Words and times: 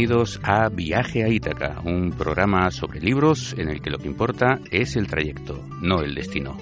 bienvenidos 0.00 0.40
a 0.44 0.70
Viaje 0.70 1.24
a 1.24 1.28
Ítaca, 1.28 1.78
un 1.84 2.12
programa 2.12 2.70
sobre 2.70 3.00
libros 3.00 3.54
en 3.58 3.68
el 3.68 3.82
que 3.82 3.90
lo 3.90 3.98
que 3.98 4.08
importa 4.08 4.58
es 4.70 4.96
el 4.96 5.06
trayecto, 5.06 5.62
no 5.82 6.00
el 6.00 6.14
destino. 6.14 6.56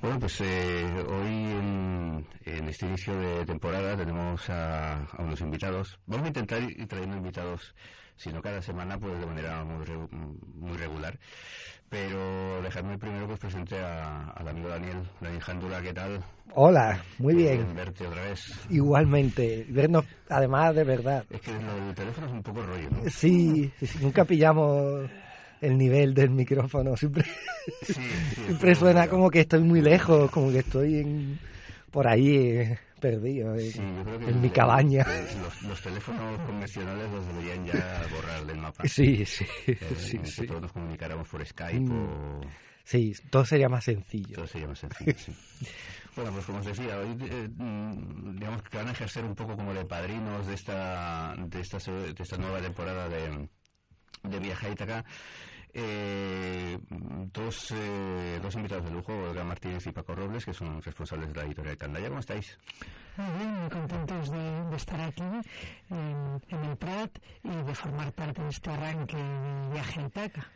Bueno, 0.00 0.18
pues 0.18 0.40
eh, 0.40 1.04
hoy 1.10 2.24
en, 2.46 2.68
este 2.70 2.86
inicio 2.86 3.14
de 3.18 3.44
temporada 3.44 3.98
tenemos 3.98 4.48
a, 4.48 5.06
unos 5.18 5.42
invitados. 5.42 5.98
Vamos 6.06 6.24
a 6.24 6.28
intentar 6.28 6.62
trayendo 6.88 7.18
invitados, 7.18 7.74
si 8.18 8.30
no 8.30 8.42
cada 8.42 8.60
semana, 8.60 8.98
pues 8.98 9.18
de 9.18 9.26
manera 9.26 9.64
muy, 9.64 9.86
muy 10.56 10.76
regular. 10.76 11.18
Pero 11.88 12.60
dejadme 12.60 12.98
primero 12.98 13.26
que 13.26 13.32
os 13.32 13.38
presente 13.38 13.78
a, 13.78 14.30
al 14.32 14.48
amigo 14.48 14.68
Daniel, 14.68 14.98
Daniel 15.20 15.40
Jandura, 15.40 15.80
¿qué 15.80 15.94
tal? 15.94 16.22
Hola, 16.54 17.02
muy 17.18 17.34
bien. 17.34 17.74
verte 17.74 18.06
otra 18.06 18.22
vez. 18.24 18.52
Igualmente, 18.68 19.64
vernos 19.70 20.04
además 20.28 20.74
de 20.74 20.84
verdad. 20.84 21.24
Es 21.30 21.40
que 21.40 21.50
el 21.52 21.94
teléfono 21.94 22.26
es 22.26 22.32
un 22.32 22.42
poco 22.42 22.62
rollo, 22.62 22.90
¿no? 22.90 23.08
Sí, 23.08 23.72
nunca 24.02 24.24
pillamos 24.26 25.08
el 25.62 25.78
nivel 25.78 26.12
del 26.12 26.30
micrófono, 26.30 26.96
siempre, 26.96 27.24
siempre 28.34 28.74
suena 28.74 29.08
como 29.08 29.30
que 29.30 29.40
estoy 29.40 29.62
muy 29.62 29.80
lejos, 29.80 30.30
como 30.30 30.50
que 30.50 30.58
estoy 30.58 30.98
en, 30.98 31.38
por 31.90 32.06
ahí. 32.06 32.36
Eh, 32.36 32.78
perdido 32.98 33.54
en, 33.56 34.40
mi 34.40 34.50
cabaña. 34.50 35.06
Los, 35.66 35.80
teléfonos 35.80 36.40
convencionales 36.42 37.10
los 37.10 37.26
deberían 37.26 37.66
ya 37.66 38.06
borrar 38.12 38.44
del 38.46 38.58
mapa. 38.58 38.86
Sí, 38.86 39.24
sí. 39.24 39.46
Eh, 39.66 39.78
sí, 40.24 40.46
todos 40.46 40.62
nos 40.62 40.72
comunicáramos 40.72 41.28
por 41.28 41.44
Skype 41.44 41.80
mm. 41.80 41.92
o... 41.92 42.40
Sí, 42.84 43.12
todo 43.30 43.44
sería 43.44 43.68
más 43.68 43.84
sencillo. 43.84 44.36
Todo 44.36 44.46
sería 44.46 44.68
más 44.68 44.78
sencillo, 44.78 45.14
sí. 45.18 45.32
Bueno, 46.16 46.32
pues 46.32 46.46
como 46.46 46.58
os 46.58 46.66
decía, 46.66 46.98
hoy 46.98 47.16
eh, 47.30 47.48
digamos 48.34 48.62
que 48.62 48.76
van 48.76 48.88
a 48.88 48.90
ejercer 48.90 49.24
un 49.24 49.36
poco 49.36 49.54
como 49.54 49.72
de 49.72 49.84
padrinos 49.84 50.48
de 50.48 50.54
esta, 50.54 51.36
de 51.38 51.60
esta, 51.60 51.78
de 51.78 52.14
esta 52.18 52.36
nueva 52.38 52.60
temporada 52.60 53.08
de, 53.08 53.48
de 54.24 54.38
Viaje 54.40 54.66
a 54.66 54.70
Ítaca 54.70 55.04
eh, 55.80 56.78
dos, 57.32 57.72
eh, 57.72 58.38
dos 58.42 58.54
invitados 58.54 58.84
de 58.84 58.90
lujo, 58.90 59.12
Olga 59.12 59.44
Martínez 59.44 59.86
y 59.86 59.92
Paco 59.92 60.14
Robles, 60.14 60.44
que 60.44 60.52
son 60.52 60.82
responsables 60.82 61.28
de 61.28 61.34
la 61.34 61.46
editorial 61.46 61.76
Candaya. 61.76 62.08
¿Cómo 62.08 62.20
estáis? 62.20 62.58
Muy 63.16 63.38
bien, 63.38 63.60
muy 63.60 63.70
contentos 63.70 64.30
de, 64.30 64.76
estar 64.76 65.00
aquí 65.00 65.22
en, 65.90 66.64
el 66.64 66.76
Prat 66.76 67.18
y 67.42 67.48
de 67.48 67.74
formar 67.74 68.12
parte 68.12 68.42
de 68.42 68.48
este 68.48 68.70
arranque 68.70 69.16
de 69.16 69.72
viaje 69.72 70.00
a 70.00 70.06
Itaca. 70.06 70.46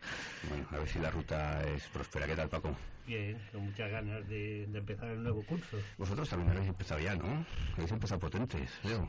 Bueno, 0.49 0.67
a 0.71 0.77
ver 0.79 0.89
si 0.89 0.99
la 0.99 1.11
ruta 1.11 1.63
es 1.65 1.87
próspera. 1.89 2.27
¿Qué 2.27 2.37
tal, 2.37 2.49
Paco? 2.49 2.77
Bien, 3.07 3.37
con 3.51 3.65
muchas 3.65 3.91
ganas 3.91 4.29
de, 4.29 4.65
empezar 4.65 5.09
el 5.09 5.23
nuevo 5.23 5.43
curso. 5.45 5.77
Vosotros 5.99 6.29
también 6.29 6.51
habéis 6.51 6.69
empezado 6.69 7.01
ya, 7.01 7.17
¿no? 7.17 7.45
Habéis 7.75 7.91
empezado 7.91 8.21
potentes, 8.21 8.71
veo. 8.85 9.09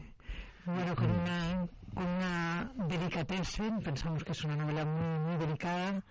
Bueno, 0.66 0.96
con 0.96 1.12
una, 1.12 1.68
con 1.94 2.06
una 2.06 2.72
delicatessen, 2.88 3.82
pensamos 3.82 4.24
que 4.24 4.32
es 4.32 4.44
una 4.46 4.56
novela 4.56 4.86
muy, 4.86 5.20
muy 5.20 5.38
delicada, 5.38 6.02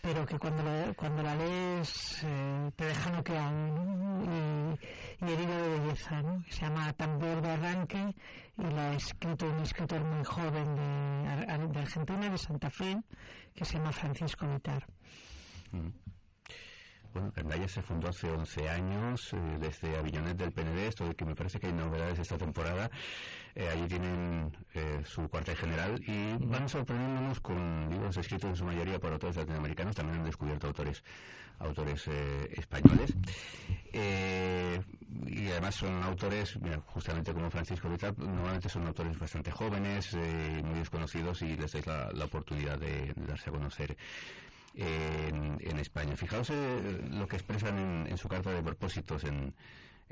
pero 0.00 0.24
que 0.24 0.38
cuando 0.38 0.62
la, 0.62 0.94
cuando 0.94 1.22
la 1.22 1.36
lees 1.36 2.24
eh, 2.24 2.70
te 2.74 2.86
deja 2.86 3.10
noqueado 3.10 3.52
y, 4.24 5.24
y, 5.26 5.32
herido 5.32 5.56
de 5.56 5.78
belleza. 5.78 6.22
¿no? 6.22 6.42
Se 6.48 6.62
llama 6.62 6.90
Tambor 6.94 7.42
de 7.42 7.50
Arranque 7.50 8.14
y 8.56 8.62
la 8.62 8.92
ha 8.92 8.94
escrito 8.94 9.46
un 9.46 9.60
escritor 9.60 10.02
muy 10.04 10.24
joven 10.24 10.74
de, 10.74 11.68
de 11.68 11.78
Argentina, 11.78 12.30
de 12.30 12.38
Santa 12.38 12.70
Fe, 12.70 12.98
que 13.54 13.64
se 13.66 13.76
llama 13.76 13.92
Francisco 13.92 14.48
Vitar. 14.48 14.86
Mm. 15.70 15.88
Bueno, 17.12 17.30
Candaya 17.30 17.68
se 17.68 17.82
fundó 17.82 18.08
hace 18.08 18.30
11 18.30 18.68
años, 18.70 19.32
eh, 19.34 19.36
desde 19.60 19.96
Avillonet 19.98 20.34
del 20.34 20.50
PND, 20.50 20.86
esto 20.86 21.14
que 21.14 21.26
me 21.26 21.34
parece 21.34 21.60
que 21.60 21.66
hay 21.66 21.72
novedades 21.74 22.18
esta 22.18 22.38
temporada. 22.38 22.90
Eh, 23.54 23.68
allí 23.68 23.86
tienen 23.86 24.50
eh, 24.74 25.02
su 25.04 25.28
cuartel 25.28 25.56
general 25.56 26.02
y 26.06 26.32
van 26.46 26.70
sorprendiéndonos 26.70 27.40
con 27.40 27.90
libros 27.90 28.16
escritos 28.16 28.48
en 28.48 28.56
su 28.56 28.64
mayoría 28.64 28.98
por 28.98 29.12
autores 29.12 29.36
latinoamericanos. 29.36 29.94
También 29.94 30.20
han 30.20 30.24
descubierto 30.24 30.68
autores 30.68 31.02
autores 31.58 32.08
españoles. 32.56 33.14
y 33.92 35.50
además 35.50 35.74
son 35.76 36.02
autores, 36.02 36.58
justamente 36.86 37.32
como 37.32 37.50
Francisco 37.50 37.88
Vital, 37.88 38.14
normalmente 38.18 38.68
son 38.68 38.86
autores 38.86 39.16
bastante 39.16 39.52
jóvenes, 39.52 40.14
muy 40.14 40.78
desconocidos 40.80 41.42
y 41.42 41.56
les 41.56 41.70
dais 41.70 41.86
la, 41.86 42.24
oportunidad 42.24 42.78
de 42.80 43.12
darse 43.14 43.50
a 43.50 43.52
conocer 43.52 43.96
en, 44.74 45.78
España. 45.78 46.16
Fijaos 46.16 46.50
eh, 46.50 47.00
lo 47.10 47.26
que 47.26 47.36
expresan 47.36 48.06
en, 48.08 48.18
su 48.18 48.28
carta 48.28 48.50
de 48.52 48.62
propósitos 48.62 49.24
en, 49.24 49.54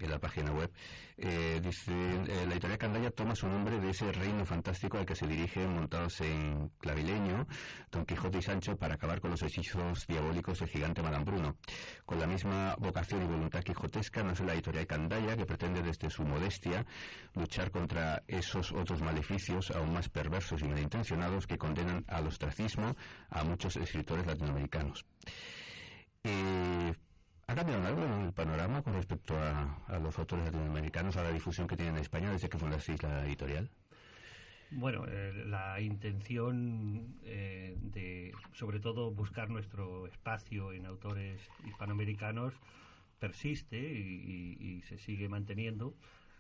la 0.09 0.19
página 0.19 0.53
web. 0.53 0.71
Eh, 1.17 1.61
dice, 1.63 1.93
eh, 1.93 2.47
la 2.47 2.53
editorial 2.53 2.79
Candaya 2.79 3.11
toma 3.11 3.35
su 3.35 3.47
nombre 3.47 3.79
de 3.79 3.91
ese 3.91 4.11
reino 4.13 4.45
fantástico 4.47 4.97
al 4.99 5.05
que 5.05 5.15
se 5.15 5.27
dirigen 5.27 5.75
montados 5.75 6.21
en 6.23 6.71
clavileño 6.79 7.47
Don 7.91 8.07
Quijote 8.07 8.39
y 8.39 8.43
Sancho 8.43 8.77
para 8.77 8.95
acabar 8.95 9.21
con 9.21 9.31
los 9.31 9.43
hechizos 9.43 10.07
diabólicos 10.07 10.61
del 10.61 10.69
gigante 10.69 11.03
Madame 11.03 11.25
Bruno. 11.25 11.57
Con 12.07 12.19
la 12.19 12.27
misma 12.27 12.75
vocación 12.79 13.23
y 13.23 13.27
voluntad 13.27 13.63
quijotesca 13.63 14.23
nace 14.23 14.45
la 14.45 14.55
editorial 14.55 14.87
Candaya 14.87 15.37
que 15.37 15.45
pretende 15.45 15.83
desde 15.83 16.09
su 16.09 16.23
modestia 16.23 16.87
luchar 17.35 17.71
contra 17.71 18.23
esos 18.27 18.73
otros 18.73 19.03
maleficios 19.03 19.71
aún 19.73 19.93
más 19.93 20.09
perversos 20.09 20.63
y 20.63 20.65
malintencionados 20.65 21.47
que 21.47 21.59
condenan 21.59 22.05
al 22.09 22.27
ostracismo 22.27 22.97
a 23.29 23.45
muchos 23.45 23.77
escritores 23.77 24.27
latinoamericanos. 24.27 25.05
Eh, 26.23 26.95
¿Ha 27.51 27.55
cambiado 27.57 27.85
algo 27.85 28.05
el 28.27 28.33
panorama 28.33 28.81
con 28.81 28.95
respecto 28.95 29.35
a, 29.37 29.99
los 29.99 30.17
autores 30.21 30.45
latinoamericanos, 30.45 31.17
a 31.17 31.25
la 31.25 31.33
difusión 31.33 31.67
que 31.67 31.77
tienen 31.77 31.97
en 31.97 32.03
España 32.03 32.31
desde 32.31 32.49
que 32.49 32.57
fundasteis 32.57 33.03
la 33.03 33.27
editorial? 33.27 33.69
Bueno, 34.71 35.05
eh, 35.09 35.33
la 35.47 35.81
intención 35.81 37.17
eh, 37.25 37.77
de, 37.81 38.33
sobre 38.53 38.79
todo, 38.79 39.11
buscar 39.11 39.51
nuestro 39.51 40.07
espacio 40.07 40.73
en 40.73 40.87
autores 40.87 41.41
hispanoamericanos 41.67 42.55
persiste 43.19 43.79
y, 43.79 44.83
se 44.83 44.99
sigue 44.99 45.29
manteniendo. 45.29 45.97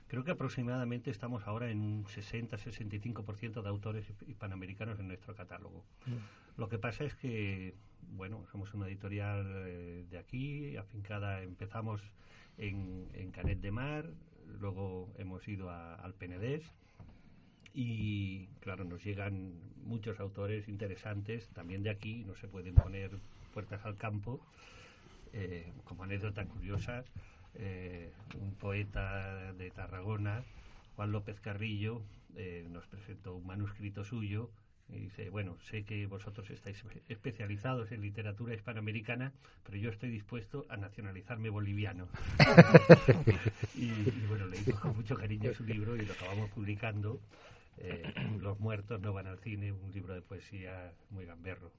Creo 0.06 0.22
que 0.22 0.31
aproximadamente 0.31 1.10
estamos 1.10 1.44
ahora 1.44 1.72
en 1.72 1.81
un 1.81 2.04
60-65% 2.04 3.62
de 3.62 3.69
autores 3.69 4.06
hispanoamericanos 4.28 5.00
en 5.00 5.09
nuestro 5.09 5.34
catálogo. 5.34 5.84
Mm. 6.06 6.12
Lo 6.60 6.69
que 6.69 6.78
pasa 6.78 7.04
es 7.04 7.15
que 7.15 7.75
bueno, 8.19 8.44
somos 8.53 8.75
una 8.75 8.87
editorial 8.87 9.47
eh, 9.66 10.04
de 10.10 10.19
aquí, 10.19 10.76
afincada, 10.76 11.43
empezamos 11.43 12.03
en, 12.59 13.09
Canet 13.32 13.62
de 13.62 13.71
Mar, 13.71 14.10
luego 14.60 15.09
hemos 15.16 15.48
ido 15.48 15.71
al 15.71 16.12
Penedés 16.12 16.62
y 17.72 18.48
claro, 18.60 18.84
nos 18.84 19.03
llegan 19.03 19.54
muchos 19.84 20.21
autores 20.21 20.69
interesantes 20.69 21.48
también 21.54 21.82
de 21.82 21.88
aquí, 21.88 22.25
no 22.26 22.34
se 22.34 22.47
pueden 22.47 22.75
poner 22.75 23.12
puertas 23.54 23.82
al 23.87 23.97
campo. 23.97 24.38
Eh, 25.32 25.72
como 25.84 26.04
anécdota 26.04 26.44
curiosa, 26.44 27.04
eh, 27.54 28.12
un 28.38 28.53
poeta 28.53 29.54
de 29.54 29.71
Tarragona, 29.71 30.42
Juan 30.94 31.10
López 31.10 31.41
Carrillo, 31.41 32.03
nos 32.69 32.87
presentó 32.87 33.34
un 33.34 33.47
manuscrito 33.47 34.04
suyo 34.04 34.50
y 34.93 35.01
dice, 35.01 35.31
bueno, 35.31 35.56
sé 35.71 35.84
que 35.84 36.06
vosotros 36.06 36.51
estáis 36.51 36.83
especializados 37.09 37.93
en 37.93 38.01
literatura 38.01 38.55
hispanoamericana, 38.55 39.33
pero 39.65 39.78
yo 39.78 39.91
estoy 39.91 40.11
dispuesto 40.11 40.67
a 40.69 40.77
nacionalizarme 40.77 41.49
boliviano. 41.49 42.09
y, 43.75 43.91
bueno, 44.28 44.47
le 44.47 44.59
hizo 44.59 44.78
con 44.81 44.97
mucho 44.97 45.17
cariño 45.17 45.53
su 45.55 45.65
libro 45.65 45.97
y 45.97 46.05
lo 46.05 46.12
acabamos 46.12 46.51
publicando. 46.51 47.21
Eh, 47.78 48.03
Los 48.41 48.59
muertos 48.61 49.01
no 49.01 49.12
van 49.12 49.27
al 49.27 49.39
cine, 49.39 49.73
un 49.73 49.91
libro 49.93 50.15
de 50.15 50.23
poesía 50.23 50.93
muy 51.11 51.25
gamberro 51.25 51.72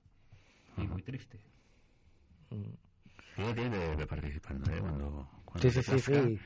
y 0.77 0.87
muy 0.87 1.01
triste. 1.01 1.39
de, 3.35 4.07
participando, 4.07 4.71
¿eh? 4.71 4.79
Cuando, 4.79 5.29
sí, 5.61 5.69
sí, 5.69 5.83
sí, 5.83 5.99
sí. 5.99 6.39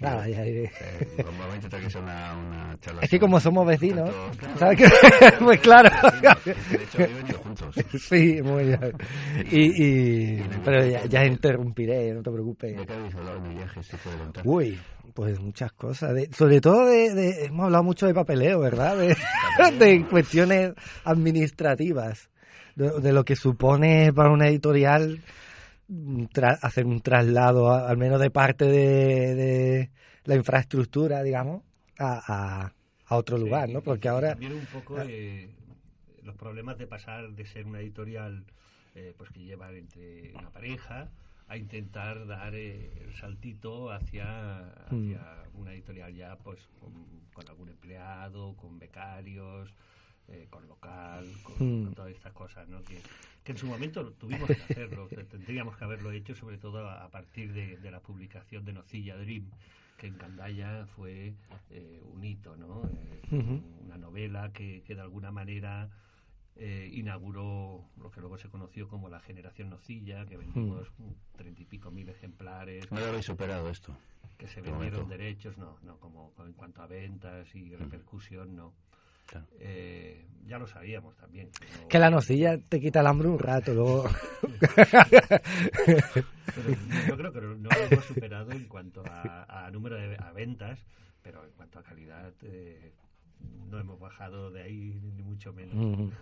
Nada, 0.00 0.28
ya 0.28 0.46
iré. 0.46 0.64
Eh, 0.64 1.24
que 1.70 1.90
sea 1.90 2.00
una, 2.00 2.36
una 2.36 2.78
charla. 2.80 3.00
Es 3.02 3.10
que 3.10 3.18
como 3.18 3.40
somos 3.40 3.66
vecinos, 3.66 4.10
¿sabes 4.56 4.78
qué? 5.20 5.32
pues 5.40 5.60
claro. 5.60 5.90
De 6.44 6.82
hecho, 6.82 6.98
hemos 6.98 7.16
venido 7.16 7.38
juntos. 7.38 7.74
Sí, 7.98 8.40
muy 8.42 8.64
bien. 8.64 8.92
Y, 9.50 9.84
y... 9.84 10.42
Pero 10.64 10.86
ya, 10.86 11.04
ya 11.06 11.24
interrumpiré, 11.24 12.12
no 12.12 12.22
te 12.22 12.30
preocupes. 12.30 12.76
¿De 12.76 12.86
qué 12.86 12.92
habéis 12.92 13.14
hablado 13.14 13.36
en 13.38 13.48
mi 13.48 13.54
viaje? 13.56 13.82
¿Se 13.82 13.96
puede 13.96 14.16
contar? 14.18 14.42
Uy, 14.46 14.78
pues 15.14 15.40
muchas 15.40 15.72
cosas. 15.72 16.14
De, 16.14 16.30
sobre 16.32 16.60
todo 16.60 16.86
de, 16.86 17.14
de, 17.14 17.46
Hemos 17.46 17.66
hablado 17.66 17.84
mucho 17.84 18.06
de 18.06 18.14
papeleo, 18.14 18.60
¿verdad? 18.60 18.96
De, 18.96 19.16
de 19.78 20.06
cuestiones 20.06 20.72
administrativas. 21.04 22.30
De, 22.76 23.00
de, 23.00 23.12
lo 23.12 23.24
que 23.24 23.34
supone 23.34 24.12
para 24.12 24.30
una 24.30 24.48
editorial 24.48 25.20
hacer 26.62 26.86
un 26.86 27.00
traslado, 27.00 27.72
al 27.72 27.96
menos 27.96 28.20
de 28.20 28.30
parte 28.30 28.64
de, 28.66 29.90
la 30.24 30.34
infraestructura, 30.34 31.22
digamos, 31.22 31.62
a, 31.98 32.72
a, 33.06 33.16
otro 33.16 33.38
lugar, 33.38 33.68
¿no? 33.70 33.80
Porque 33.80 34.08
ahora... 34.08 34.30
También 34.30 34.52
un 34.52 34.66
poco 34.66 35.00
eh, 35.00 35.48
los 36.22 36.36
problemas 36.36 36.76
de 36.76 36.86
pasar 36.86 37.30
de 37.30 37.46
ser 37.46 37.66
una 37.66 37.80
editorial 37.80 38.44
eh, 38.94 39.14
pues 39.16 39.30
que 39.30 39.40
lleva 39.40 39.70
entre 39.70 40.32
una 40.34 40.50
pareja 40.50 41.08
a 41.48 41.56
intentar 41.56 42.26
dar 42.26 42.54
eh, 42.54 42.90
el 43.02 43.14
saltito 43.14 43.90
hacia, 43.90 44.58
hacia 44.84 45.44
una 45.54 45.72
editorial 45.72 46.14
ya 46.14 46.36
pues 46.36 46.60
con, 46.80 47.48
algún 47.48 47.70
empleado, 47.70 48.54
con 48.56 48.78
becarios, 48.78 49.72
eh, 50.28 50.46
con 50.50 50.66
local, 50.66 51.26
con, 51.42 51.94
todas 51.94 52.12
estas 52.12 52.32
cosas, 52.32 52.68
¿no? 52.68 52.82
Que, 52.84 53.00
que, 53.44 53.52
en 53.52 53.58
su 53.58 53.66
momento 53.66 54.12
tuvimos 54.12 54.46
que 54.46 54.52
hacerlo, 54.54 55.08
tendríamos 55.30 55.76
que 55.76 55.84
haberlo 55.84 56.12
hecho 56.12 56.34
sobre 56.34 56.58
todo 56.58 56.88
a, 56.88 57.08
partir 57.10 57.52
de, 57.52 57.76
de, 57.76 57.90
la 57.90 58.00
publicación 58.00 58.64
de 58.64 58.72
Nocilla 58.72 59.16
Dream, 59.16 59.50
que 59.96 60.06
en 60.06 60.14
Candaya 60.14 60.86
fue 60.96 61.34
eh, 61.70 62.02
un 62.12 62.24
hito, 62.24 62.56
¿no? 62.56 62.82
Una 63.84 63.98
novela 63.98 64.52
que, 64.52 64.82
que 64.86 64.94
de 64.94 65.00
alguna 65.00 65.30
manera 65.30 65.90
eh, 66.60 66.90
inauguró 66.92 67.84
lo 68.02 68.10
que 68.10 68.20
luego 68.20 68.36
se 68.36 68.48
conoció 68.48 68.88
como 68.88 69.08
la 69.08 69.20
generación 69.20 69.70
nocilla, 69.70 70.26
que 70.26 70.36
vendimos 70.36 70.90
hmm. 70.98 71.36
treinta 71.36 71.62
y 71.62 71.64
pico 71.64 71.92
mil 71.92 72.08
ejemplares. 72.08 72.90
¿No 72.90 72.98
habéis 72.98 73.26
superado 73.26 73.70
esto? 73.70 73.96
Que 74.36 74.48
se 74.48 74.60
vendieron 74.60 75.08
derechos, 75.08 75.56
no, 75.56 75.78
no, 75.82 75.98
como, 75.98 76.32
en 76.44 76.52
cuanto 76.54 76.82
a 76.82 76.88
ventas 76.88 77.54
y 77.54 77.62
hmm. 77.62 77.78
repercusión, 77.78 78.56
no. 78.56 78.74
Eh, 79.60 80.26
ya 80.46 80.58
lo 80.58 80.66
sabíamos 80.66 81.16
también. 81.16 81.50
Que, 81.88 81.98
la 81.98 82.10
nocilla 82.10 82.58
te 82.58 82.80
quita 82.80 83.00
el 83.00 83.06
hambre 83.06 83.28
un 83.28 83.38
rato, 83.38 83.74
luego. 83.74 84.08
yo 87.08 87.16
creo 87.16 87.32
que 87.32 87.40
no 87.40 87.68
lo 87.68 87.76
hemos 87.90 88.04
superado 88.04 88.52
en 88.52 88.66
cuanto 88.66 89.02
a, 89.06 89.68
número 89.72 89.96
de 89.96 90.16
ventas, 90.34 90.86
pero 91.22 91.44
en 91.44 91.50
cuanto 91.52 91.78
a 91.78 91.82
calidad, 91.82 92.32
eh, 92.42 92.92
no 93.70 93.78
hemos 93.78 94.00
bajado 94.00 94.50
de 94.50 94.62
ahí 94.62 95.00
ni 95.14 95.22
mucho 95.22 95.52
menos. 95.52 96.12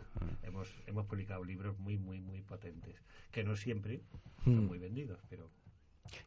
hemos, 0.42 0.74
hemos 0.86 1.06
publicado 1.06 1.44
libros 1.44 1.78
muy, 1.78 1.96
muy, 1.96 2.20
muy 2.20 2.42
potentes, 2.42 2.96
que 3.30 3.44
no 3.44 3.56
siempre 3.56 4.02
son 4.44 4.66
muy 4.66 4.78
vendidos, 4.78 5.20
pero 5.28 5.50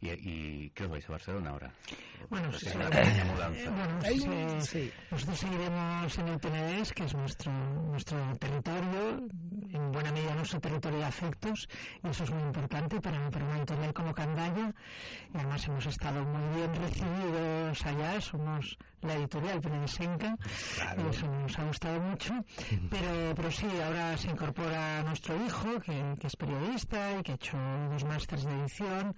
¿Y, 0.02 0.10
¿Y, 0.10 0.70
qué 0.72 0.84
os 0.84 0.90
vais 0.90 1.06
a 1.08 1.12
Barcelona 1.12 1.50
ahora? 1.50 1.74
Bueno, 2.30 2.52
sí, 2.54 2.68
sí, 4.62 4.92
nosotros 5.10 5.40
seguiremos 5.40 6.18
en 6.18 6.28
el 6.28 6.40
Penedés, 6.40 6.94
que 6.94 7.06
es 7.06 7.14
nuestro, 7.16 7.52
nuestro 7.52 8.18
territorio, 8.38 9.28
en 9.72 9.92
buena 9.92 10.12
medida 10.12 10.36
nuestro 10.36 10.60
territorio 10.60 11.00
de 11.00 11.06
afectos, 11.06 11.68
y 12.04 12.10
eso 12.10 12.24
es 12.24 12.32
muy 12.32 12.44
importante 12.44 13.00
para, 13.02 13.30
para 13.30 13.46
una 13.46 13.58
editorial 13.58 13.94
como 13.94 14.14
Candaya, 14.14 14.74
y 15.34 15.38
además 15.38 15.68
hemos 15.68 15.86
estado 15.86 16.24
muy 16.24 16.56
bien 16.56 16.76
recibidos 16.76 17.86
allá, 17.86 18.22
somos 18.22 18.78
la 19.02 19.16
editorial 19.16 19.62
Penedesenca, 19.62 20.36
y 20.98 21.10
eso 21.10 21.28
nos 21.28 21.58
ha 21.58 21.64
gustado 21.64 22.00
mucho, 22.02 22.34
pero, 22.90 23.34
pero 23.36 23.52
sí, 23.52 23.68
ahora 23.84 24.18
se 24.18 24.30
incorpora 24.30 25.04
nuestro 25.04 25.36
hijo, 25.46 25.80
que, 25.80 26.16
que 26.20 26.28
es 26.28 26.36
periodista 26.36 27.18
y 27.20 27.24
que 27.24 27.32
ha 27.32 27.36
hecho 27.36 27.58
dos 27.92 28.04
másteres 28.04 28.46
de 28.46 28.52
edición, 28.60 29.16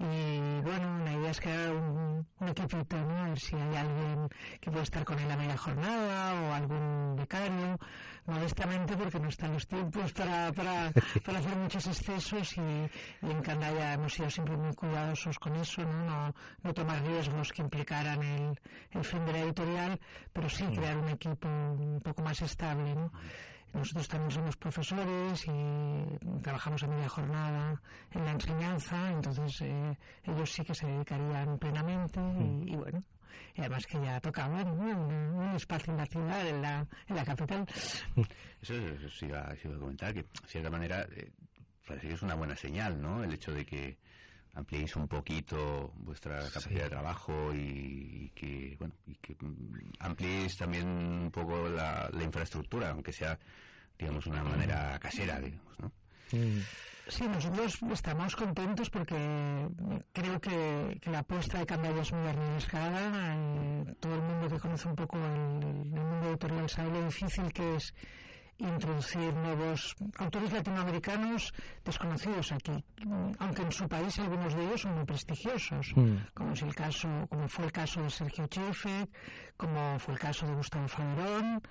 y 0.00 0.60
bueno, 0.60 1.04
la 1.04 1.12
idea 1.12 1.30
es 1.30 1.40
crear 1.40 1.74
un, 1.74 2.24
un 2.38 2.48
equipito, 2.48 2.96
¿no? 2.96 3.16
A 3.16 3.28
ver 3.30 3.38
si 3.40 3.56
hay 3.56 3.76
alguien 3.76 4.28
que 4.60 4.70
pueda 4.70 4.84
estar 4.84 5.04
con 5.04 5.18
él 5.18 5.28
a 5.28 5.36
media 5.36 5.56
jornada 5.56 6.40
o 6.40 6.54
algún 6.54 7.16
becario, 7.16 7.78
modestamente 8.26 8.96
porque 8.96 9.18
no 9.18 9.28
están 9.28 9.54
los 9.54 9.66
tiempos 9.66 10.12
para, 10.12 10.52
para, 10.52 10.92
para 11.24 11.38
hacer 11.40 11.56
muchos 11.56 11.86
excesos 11.88 12.56
y, 12.58 12.60
en 12.60 13.42
Candaya 13.42 13.94
hemos 13.94 14.12
sido 14.14 14.30
siempre 14.30 14.56
muy 14.56 14.72
cuidadosos 14.74 15.36
con 15.38 15.56
eso, 15.56 15.82
¿no? 15.82 16.04
No, 16.04 16.34
no 16.62 16.74
tomar 16.74 17.02
riesgos 17.02 17.52
que 17.52 17.62
implicaran 17.62 18.22
el, 18.22 18.60
el 18.92 19.04
fin 19.04 19.24
de 19.26 19.32
la 19.32 19.40
editorial, 19.40 20.00
pero 20.32 20.48
sí 20.48 20.64
crear 20.66 20.96
un 20.96 21.08
equipo 21.08 21.48
un 21.48 22.00
poco 22.04 22.22
más 22.22 22.40
estable, 22.40 22.94
¿no? 22.94 23.10
Nosotros 23.74 24.08
también 24.08 24.30
somos 24.30 24.56
profesores 24.56 25.46
y 25.46 26.40
trabajamos 26.42 26.82
a 26.82 26.86
media 26.86 27.08
jornada 27.08 27.80
en 28.12 28.24
la 28.24 28.32
enseñanza, 28.32 29.10
entonces 29.10 29.60
eh, 29.62 29.96
ellos 30.24 30.50
sí 30.50 30.64
que 30.64 30.74
se 30.74 30.86
dedicarían 30.86 31.58
plenamente 31.58 32.18
y, 32.66 32.74
bueno, 32.74 33.04
y 33.54 33.60
además 33.60 33.86
que 33.86 34.00
ya 34.00 34.20
tocaban 34.20 34.68
un, 34.68 35.54
espacio 35.54 35.92
en 35.92 35.98
la 35.98 36.06
ciudad, 36.06 36.48
en 36.48 36.62
la, 36.62 36.86
en 37.08 37.16
la 37.16 37.24
capital. 37.24 37.66
Eso, 38.62 38.74
sí 39.10 39.26
iba, 39.26 39.50
a 39.50 39.78
comentar, 39.78 40.14
que 40.14 40.22
de 40.22 40.28
cierta 40.46 40.70
manera 40.70 41.06
eh, 41.12 41.30
parece 41.86 42.08
que 42.08 42.14
es 42.14 42.22
una 42.22 42.34
buena 42.34 42.56
señal, 42.56 43.00
¿no? 43.00 43.22
El 43.22 43.32
hecho 43.32 43.52
de 43.52 43.64
que 43.64 43.98
ampliéis 44.54 44.96
un 44.96 45.06
poquito 45.08 45.92
vuestra 45.96 46.38
capacidad 46.50 46.84
de 46.84 46.90
trabajo 46.90 47.54
y, 47.54 48.32
que 48.34 48.76
bueno 48.78 48.94
y 49.06 49.14
que 49.16 49.36
mm, 49.38 49.92
ampliéis 50.00 50.56
también 50.56 50.86
un 50.86 51.30
poco 51.30 51.68
la, 51.68 52.10
infraestructura 52.20 52.90
aunque 52.90 53.12
sea 53.12 53.38
digamos 53.98 54.26
una 54.26 54.42
manera 54.42 54.98
casera 54.98 55.40
digamos 55.40 55.78
¿no? 55.80 55.92
Mm. 56.32 56.60
Sí, 57.08 57.26
nosotros 57.26 57.78
estamos 57.90 58.36
contentos 58.36 58.90
porque 58.90 59.16
creo 60.12 60.38
que, 60.38 61.00
la 61.04 61.20
apuesta 61.20 61.58
de 61.58 61.64
Candaya 61.64 62.02
es 62.02 62.12
muy 62.12 62.28
arriesgada. 62.28 63.34
Eh, 63.34 63.94
todo 63.98 64.14
el 64.14 64.20
mundo 64.20 64.48
que 64.50 64.58
conoce 64.60 64.88
un 64.88 64.94
poco 64.94 65.16
el, 65.16 65.62
el 65.96 66.04
mundo 66.04 66.28
editorial 66.28 66.68
sabe 66.68 66.90
lo 66.90 67.06
difícil 67.06 67.50
que 67.50 67.76
es 67.76 67.94
introducir 68.58 69.32
nuevos 69.34 69.94
autores 70.18 70.52
latinoamericanos 70.52 71.52
desconocidos 71.84 72.52
aquí, 72.52 72.84
aunque 73.38 73.62
en 73.62 73.72
su 73.72 73.88
país 73.88 74.18
algunos 74.18 74.54
de 74.54 74.64
ellos 74.64 74.80
son 74.82 74.94
muy 74.96 75.04
prestigiosos, 75.04 75.92
mm. 75.94 76.16
como 76.34 76.52
es 76.52 76.62
el 76.62 76.74
caso, 76.74 77.08
como 77.28 77.48
fue 77.48 77.66
el 77.66 77.72
caso 77.72 78.02
de 78.02 78.10
Sergio 78.10 78.46
Chefek, 78.46 79.08
como 79.56 79.98
fue 79.98 80.14
el 80.14 80.20
caso 80.20 80.46
de 80.46 80.54
Gustavo 80.54 80.88
Faberón, 80.88 81.62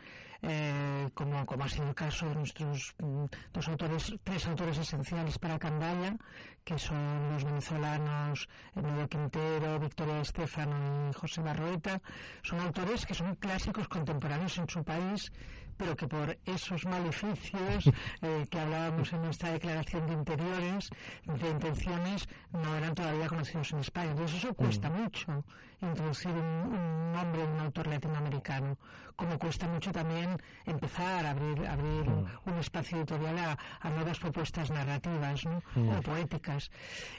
eh, 0.42 1.10
como, 1.14 1.46
como 1.46 1.64
ha 1.64 1.70
sido 1.70 1.88
el 1.88 1.96
caso 1.96 2.28
de 2.30 2.36
nuestros 2.36 2.94
mm, 3.00 3.26
dos 3.54 3.68
autores, 3.68 4.14
tres 4.24 4.46
autores 4.46 4.78
esenciales 4.78 5.40
para 5.40 5.58
Candaya, 5.58 6.16
que 6.64 6.78
son 6.78 7.34
los 7.34 7.44
venezolanos 7.44 8.48
Emilio 8.76 9.08
Quintero, 9.08 9.80
Victoria 9.80 10.22
Estefano 10.22 11.10
y 11.10 11.14
José 11.14 11.42
Barroeta, 11.42 12.02
son 12.44 12.60
autores 12.60 13.06
que 13.06 13.16
son 13.16 13.36
clásicos 13.36 13.88
contemporáneos 13.88 14.58
en 14.58 14.70
su 14.70 14.84
país 14.84 15.32
pero 15.78 15.96
que 15.96 16.08
por 16.08 16.38
esos 16.46 16.86
maleficios 16.86 17.88
eh, 18.22 18.46
que 18.50 18.60
hablábamos 18.60 19.14
en 19.14 19.22
nuestra 19.22 19.52
declaración 19.52 20.08
de 20.08 20.14
interiores, 20.14 20.90
de 21.26 21.50
intenciones, 21.50 22.28
no 22.52 22.76
eran 22.76 22.96
todavía 22.96 23.28
conocidos 23.28 23.72
en 23.74 23.80
España. 23.80 24.12
Entonces 24.12 24.44
eso 24.44 24.54
cuesta 24.54 24.90
mm. 24.90 25.02
mucho, 25.02 25.46
introducir 25.82 26.32
un, 26.32 27.12
nombre 27.12 27.42
de 27.46 27.54
un 27.54 27.60
autor 27.60 27.88
latinoamericano, 27.88 28.78
como 29.16 29.38
cuesta 29.38 29.68
mucho 29.68 29.92
también 29.92 30.38
empezar 30.66 31.26
a 31.26 31.32
abrir, 31.32 31.66
abrir 31.68 32.10
un, 32.10 32.26
mm. 32.46 32.60
espacio 32.60 32.98
editorial 32.98 33.58
a, 33.82 33.90
nuevas 33.90 34.20
propuestas 34.20 34.70
narrativas 34.72 35.46
¿no? 35.46 35.62
Mm. 35.76 35.90
o 35.90 36.02
poéticas. 36.02 36.70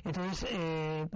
Entonces, 0.04 0.48
eh, 0.50 1.06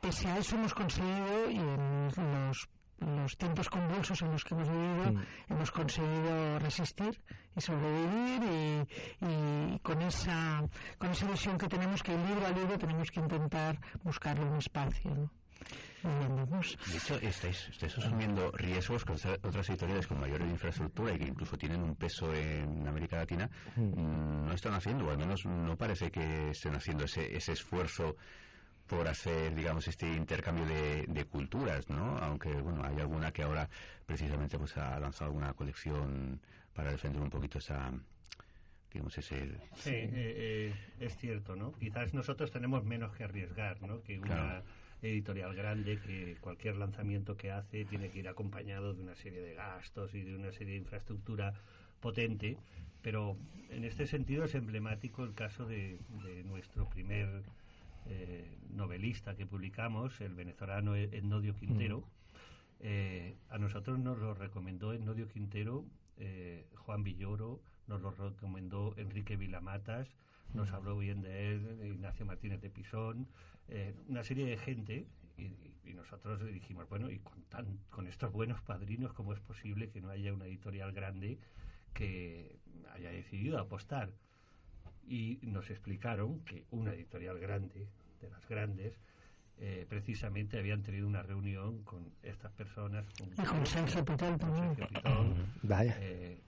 pese 0.00 0.28
a 0.28 0.38
eso 0.38 0.56
hemos 0.56 0.74
conseguido, 0.74 1.50
y 1.50 1.56
en 1.56 2.04
los 2.48 2.68
los 3.00 3.36
tiempos 3.36 3.68
convulsos 3.68 4.22
en 4.22 4.32
los 4.32 4.44
que 4.44 4.54
hemos 4.54 4.68
vivido 4.68 5.22
hemos 5.48 5.70
conseguido 5.70 6.58
resistir 6.58 7.20
y 7.56 7.60
sobrevivir 7.60 8.86
y, 9.20 9.78
con 9.80 10.02
esa 10.02 10.62
con 10.98 11.10
esa 11.10 11.30
visión 11.30 11.58
que 11.58 11.68
tenemos 11.68 12.02
que 12.02 12.12
libro 12.16 12.46
a 12.46 12.50
libro 12.50 12.78
tenemos 12.78 13.10
que 13.10 13.20
intentar 13.20 13.78
buscarle 14.02 14.44
un 14.44 14.56
espacio 14.56 15.14
¿no? 15.14 15.30
De 16.02 16.96
hecho, 16.96 17.16
estáis, 17.16 17.68
asumiendo 17.82 18.52
riesgos 18.52 19.04
con 19.04 19.16
otras 19.16 19.68
editoriales 19.68 20.06
con 20.06 20.20
mayor 20.20 20.40
infraestructura 20.42 21.12
y 21.12 21.18
que 21.18 21.26
incluso 21.26 21.58
tienen 21.58 21.82
un 21.82 21.96
peso 21.96 22.32
en 22.32 22.86
América 22.86 23.16
Latina. 23.16 23.50
Mm, 23.74 24.46
no 24.46 24.52
están 24.52 24.74
haciendo, 24.74 25.06
o 25.06 25.10
al 25.10 25.18
menos 25.18 25.44
no 25.44 25.76
parece 25.76 26.10
que 26.10 26.50
estén 26.50 26.76
haciendo 26.76 27.04
ese, 27.04 27.36
ese 27.36 27.52
esfuerzo 27.52 28.16
por 28.88 29.06
hacer, 29.06 29.54
digamos, 29.54 29.86
este 29.86 30.06
intercambio 30.14 30.64
de, 30.64 31.24
culturas, 31.26 31.88
¿no? 31.90 32.16
Aunque, 32.18 32.50
bueno, 32.54 32.82
hay 32.84 32.98
alguna 32.98 33.30
que 33.32 33.42
ahora 33.42 33.68
precisamente 34.06 34.58
pues 34.58 34.76
ha 34.78 34.98
lanzado 34.98 35.26
alguna 35.26 35.52
colección 35.52 36.40
para 36.72 36.90
defender 36.90 37.20
un 37.22 37.28
poquito 37.28 37.58
esa, 37.58 37.92
digamos, 38.90 39.16
ese... 39.18 39.50
Sí, 39.76 39.90
eh, 39.90 40.10
eh, 40.14 40.74
es 41.00 41.16
cierto, 41.18 41.54
¿no? 41.54 41.72
Quizás 41.72 42.14
nosotros 42.14 42.50
tenemos 42.50 42.82
menos 42.84 43.14
que 43.14 43.24
arriesgar, 43.24 43.82
¿no? 43.82 44.02
Que 44.02 44.18
una 44.18 44.62
editorial 45.02 45.54
grande 45.54 45.98
que 46.00 46.36
cualquier 46.40 46.76
lanzamiento 46.76 47.36
que 47.36 47.52
hace 47.52 47.84
tiene 47.84 48.08
que 48.08 48.20
ir 48.20 48.28
acompañado 48.28 48.94
de 48.94 49.02
una 49.02 49.14
serie 49.14 49.42
de 49.42 49.54
gastos 49.54 50.14
y 50.14 50.22
de 50.22 50.34
una 50.34 50.50
serie 50.50 50.74
de 50.74 50.80
infraestructura 50.80 51.52
potente, 52.00 52.56
pero 53.02 53.36
en 53.68 53.84
este 53.84 54.06
sentido 54.06 54.44
es 54.44 54.54
emblemático 54.54 55.24
el 55.24 55.34
caso 55.34 55.66
de 55.66 56.00
nuestro 56.46 56.88
primer 56.88 57.44
eh, 58.10 58.58
novelista 58.70 59.36
que 59.36 59.44
publicamos, 59.44 60.20
el 60.20 60.34
venezolano 60.34 60.96
Ennodio 60.96 61.54
Quintero. 61.54 62.04
Eh, 62.80 63.36
a 63.50 63.58
nosotros 63.58 63.98
nos 63.98 64.18
lo 64.18 64.34
recomendó 64.34 64.92
Ennodio 64.94 65.28
Quintero, 65.28 65.84
eh, 66.16 66.66
Juan 66.76 67.02
Villoro, 67.02 67.60
nos 67.86 68.00
lo 68.00 68.10
recomendó 68.12 68.94
Enrique 68.96 69.36
Vilamatas, 69.36 70.08
nos 70.54 70.72
habló 70.72 70.96
bien 70.96 71.20
de 71.20 71.52
él, 71.52 71.80
Ignacio 71.84 72.24
Martínez 72.24 72.60
de 72.62 72.70
Pisón, 72.70 73.28
una 74.08 74.24
serie 74.24 74.46
de 74.46 74.56
gente. 74.56 75.06
Y, 75.36 75.52
nosotros 75.94 76.44
dijimos, 76.46 76.88
bueno, 76.88 77.10
y 77.10 77.18
con, 77.18 77.42
tan, 77.44 77.78
con 77.90 78.06
estos 78.06 78.30
buenos 78.30 78.62
padrinos, 78.62 79.12
¿cómo 79.14 79.32
es 79.32 79.40
posible 79.40 79.90
que 79.90 80.00
no 80.00 80.10
haya 80.10 80.32
una 80.32 80.46
editorial 80.46 80.92
grande 80.92 81.38
que 81.92 82.58
haya 82.94 83.10
decidido 83.10 83.58
apostar? 83.58 84.12
y 85.08 85.38
nos 85.42 85.70
explicaron 85.70 86.40
que 86.40 86.64
una 86.70 86.92
editorial 86.92 87.38
grande, 87.38 87.88
de 88.20 88.30
las 88.30 88.48
grandes, 88.48 88.98
eh, 89.60 89.86
precisamente 89.88 90.58
habían 90.58 90.82
tenido 90.82 91.06
una 91.06 91.22
reunión 91.22 91.82
con 91.82 92.12
estas 92.22 92.52
personas. 92.52 93.06
Con, 93.18 93.28
y 93.28 93.46
con 93.46 93.66
Sergio 93.66 94.04
Pitón 94.04 94.38
también. 94.38 94.76
Vaya. 95.62 95.96
Eh, 96.00 96.38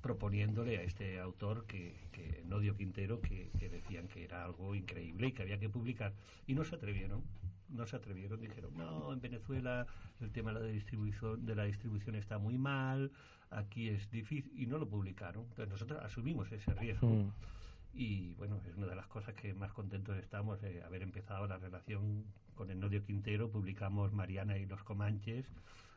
proponiéndole 0.00 0.78
a 0.78 0.82
este 0.82 1.18
autor 1.18 1.64
que, 1.66 1.94
que 2.12 2.42
Nodio 2.46 2.76
Quintero 2.76 3.20
que, 3.20 3.50
que, 3.58 3.70
decían 3.70 4.06
que 4.08 4.24
era 4.24 4.44
algo 4.44 4.74
increíble 4.74 5.28
y 5.28 5.32
que 5.32 5.42
había 5.42 5.58
que 5.58 5.70
publicar 5.70 6.12
y 6.46 6.54
no 6.54 6.62
se 6.64 6.74
atrevieron 6.74 7.22
no 7.70 7.86
se 7.86 7.96
atrevieron 7.96 8.38
dijeron 8.38 8.76
no 8.76 9.14
en 9.14 9.22
Venezuela 9.22 9.86
el 10.20 10.30
tema 10.30 10.52
de 10.52 10.60
la 10.60 10.66
distribución 10.66 11.46
de 11.46 11.54
la 11.54 11.64
distribución 11.64 12.16
está 12.16 12.36
muy 12.36 12.58
mal 12.58 13.12
aquí 13.48 13.88
es 13.88 14.10
difícil 14.10 14.52
y 14.54 14.66
no 14.66 14.76
lo 14.76 14.86
publicaron 14.86 15.44
entonces 15.44 15.70
nosotros 15.70 16.04
asumimos 16.04 16.52
ese 16.52 16.74
riesgo 16.74 17.08
mm 17.08 17.32
y 17.94 18.34
bueno, 18.34 18.60
es 18.66 18.76
una 18.76 18.88
de 18.88 18.96
las 18.96 19.06
cosas 19.06 19.34
que 19.34 19.54
más 19.54 19.72
contentos 19.72 20.16
estamos 20.16 20.60
de 20.60 20.82
haber 20.82 21.02
empezado 21.02 21.46
la 21.46 21.58
relación 21.58 22.24
con 22.54 22.70
el 22.70 22.80
Nodio 22.80 23.04
Quintero. 23.04 23.50
Publicamos 23.50 24.12
Mariana 24.12 24.58
y 24.58 24.66
los 24.66 24.82
Comanches, 24.82 25.46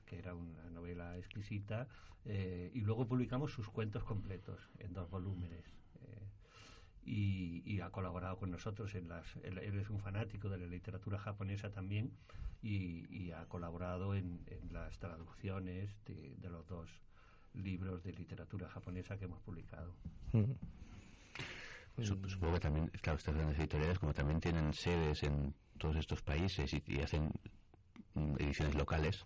que 0.06 0.20
era 0.20 0.36
una 0.36 0.70
novela 0.70 1.18
exquisita, 1.18 1.88
eh, 2.26 2.72
y 2.74 2.82
luego 2.82 3.08
publicamos 3.08 3.52
sus 3.52 3.68
cuentos 3.70 4.04
completos 4.04 4.60
en 4.80 4.94
dos 4.94 5.10
volúmenes. 5.10 5.66
Eh, 6.02 6.28
y, 7.04 7.80
ha 7.82 7.90
colaborado 7.90 8.38
con 8.38 8.52
nosotros 8.52 8.94
en 8.96 9.08
las. 9.08 9.26
Él, 9.44 9.58
es 9.58 9.90
un 9.90 10.00
fanático 10.00 10.50
de 10.50 10.58
la 10.58 10.68
literatura 10.68 11.18
japonesa 11.18 11.72
también 11.72 12.12
y, 12.62 13.32
ha 13.32 13.46
colaborado 13.46 14.16
en, 14.16 14.40
las 14.72 15.00
traducciones 15.00 15.90
de, 16.06 16.50
los 16.50 16.68
dos 16.68 16.90
libros 17.54 18.04
de 18.04 18.14
literatura 18.14 18.70
japonesa 18.70 19.18
que 19.18 19.26
hemos 19.26 19.42
publicado. 19.42 19.94
Mm. 21.98 22.04
Supongo 22.04 22.54
que 22.54 22.60
también, 22.60 22.88
claro, 23.02 23.18
estas 23.18 23.36
grandes 23.36 23.60
editoriales 23.60 24.00
como 24.00 24.14
también 24.14 24.40
tienen 24.40 24.74
sedes 24.74 25.24
en 25.24 25.54
todos 25.78 25.96
estos 25.96 26.22
países 26.22 26.72
y, 26.74 27.02
hacen 27.02 27.32
mm, 28.14 28.36
ediciones 28.40 28.76
locales, 28.76 29.26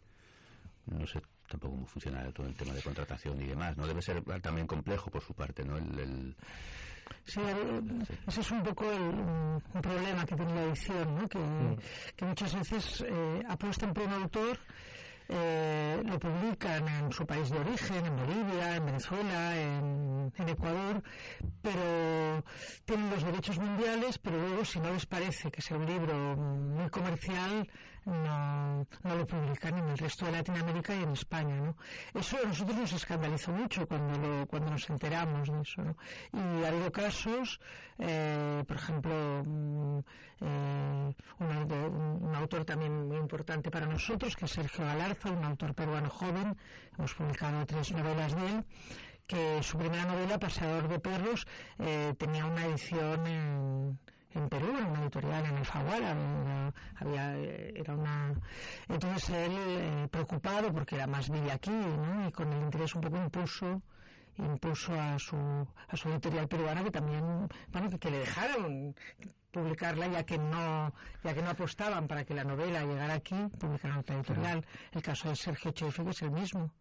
no 0.85 1.05
sé 1.05 1.21
tampoco 1.47 1.75
cómo 1.75 1.85
funciona 1.85 2.31
todo 2.31 2.47
el 2.47 2.55
tema 2.55 2.73
de 2.73 2.81
contratación 2.81 3.41
y 3.41 3.45
demás, 3.45 3.75
¿no? 3.75 3.85
Debe 3.85 4.01
ser 4.01 4.23
también 4.41 4.67
complejo 4.67 5.11
por 5.11 5.21
su 5.21 5.33
parte, 5.33 5.65
¿no? 5.65 5.77
El, 5.77 6.35
Sí, 7.25 7.41
ese 8.27 8.41
es 8.41 8.51
un 8.51 8.63
poco 8.63 8.85
el, 8.89 9.81
problema 9.81 10.25
que 10.25 10.35
tiene 10.35 10.55
la 10.55 10.63
edición, 10.63 11.15
¿no? 11.15 11.27
que, 11.27 11.39
mm. 11.39 11.77
que 12.15 12.25
muchas 12.25 12.55
veces 12.55 13.03
eh, 13.05 13.43
apuestan 13.49 13.93
por 13.93 14.05
un 14.05 14.13
autor 14.13 14.57
eh, 15.33 16.01
lo 16.05 16.19
publican 16.19 16.85
en 16.87 17.11
su 17.11 17.25
país 17.25 17.49
de 17.49 17.59
origen, 17.59 18.05
en 18.05 18.15
Bolivia, 18.17 18.75
en 18.75 18.85
Venezuela, 18.85 19.57
en, 19.57 20.31
Ecuador, 20.47 21.01
pero 21.61 22.43
tienen 22.83 23.09
los 23.11 23.23
derechos 23.23 23.59
mundiales, 23.59 24.17
pero 24.17 24.37
luego 24.37 24.65
si 24.65 24.79
no 24.79 24.91
les 24.91 25.05
parece 25.05 25.51
que 25.51 25.61
sea 25.61 25.77
un 25.77 25.85
libro 25.85 26.35
muy 26.35 26.89
comercial, 26.89 27.69
no, 28.05 28.87
no 29.03 29.15
lo 29.15 29.27
publican 29.27 29.77
en 29.77 29.89
el 29.89 29.97
resto 29.97 30.25
de 30.25 30.31
Latinoamérica 30.31 30.95
y 30.95 31.03
en 31.03 31.11
España, 31.11 31.55
¿no? 31.55 31.75
Eso 32.13 32.37
a 32.43 32.47
nosotros 32.47 32.77
nos 32.77 32.93
escandalizó 32.93 33.51
mucho 33.51 33.87
cuando 33.87 34.17
lo, 34.19 34.47
cuando 34.47 34.71
nos 34.71 34.89
enteramos 34.89 35.49
de 35.49 35.61
eso, 35.61 35.83
¿no? 35.83 35.97
Y 36.33 36.63
ha 36.63 36.69
habido 36.69 36.91
casos, 36.91 37.59
eh, 37.99 38.63
por 38.67 38.77
ejemplo, 38.77 39.43
mm, 39.45 39.99
eh, 40.41 41.13
un, 41.39 42.21
un, 42.23 42.35
autor 42.35 42.65
también 42.65 43.07
muy 43.07 43.17
importante 43.17 43.69
para 43.69 43.85
nosotros, 43.85 44.35
que 44.35 44.45
es 44.45 44.51
Sergio 44.51 44.85
Galarza, 44.85 45.29
un 45.29 45.43
autor 45.43 45.75
peruano 45.75 46.09
joven, 46.09 46.57
hemos 46.97 47.13
publicado 47.13 47.65
tres 47.65 47.91
novelas 47.91 48.35
de 48.35 48.47
él, 48.47 48.65
que 49.27 49.63
su 49.63 49.77
primera 49.77 50.05
novela, 50.05 50.39
Paseador 50.39 50.87
de 50.87 50.99
Perros, 50.99 51.47
eh, 51.79 52.13
tenía 52.17 52.45
una 52.45 52.65
edición 52.65 53.27
en 53.27 53.99
en 54.33 54.49
Perú, 54.49 54.77
en 54.77 54.85
una 54.85 55.01
editorial 55.01 55.45
en 55.45 55.57
Alfaguara, 55.57 56.71
había, 56.95 57.37
era 57.37 57.95
una... 57.95 58.33
Entonces 58.87 59.29
él, 59.29 59.55
eh, 59.57 60.07
preocupado, 60.09 60.71
porque 60.71 60.95
era 60.95 61.07
más 61.07 61.29
vive 61.29 61.51
aquí, 61.51 61.71
¿no? 61.71 62.27
Y 62.27 62.31
con 62.31 62.51
el 62.51 62.61
interés 62.63 62.95
un 62.95 63.01
poco 63.01 63.17
impuso 63.17 63.81
impuso 64.37 64.93
a 64.93 65.19
su, 65.19 65.35
a 65.35 65.97
su 65.97 66.09
editorial 66.09 66.47
peruana 66.47 66.83
que 66.83 66.91
también, 66.91 67.47
bueno, 67.71 67.99
que, 67.99 68.09
le 68.09 68.19
dejaron 68.19 68.95
publicarla 69.51 70.07
ya 70.07 70.23
que 70.23 70.37
no 70.37 70.93
ya 71.23 71.33
que 71.33 71.41
no 71.41 71.49
apostaban 71.49 72.07
para 72.07 72.23
que 72.23 72.33
la 72.33 72.43
novela 72.43 72.83
llegara 72.83 73.15
aquí, 73.15 73.35
publicaron 73.59 73.97
otra 73.99 74.15
editorial. 74.15 74.65
El 74.91 75.01
caso 75.01 75.29
de 75.29 75.35
Sergio 75.35 75.71
Chefe, 75.71 76.03
que 76.03 76.09
es 76.11 76.21
el 76.21 76.31
mismo. 76.31 76.71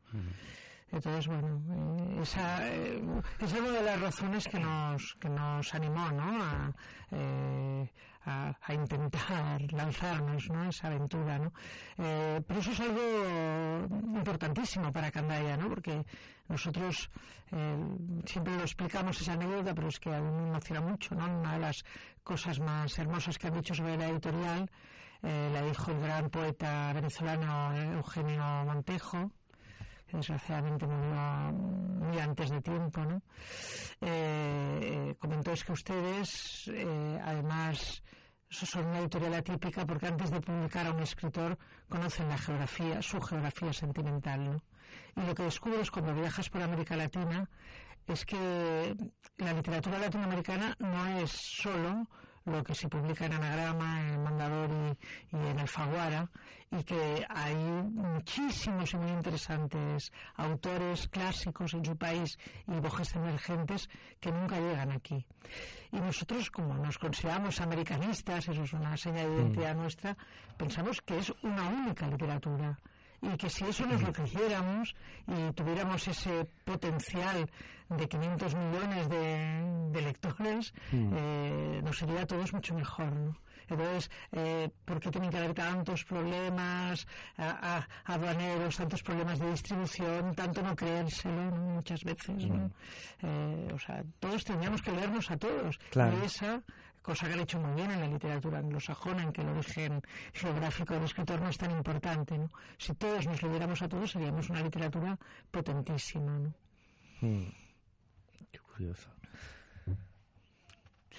Entonces, 0.93 1.29
bueno, 1.29 1.63
eh, 1.99 2.23
esa, 2.23 2.67
eh, 2.69 3.03
es 3.39 3.53
una 3.53 3.71
de 3.71 3.83
las 3.83 4.01
razones 4.01 4.49
que 4.49 4.59
nos, 4.59 5.15
que 5.21 5.29
nos 5.29 5.73
animó 5.75 6.11
¿no? 6.11 6.43
a, 6.43 6.73
eh, 7.13 7.93
a, 8.25 8.75
intentar 8.75 9.61
lanzarnos 9.73 10.51
¿no? 10.51 10.69
esa 10.69 10.89
aventura. 10.89 11.39
¿no? 11.39 11.53
Eh, 11.99 12.43
pero 12.47 12.61
eso 12.61 12.73
es 12.73 12.81
algo 12.81 13.87
importantísimo 14.17 14.93
para 14.93 15.13
Candaya, 15.13 15.57
¿no? 15.57 15.69
porque 15.69 16.05
nosotros 16.49 17.11
siempre 18.27 18.57
lo 18.57 18.63
explicamos 18.63 19.21
esa 19.21 19.33
anécdota, 19.33 19.75
pero 19.75 19.89
es 19.89 19.99
que 19.99 20.15
a 20.15 20.21
mí 20.21 20.31
me 20.31 20.49
emociona 20.51 20.81
mucho. 20.81 21.15
¿no? 21.15 21.25
Una 21.27 21.55
de 21.55 21.59
las 21.61 21.85
cosas 22.23 22.59
más 22.61 22.97
hermosas 22.99 23.39
que 23.39 23.47
han 23.47 23.55
dicho 23.55 23.75
sobre 23.75 23.97
la 23.97 24.09
editorial 24.09 24.71
la 25.23 25.63
dijo 25.63 25.91
el 25.91 26.01
gran 26.01 26.31
poeta 26.31 26.93
venezolano 26.93 27.75
Eugenio 27.75 28.65
Montejo 28.65 29.31
desgraciadamente 30.17 30.87
murió 30.87 31.53
muy 31.53 32.19
antes 32.19 32.51
de 32.51 32.61
tiempo, 32.61 33.05
¿no? 33.05 33.23
Eh, 34.01 35.15
comentó 35.19 35.53
que 35.53 35.73
ustedes, 35.73 36.69
eh, 36.69 37.21
además, 37.23 38.03
son 38.49 38.87
una 38.87 39.01
editorial 39.01 39.35
atípica 39.35 39.87
porque 39.87 40.07
antes 40.07 40.31
de 40.31 40.41
publicar 40.41 40.87
a 40.87 40.93
un 40.93 41.01
escritor 41.01 41.57
conocen 41.89 42.29
la 42.29 42.39
geografía, 42.39 43.03
su 43.03 43.21
geografía 43.21 43.73
sentimental, 43.73 44.45
¿no? 44.45 44.63
Y 45.17 45.27
lo 45.27 45.35
que 45.35 45.45
descubres 45.45 45.91
cuando 45.91 46.15
viajas 46.15 46.49
por 46.51 46.63
América 46.63 46.97
Latina 46.97 47.49
es 48.07 48.25
que 48.25 48.97
la 49.39 49.53
literatura 49.53 49.99
latinoamericana 49.99 50.77
no 50.81 51.07
es 51.19 51.31
solo 51.31 52.09
lo 52.45 52.65
que 52.65 52.75
se 52.75 52.89
publica 52.89 53.27
en 53.27 53.35
Anagrama, 53.35 54.01
en 54.01 54.23
Mandador 54.23 54.71
y, 55.33 55.37
en 55.37 55.59
Alfaguara, 55.59 56.29
y 56.71 56.83
que 56.85 57.27
hay 57.29 57.55
muchísimos 57.55 58.93
y 58.95 58.97
muy 58.97 59.11
interesantes 59.11 60.13
autores 60.37 61.09
clásicos 61.09 61.75
en 61.75 61.85
su 61.85 61.97
país 61.97 62.39
y 62.67 62.81
voces 62.81 63.15
emergentes 63.17 63.89
que 64.21 64.31
nunca 64.31 64.59
llegan 64.59 64.93
aquí. 64.93 65.27
Y 65.93 66.01
nosotros, 66.01 66.51
como 66.51 66.75
nos 66.75 66.99
consideramos 66.99 67.61
americanistas, 67.61 68.49
eso 68.49 68.63
es 68.63 68.73
una 68.73 68.97
señal 68.97 69.29
de 69.29 69.43
identidad 69.43 69.75
mm. 69.75 69.79
nuestra, 69.79 70.17
pensamos 70.57 71.01
que 71.03 71.19
es 71.19 71.33
una 71.43 71.69
única 71.69 72.07
literatura 72.07 72.79
y 73.23 73.37
que 73.37 73.51
si 73.51 73.65
eso 73.65 73.87
nos 73.87 74.03
lo 74.03 74.13
creciéramos 74.13 74.95
y 75.27 75.53
tuviéramos 75.53 76.07
ese 76.09 76.47
potencial 76.65 77.51
de 77.89 78.09
500 78.09 78.55
millones 78.55 79.09
de, 79.09 80.01
lectores, 80.01 80.73
mm. 80.93 81.13
eh, 81.15 81.81
nos 81.83 81.99
sería 81.99 82.23
a 82.23 82.27
todos 82.27 82.53
mucho 82.53 82.75
mejor, 82.75 83.13
¿no? 83.13 83.37
Entonces, 83.69 84.11
eh, 84.33 84.69
¿por 84.85 84.99
qué 84.99 85.11
tienen 85.11 85.31
que 85.31 85.39
haber 85.39 85.55
tantos 85.55 86.05
problemas 86.05 87.07
aduaneros, 88.05 88.77
tantos 88.77 89.03
problemas 89.03 89.39
de 89.39 89.51
distribución, 89.51 90.35
tanto 90.35 90.61
no 90.61 90.75
creérselo 90.75 91.51
muchas 91.53 92.03
veces? 92.03 92.47
¿no? 92.47 92.57
Mm. 92.57 92.71
Eh, 93.23 93.69
o 93.73 93.79
sea, 93.79 94.03
todos 94.19 94.45
tendríamos 94.45 94.83
que 94.83 94.91
leernos 94.91 95.31
a 95.31 95.37
todos. 95.37 95.79
Y 95.95 96.25
esa 96.25 96.63
cosa 97.03 97.27
que 97.27 97.35
han 97.35 97.41
hecho 97.41 97.59
muy 97.59 97.75
bien 97.75 97.91
en 97.91 98.01
la 98.01 98.07
literatura 98.09 98.59
anglosajona, 98.59 99.23
en 99.23 99.33
que 99.33 99.43
el 99.43 99.49
origen 99.49 100.03
geográfico 100.33 100.95
del 100.95 101.05
escritor 101.05 101.41
no 101.41 101.49
es 101.49 101.59
tan 101.59 101.71
importante. 101.71 102.39
¿no? 102.39 102.51
Si 102.79 102.95
todos 102.95 103.27
nos 103.27 103.43
leyéramos 103.43 103.83
a 103.83 103.89
todos, 103.89 104.11
seríamos 104.11 104.51
una 104.51 104.63
literatura 104.63 105.19
potentísima. 105.51 106.39
¿no? 106.39 106.55
Hmm. 107.21 107.51
Qué 108.51 108.59
curioso. 108.59 109.11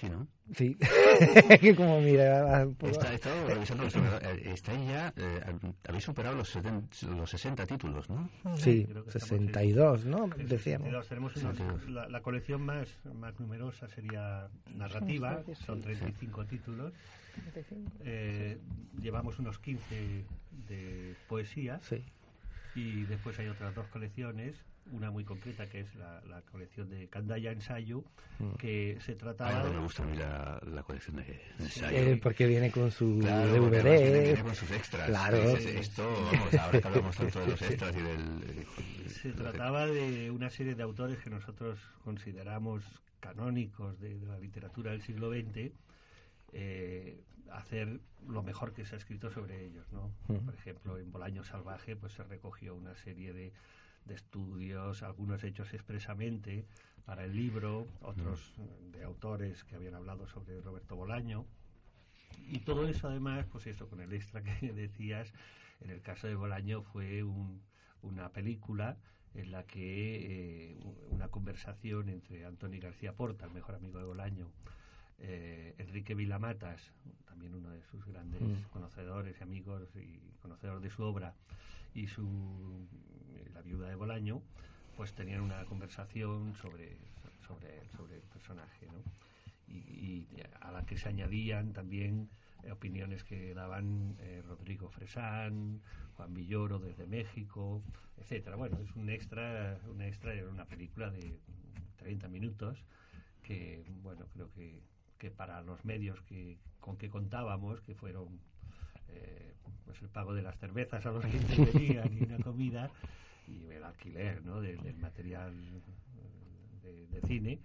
Sí, 0.02 0.08
¿no? 0.08 0.26
Sí, 0.52 0.76
que 1.60 1.76
como 1.76 2.00
mira... 2.00 2.66
Está, 2.82 3.12
revisando 3.46 3.84
eh, 3.84 4.50
Estáis 4.52 4.88
ya, 4.88 5.14
eh, 5.16 5.40
habéis 5.86 6.02
superado 6.02 6.34
los, 6.34 6.58
los 7.04 7.30
60 7.30 7.64
títulos, 7.66 8.10
¿no? 8.10 8.28
Sí, 8.56 8.84
62, 9.06 10.06
¿no? 10.06 10.28
Decíamos. 10.36 11.08
Tenemos 11.08 11.88
la, 11.88 12.20
colección 12.20 12.62
más, 12.62 12.88
más 13.14 13.38
numerosa 13.38 13.86
sería 13.86 14.48
narrativa, 14.74 15.44
son 15.64 15.80
35 15.80 16.46
títulos. 16.46 16.92
Eh, 18.04 18.58
llevamos 19.00 19.38
unos 19.38 19.60
15 19.60 20.24
de 20.66 21.14
poesía. 21.28 21.78
Sí. 21.82 22.02
Y 22.74 23.04
después 23.04 23.38
hay 23.38 23.46
otras 23.46 23.72
dos 23.76 23.86
colecciones 23.86 24.56
una 24.90 25.10
muy 25.10 25.24
concreta 25.24 25.68
que 25.68 25.80
es 25.80 25.94
la, 25.94 26.20
la 26.22 26.42
colección 26.42 26.88
de 26.90 27.08
Candaya 27.08 27.52
Ensayo, 27.52 28.04
mm. 28.38 28.54
que 28.54 28.98
se 29.00 29.14
trataba... 29.14 29.70
me 29.70 29.78
gusta 29.78 30.02
a 30.02 30.06
mí 30.06 30.16
la, 30.16 30.60
la 30.66 30.82
colección 30.82 31.16
de 31.16 31.40
Ensayo. 31.58 31.96
Eh, 31.96 32.20
porque 32.22 32.46
viene 32.46 32.70
con 32.70 32.90
su 32.90 33.18
claro, 33.20 33.52
DVD. 33.52 34.22
Viene 34.22 34.42
con 34.42 34.54
sus 34.54 34.70
extras. 34.70 35.08
Claro. 35.08 35.56
esto, 35.56 36.02
vamos, 36.32 36.54
ahora 36.54 36.80
que 36.80 36.88
hablamos 36.88 37.16
tanto 37.16 37.40
de 37.40 37.46
los 37.46 37.62
extras 37.62 37.96
y 37.96 38.02
del... 38.02 38.66
Se 39.08 39.32
trataba 39.32 39.86
de 39.86 40.30
una 40.30 40.50
serie 40.50 40.74
de 40.74 40.82
autores 40.82 41.18
que 41.18 41.30
nosotros 41.30 41.78
consideramos 42.02 42.84
canónicos 43.20 43.98
de, 44.00 44.18
la 44.26 44.38
literatura 44.38 44.90
del 44.90 45.02
siglo 45.02 45.30
XX, 45.30 45.72
eh, 46.52 47.22
hacer 47.52 48.00
lo 48.26 48.42
mejor 48.42 48.72
que 48.72 48.84
se 48.84 48.96
ha 48.96 48.98
escrito 48.98 49.30
sobre 49.30 49.64
ellos, 49.64 49.86
¿no? 49.92 50.10
Por 50.26 50.54
ejemplo, 50.54 50.98
en 50.98 51.10
Bolaño 51.12 51.44
Salvaje 51.44 51.96
pues 51.96 52.14
se 52.14 52.24
recogió 52.24 52.74
una 52.74 52.94
serie 52.96 53.32
de, 53.32 53.52
de 54.04 54.14
estudios, 54.14 55.02
algunos 55.02 55.44
hechos 55.44 55.72
expresamente 55.74 56.66
para 57.04 57.24
el 57.24 57.34
libro, 57.34 57.88
otros 58.00 58.54
de 58.92 59.02
autores 59.04 59.64
que 59.64 59.74
habían 59.74 59.94
hablado 59.94 60.26
sobre 60.28 60.60
Roberto 60.60 60.96
Bolaño. 60.96 61.46
Y 62.48 62.60
todo 62.60 62.86
eso 62.86 63.08
además, 63.08 63.46
pues 63.50 63.66
eso, 63.66 63.88
con 63.88 64.00
el 64.00 64.12
extra 64.12 64.42
que 64.42 64.72
decías, 64.72 65.32
en 65.80 65.90
el 65.90 66.00
caso 66.00 66.26
de 66.26 66.34
Bolaño 66.34 66.82
fue 66.82 67.24
una 68.02 68.28
película 68.30 68.96
en 69.34 69.50
la 69.50 69.64
que 69.64 70.72
eh, 70.72 70.78
una 71.08 71.28
conversación 71.28 72.08
entre 72.08 72.44
Antonio 72.44 72.80
García 72.80 73.14
Porta, 73.14 73.46
el 73.46 73.52
mejor 73.52 73.74
amigo 73.74 73.98
de 73.98 74.04
Bolaño, 74.04 74.50
eh, 75.18 75.74
Enrique 75.78 76.14
Vilamatas, 76.14 76.92
también 77.26 77.54
uno 77.54 77.70
de 77.70 77.82
sus 77.84 78.04
grandes 78.04 78.42
mm. 78.42 78.70
conocedores 78.70 79.36
y 79.40 79.42
amigos 79.42 79.88
y 79.96 80.20
conocedores 80.40 80.82
de 80.82 80.90
su 80.90 81.02
obra, 81.02 81.34
y 81.94 82.06
su 82.06 82.86
la 83.54 83.62
viuda 83.62 83.88
de 83.88 83.94
Bolaño, 83.94 84.42
pues 84.96 85.12
tenían 85.12 85.40
una 85.40 85.64
conversación 85.64 86.54
sobre, 86.54 86.96
sobre, 87.46 87.88
sobre 87.96 88.16
el 88.16 88.22
personaje, 88.22 88.86
¿no? 88.86 89.02
y, 89.68 90.26
a 90.60 90.70
la 90.70 90.84
que 90.84 90.96
se 90.96 91.08
añadían 91.08 91.72
también 91.72 92.28
eh, 92.62 92.72
opiniones 92.72 93.24
que 93.24 93.54
daban 93.54 94.16
eh, 94.20 94.42
Rodrigo 94.46 94.88
Fresán, 94.90 95.80
Juan 96.16 96.34
Villoro 96.34 96.78
desde 96.78 97.06
México, 97.06 97.82
etcétera. 98.18 98.56
Bueno, 98.56 98.78
es 98.82 98.94
un 98.96 99.08
extra, 99.08 99.78
un 99.88 100.02
extra, 100.02 100.34
era 100.34 100.48
una 100.48 100.66
película 100.66 101.10
de 101.10 101.38
30 101.96 102.28
minutos 102.28 102.84
que, 103.42 103.84
bueno, 104.02 104.26
creo 104.32 104.50
que, 104.52 104.82
que 105.18 105.30
para 105.30 105.62
los 105.62 105.84
medios 105.84 106.20
que 106.22 106.58
con 106.80 106.96
que 106.96 107.10
contábamos, 107.10 107.80
que 107.82 107.94
fueron 107.94 108.40
eh, 109.08 109.54
pues 109.84 110.00
el 110.02 110.08
pago 110.08 110.34
de 110.34 110.42
las 110.42 110.58
cervezas 110.58 111.04
a 111.06 111.12
los 111.12 111.24
que 111.24 111.36
intervenían 111.36 112.12
y 112.12 112.24
una 112.24 112.38
comida 112.38 112.90
y 113.46 113.66
el 113.70 113.84
alquiler 113.84 114.44
¿no? 114.44 114.60
del, 114.60 114.96
material 114.96 115.54
de, 116.82 117.20
cine, 117.26 117.60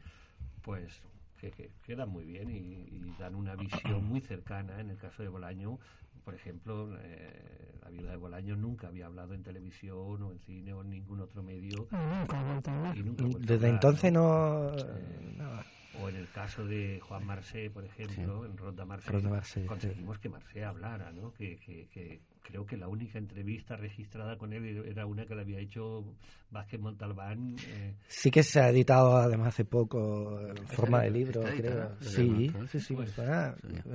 pues 0.62 1.02
que, 1.38 1.72
quedan 1.84 2.10
muy 2.10 2.26
bien 2.26 2.50
y, 2.50 3.14
dan 3.20 3.36
una 3.36 3.56
visión 3.56 4.04
muy 4.06 4.22
cercana. 4.22 4.80
En 4.80 4.90
el 4.90 4.98
caso 4.98 5.24
de 5.24 5.30
Bolaño, 5.30 5.80
por 6.24 6.36
ejemplo, 6.36 6.98
eh, 7.00 7.74
la 7.82 7.90
viuda 7.90 8.12
de 8.12 8.18
Bolaño 8.18 8.56
nunca 8.56 8.88
había 8.88 9.06
hablado 9.08 9.34
en 9.34 9.44
televisión 9.44 10.22
o 10.22 10.32
en 10.32 10.40
cine 10.40 10.74
o 10.74 10.82
en 10.82 10.90
ningún 10.90 11.22
otro 11.22 11.42
medio. 11.42 11.88
Desde 13.40 13.70
entonces 13.70 14.12
no... 14.12 14.70
Eh, 14.78 15.64
o 16.02 16.10
en 16.10 16.16
el 16.16 16.30
caso 16.30 16.66
de 16.66 17.00
Juan 17.02 17.26
Marcé, 17.26 17.70
por 17.70 17.84
ejemplo, 17.86 18.46
en 18.46 18.58
Ronda 18.58 18.86
Marcé, 18.86 19.66
conseguimos 19.66 20.20
que 20.20 20.30
Marcé 20.30 20.64
hablara, 20.64 21.12
¿no? 21.12 21.34
Que, 21.34 21.58
que, 21.58 22.22
creo 22.42 22.66
que 22.66 22.78
la 22.78 22.88
única 22.88 23.18
entrevista 23.18 23.76
registrada 23.76 24.38
con 24.38 24.54
él 24.54 24.86
era 24.86 25.06
una 25.06 25.26
que 25.26 25.36
le 25.36 25.42
había 25.42 25.60
hecho 25.60 26.06
Vázquez 26.50 26.80
Montalbán. 26.80 27.58
Eh. 27.68 27.96
Sí 28.08 28.32
que 28.32 28.42
se 28.42 28.62
ha 28.62 28.70
editado 28.70 29.18
además 29.18 29.50
hace 29.50 29.66
poco 29.66 30.40
en 30.42 30.68
forma 30.68 31.02
de 31.02 31.12
libro, 31.12 31.44
creo. 31.44 31.98
Sí, 32.00 32.52
sí, 32.72 32.80
sí, 32.80 32.96
pues, 32.96 33.12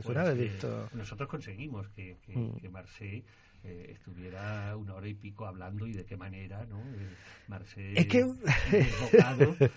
pues, 0.04 0.38
visto. 0.38 0.88
Nosotros 0.92 1.28
conseguimos 1.28 1.88
que, 1.90 2.18
que, 2.26 2.36
mm. 2.36 2.56
que 2.56 2.68
Marcé 2.68 3.24
eh, 3.64 3.92
estuviera 3.92 4.76
una 4.76 4.94
hora 4.94 5.08
y 5.08 5.14
pico 5.14 5.46
hablando 5.46 5.86
y 5.86 5.92
de 5.92 6.04
qué 6.04 6.16
manera, 6.16 6.64
¿no? 6.66 6.80
Eh, 7.76 7.94
es 7.96 8.06
que 8.06 8.24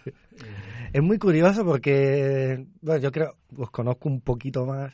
es 0.93 1.03
muy 1.03 1.17
curioso 1.17 1.65
porque, 1.65 2.65
bueno, 2.81 3.01
yo 3.01 3.11
creo, 3.11 3.35
os 3.57 3.69
conozco 3.69 4.09
un 4.09 4.21
poquito 4.21 4.65
más. 4.65 4.93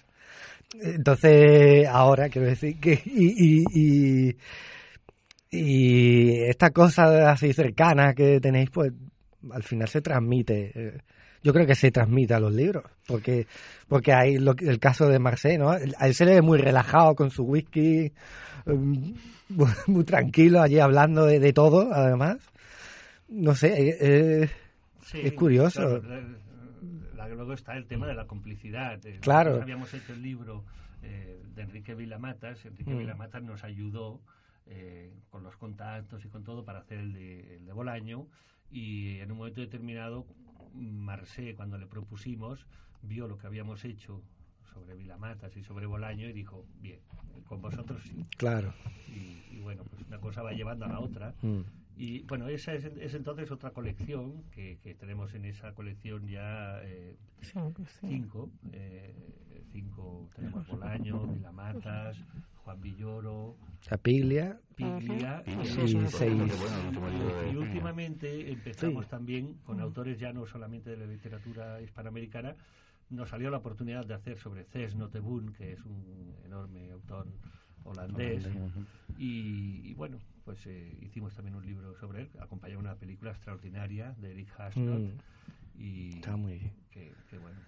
Entonces, 0.73 1.87
ahora 1.87 2.29
quiero 2.29 2.47
decir 2.47 2.79
que 2.79 3.01
y, 3.05 3.63
y, 3.73 4.35
y, 5.51 6.33
esta 6.43 6.71
cosa 6.71 7.31
así 7.31 7.53
cercana 7.53 8.13
que 8.13 8.39
tenéis, 8.39 8.69
pues 8.71 8.91
al 9.51 9.63
final 9.63 9.87
se 9.87 10.01
transmite. 10.01 11.01
Eh, 11.41 11.43
yo 11.43 11.53
creo 11.53 11.65
que 11.65 11.75
se 11.75 11.91
transmite 11.91 12.33
a 12.33 12.39
los 12.39 12.53
libros, 12.53 12.83
porque 13.07 13.47
porque 13.87 14.13
hay 14.13 14.35
el 14.35 14.79
caso 14.79 15.07
de 15.07 15.19
Marcé, 15.19 15.57
¿no? 15.57 15.71
A 15.71 15.77
él 15.79 16.13
se 16.13 16.25
le 16.25 16.35
ve 16.35 16.41
muy 16.41 16.59
relajado 16.59 17.15
con 17.15 17.29
su 17.29 17.43
whisky, 17.43 18.11
em, 18.65 19.13
muy 19.87 20.03
tranquilo 20.05 20.61
allí 20.61 20.79
hablando 20.79 21.25
de, 21.25 21.53
todo, 21.53 21.93
además. 21.93 22.37
No 23.27 23.55
sé, 23.55 23.67
eh, 23.67 23.97
eh, 23.99 24.49
es 25.13 25.33
curioso. 25.33 26.01
luego 27.35 27.53
está 27.53 27.75
el 27.75 27.85
tema 27.85 28.07
de 28.07 28.13
la 28.13 28.27
complicidad. 28.27 28.99
Claro. 29.21 29.61
habíamos 29.61 29.93
hecho 29.93 30.13
el 30.13 30.21
libro 30.21 30.63
eh, 31.01 31.41
de 31.55 31.61
Enrique 31.61 31.95
Vilamatas. 31.95 32.65
Enrique 32.65 32.93
mm. 32.93 32.99
Vilamatas 32.99 33.43
nos 33.43 33.63
ayudó 33.63 34.21
con 35.29 35.43
los 35.43 35.57
contactos 35.57 36.23
y 36.23 36.29
con 36.29 36.45
todo 36.45 36.63
para 36.63 36.79
hacer 36.79 36.99
el 36.99 37.11
de, 37.11 37.55
el 37.57 37.65
de 37.65 37.73
Bolaño 37.73 38.27
y 38.71 39.17
en 39.19 39.31
un 39.31 39.39
momento 39.39 39.59
determinado 39.59 40.25
Marcé, 40.73 41.55
cuando 41.55 41.77
le 41.77 41.87
propusimos, 41.87 42.65
vio 43.01 43.27
lo 43.27 43.37
que 43.37 43.47
habíamos 43.47 43.83
hecho 43.85 44.21
sobre 44.73 44.95
Vilamatas 44.95 45.55
y 45.57 45.63
sobre 45.63 45.85
Bolaño 45.85 46.27
y 46.27 46.33
dijo, 46.33 46.65
bien, 46.81 46.99
con 47.47 47.61
vosotros 47.61 48.01
sí. 48.03 48.25
Claro. 48.37 48.73
Y, 49.07 49.59
bueno, 49.59 49.83
pues 49.83 50.05
una 50.07 50.19
cosa 50.19 50.41
va 50.41 50.53
llevando 50.53 50.85
a 50.85 50.89
la 50.89 50.99
otra. 50.99 51.33
Mm. 51.41 51.61
Y 51.97 52.21
bueno, 52.23 52.47
esa 52.47 52.73
es, 52.73 52.85
entonces 53.13 53.51
otra 53.51 53.71
colección 53.71 54.43
que, 54.51 54.77
tenemos 54.99 55.33
en 55.33 55.45
esa 55.45 55.73
colección 55.73 56.27
ya 56.27 56.81
eh, 56.83 57.15
cinco. 58.01 58.49
Eh, 58.71 59.13
cinco, 59.71 60.29
tenemos 60.35 60.67
Bolaño, 60.67 61.27
Vilamatas, 61.27 62.17
Juan 62.63 62.81
Villoro, 62.81 63.55
Piglia, 64.03 64.59
Piglia 64.75 65.43
y, 65.45 65.65
seis. 65.65 66.35
y 67.51 67.55
últimamente 67.55 68.51
empezamos 68.51 69.07
también 69.07 69.55
con 69.63 69.79
autores 69.79 70.19
ya 70.19 70.31
no 70.31 70.45
solamente 70.45 70.91
de 70.91 70.97
la 70.97 71.05
literatura 71.05 71.81
hispanoamericana, 71.81 72.55
nos 73.09 73.29
salió 73.29 73.49
la 73.49 73.57
oportunidad 73.57 74.05
de 74.05 74.13
hacer 74.13 74.37
sobre 74.37 74.63
Cés 74.63 74.95
Noteboom, 74.95 75.53
que 75.53 75.73
es 75.73 75.85
un 75.85 76.35
enorme 76.45 76.91
autor 76.91 77.27
holandés, 77.83 78.47
y, 79.17 79.93
bueno, 79.95 80.17
pues 80.45 80.65
eh, 80.67 80.97
hicimos 81.01 81.33
también 81.33 81.55
un 81.55 81.65
libro 81.65 81.95
sobre 81.95 82.21
él, 82.23 82.29
acompañado 82.39 82.79
una 82.79 82.95
película 82.95 83.31
extraordinaria 83.31 84.15
de 84.19 84.31
Eric 84.31 84.59
Hasnot, 84.59 84.99
mm. 84.99 85.81
y 85.81 86.09
Está 86.15 86.37
muy 86.37 86.53
bien. 86.53 86.73
Que, 86.91 87.13
bueno, 87.39 87.59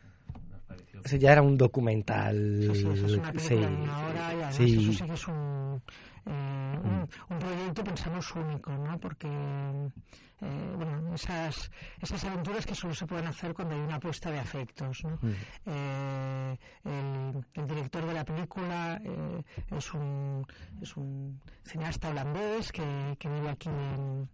pareció... 0.73 1.01
Ese 1.03 1.19
ya 1.19 1.31
era 1.31 1.41
un 1.41 1.57
documental. 1.57 2.69
Sí, 2.73 2.81
sí, 2.81 2.87
es 2.87 3.13
una 3.13 3.31
película 3.31 3.67
de 3.69 3.75
una 3.75 3.99
hora 4.05 4.19
y 4.19 4.35
además 4.35 4.55
sí. 4.55 4.77
eso 4.77 4.93
sí 4.93 5.05
que 5.05 5.13
es 5.13 5.27
un 5.27 5.81
eh, 6.25 6.79
un, 6.83 7.09
un, 7.29 7.39
proyecto 7.39 7.83
pensamos 7.83 8.33
único, 8.35 8.71
¿no? 8.71 8.97
Porque 8.97 9.27
eh, 9.27 10.73
bueno, 10.75 11.13
esas, 11.15 11.71
esas 12.01 12.23
aventuras 12.25 12.65
que 12.65 12.75
solo 12.75 12.93
se 12.93 13.05
pueden 13.05 13.27
hacer 13.27 13.53
cuando 13.53 13.75
hay 13.75 13.81
una 13.81 13.95
apuesta 13.95 14.31
de 14.31 14.39
afectos, 14.39 15.03
¿no? 15.03 15.19
Mm. 15.21 15.33
Eh, 15.65 16.57
el, 16.85 17.45
el, 17.53 17.67
director 17.67 18.05
de 18.05 18.13
la 18.13 18.25
película 18.25 19.01
eh, 19.03 19.43
es, 19.75 19.93
un, 19.93 20.45
es 20.81 20.95
un 20.97 21.39
cineasta 21.65 22.09
holandés 22.09 22.71
que, 22.71 23.15
que 23.19 23.29
vive 23.29 23.49
aquí 23.49 23.69
en 23.69 24.29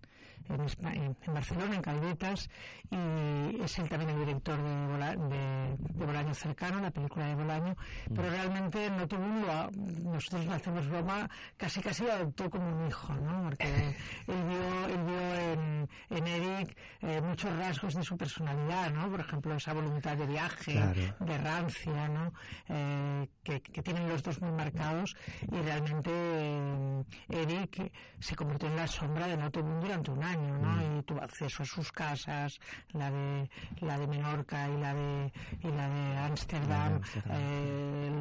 en, 0.47 1.15
en, 1.21 1.34
Barcelona, 1.34 1.75
en 1.75 1.82
Caldetas, 1.82 2.49
y 2.89 3.62
es 3.62 3.80
él 3.80 3.89
también 3.89 4.12
el 4.12 4.19
director 4.25 4.58
de, 4.62 5.78
de, 5.89 6.06
Bolaño 6.06 6.34
Cercano, 6.34 6.80
la 6.80 6.91
película 6.91 7.28
de 7.28 7.36
Bolaño, 7.36 7.75
mm. 8.10 8.13
pero 8.15 8.30
realmente 8.30 8.89
no 8.89 9.08
tuvo 9.08 9.23
un, 9.23 10.12
nosotros 10.12 10.45
no 10.45 10.54
hacemos 10.54 10.88
broma, 10.88 11.30
casi 11.58 11.82
casi 11.82 12.04
lo 12.04 12.13
adoptó 12.13 12.49
como 12.49 12.67
un 12.67 12.88
hijo, 12.88 13.13
¿no? 13.13 13.43
Porque 13.43 13.67
él 14.28 14.43
vio, 14.47 14.86
él 14.88 15.04
vio 15.04 15.36
en, 15.36 15.89
en 16.10 16.28
Eric 16.28 16.78
eh, 17.02 17.21
muchos 17.21 17.56
rasgos 17.56 17.93
de 17.93 18.04
su 18.04 18.17
personalidad, 18.17 18.91
¿no? 18.91 19.10
Por 19.10 19.19
ejemplo, 19.19 19.56
esa 19.56 19.73
voluntad 19.73 20.17
de 20.17 20.25
viaje, 20.25 20.73
de 21.19 21.38
rancia, 21.38 22.08
¿no? 22.08 22.34
Eh, 22.67 23.28
que, 23.43 23.62
que, 23.62 23.82
tienen 23.82 24.08
los 24.08 24.23
dos 24.23 24.41
muy 24.41 24.52
marcados 24.52 25.15
y 25.52 25.62
realmente 25.62 26.12
eh, 26.13 27.04
Eric 27.30 27.91
se 28.19 28.36
convirtió 28.36 28.67
en 28.67 28.75
la 28.75 28.88
sombra 28.88 29.28
de 29.28 29.38
No 29.38 29.49
Mundo 29.63 29.88
durante 29.88 30.12
un 30.12 30.23
año 30.23 30.38
Mm. 30.39 30.99
Y 30.99 31.04
tuvo 31.04 31.21
acceso 31.21 31.63
a 31.63 31.65
sus 31.65 31.91
casas, 31.91 32.60
la 32.93 33.12
de, 33.12 33.49
la 33.82 33.97
de 33.97 34.08
Menorca 34.08 34.67
y 34.69 34.78
la 34.78 34.93
de, 34.93 35.32
y 35.62 35.67
la 35.67 35.89
de 35.89 36.17
Ámsterdam, 36.17 37.02
eh, 37.32 38.12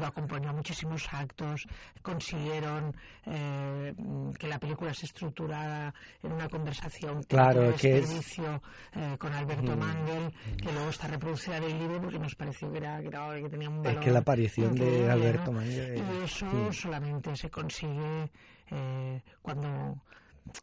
lo, 0.00 0.06
acompañó 0.06 0.52
muchísimos 0.52 1.06
actos, 1.12 1.66
consiguieron 2.02 2.94
eh, 3.26 3.94
que 4.38 4.48
la 4.48 4.58
película 4.58 4.92
se 4.94 5.06
estructurara 5.06 5.92
en 6.22 6.32
una 6.32 6.48
conversación 6.48 7.22
claro, 7.24 7.74
que 7.76 7.98
es... 7.98 8.38
eh, 8.38 9.16
con 9.18 9.32
Alberto 9.32 9.76
mm. 9.76 9.78
Mangel, 9.78 10.32
que 10.56 10.72
luego 10.72 10.90
está 10.90 11.08
reproducida 11.08 11.56
en 11.58 11.64
el 11.64 11.78
libro 11.78 12.00
porque 12.02 12.18
nos 12.18 12.34
pareció 12.34 12.70
que, 12.70 12.78
era, 12.78 13.00
que, 13.00 13.08
era, 13.08 13.40
que 13.40 13.48
tenía 13.48 13.68
un 13.68 13.82
valor. 13.82 13.98
Es 13.98 14.04
que 14.04 14.10
la 14.10 14.18
aparición 14.20 14.74
de 14.74 15.10
Alberto 15.10 15.52
Mangel. 15.52 15.98
Y 15.98 16.24
eso 16.24 16.72
solamente 16.72 17.34
se 17.36 17.50
consigue 17.50 18.30
eh, 18.70 19.22
cuando 19.40 20.02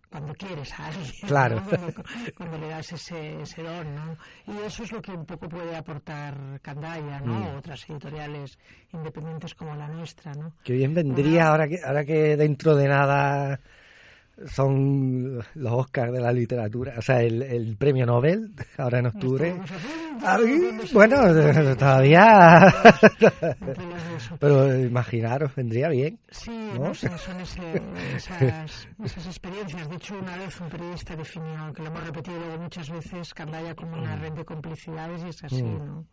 cuando 0.09 0.33
quieres 0.33 0.71
a 0.79 0.87
alguien, 0.87 1.11
Claro. 1.27 1.61
cuando, 2.35 2.57
le 2.57 2.67
das 2.67 2.91
ese, 2.93 3.41
ese 3.41 3.63
don, 3.63 3.95
¿no? 3.95 4.17
Y 4.47 4.65
eso 4.65 4.83
es 4.83 4.91
lo 4.91 5.01
que 5.01 5.11
un 5.11 5.25
poco 5.25 5.47
puede 5.47 5.75
aportar 5.75 6.59
Candaya, 6.61 7.19
¿no? 7.21 7.33
Mm. 7.33 7.57
Otras 7.57 7.89
editoriales 7.89 8.57
independientes 8.91 9.55
como 9.55 9.75
la 9.75 9.87
nuestra, 9.87 10.33
¿no? 10.33 10.53
Que 10.63 10.73
bien 10.73 10.93
vendría 10.93 11.47
ahora 11.47 11.67
que, 11.67 11.79
ahora 11.83 12.03
que 12.05 12.35
dentro 12.37 12.75
de 12.75 12.87
nada 12.87 13.59
son 14.47 15.37
los 15.55 15.71
Oscars 15.73 16.11
de 16.13 16.19
la 16.21 16.31
literatura, 16.31 16.93
o 16.97 17.01
sea, 17.01 17.21
el, 17.21 17.41
el 17.41 17.75
premio 17.77 18.05
Nobel, 18.05 18.53
ahora 18.77 18.99
en 18.99 19.07
octubre. 19.07 19.55
Bueno, 20.93 21.17
todavía. 21.75 22.73
Pero 24.39 24.75
imaginaros, 24.79 25.55
vendría 25.55 25.89
bien. 25.89 26.19
Sí, 26.29 26.51
¿no? 26.79 26.93
sé, 26.93 27.09
son 27.17 27.39
ese- 27.39 27.81
esas, 28.15 28.87
esas 29.03 29.25
experiencias. 29.27 29.89
De 29.89 29.95
hecho, 29.95 30.17
una 30.17 30.35
vez 30.37 30.59
un 30.59 30.69
periodista 30.69 31.15
definió, 31.15 31.71
que 31.73 31.81
lo 31.83 31.87
hemos 31.89 32.03
repetido 32.05 32.39
muchas 32.59 32.89
veces, 32.89 33.33
Candaya 33.33 33.73
como 33.75 33.97
una 33.97 34.15
red 34.17 34.33
de 34.33 34.45
complicidades 34.45 35.23
y 35.23 35.29
es 35.29 35.43
así, 35.43 35.63
Mm. 35.63 35.85
¿no? 35.85 36.05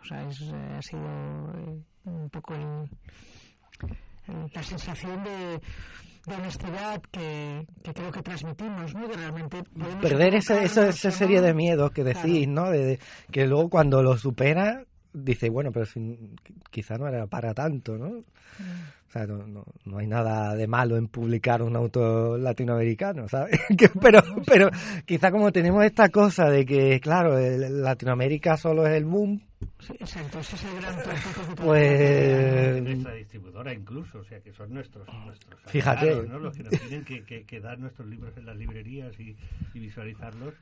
O 0.00 0.04
sea, 0.04 0.22
es, 0.28 0.40
eh, 0.42 0.76
ha 0.78 0.82
sido 0.82 1.02
eh, 1.02 1.82
un 2.04 2.30
poco 2.30 2.54
el- 2.54 2.88
el- 4.28 4.50
la 4.54 4.62
sensación 4.62 5.24
de, 5.24 5.60
de 6.28 6.34
honestidad 6.36 7.00
que, 7.10 7.66
que 7.82 7.92
creo 7.94 8.10
que 8.12 8.22
transmitimos, 8.22 8.94
¿no? 8.94 9.08
Que 9.08 9.16
realmente 9.16 9.62
Perder 10.00 10.34
esa, 10.36 10.62
esa, 10.62 10.88
esa 10.88 11.10
serie 11.10 11.40
de 11.40 11.54
miedos 11.54 11.90
que 11.92 12.04
decís, 12.04 12.46
¿no? 12.48 12.70
De, 12.70 12.84
de- 12.84 12.98
que 13.32 13.46
luego 13.46 13.68
cuando 13.70 14.02
lo 14.02 14.16
supera, 14.18 14.84
dice, 15.24 15.48
bueno, 15.50 15.70
pero 15.72 15.86
si, 15.86 16.18
quizá 16.70 16.96
no 16.96 17.06
era 17.08 17.26
para 17.26 17.54
tanto, 17.54 17.96
¿no? 17.96 18.08
O 18.08 19.10
sea, 19.10 19.26
no, 19.26 19.46
no, 19.46 19.64
no 19.86 19.98
hay 19.98 20.06
nada 20.06 20.54
de 20.54 20.66
malo 20.66 20.96
en 20.98 21.08
publicar 21.08 21.62
un 21.62 21.74
autor 21.76 22.38
latinoamericano, 22.40 23.26
¿sabes? 23.28 23.58
Que- 23.78 23.88
pero, 24.00 24.20
pero 24.46 24.68
quizá 25.06 25.30
como 25.30 25.50
tenemos 25.52 25.84
esta 25.84 26.08
cosa 26.10 26.50
de 26.50 26.66
que, 26.66 27.00
claro, 27.00 27.38
el- 27.38 27.82
Latinoamérica 27.82 28.56
solo 28.56 28.86
es 28.86 28.94
el 28.96 29.04
boom, 29.04 29.40
Sí, 29.80 29.92
exacto, 29.98 30.40
ese 30.40 30.56
es 30.56 30.64
el 30.64 30.80
gran 30.80 30.96
pues... 31.56 32.82
nuestra 32.82 33.14
distribuidora 33.14 33.72
incluso, 33.72 34.18
o 34.18 34.24
sea 34.24 34.40
que 34.40 34.52
son 34.52 34.72
nuestros, 34.74 35.06
nuestros 35.24 35.60
Fíjate. 35.66 36.14
¿no? 36.28 36.38
los 36.38 36.56
que 36.56 36.62
nos 36.64 36.72
tienen 36.78 37.04
que, 37.04 37.22
que- 37.24 37.44
que 37.44 37.60
dar 37.60 37.78
nuestros 37.78 38.06
libros 38.08 38.36
en 38.36 38.46
las 38.46 38.56
librerías 38.56 39.18
y, 39.20 39.36
y 39.74 39.78
visualizarlos, 39.78 40.54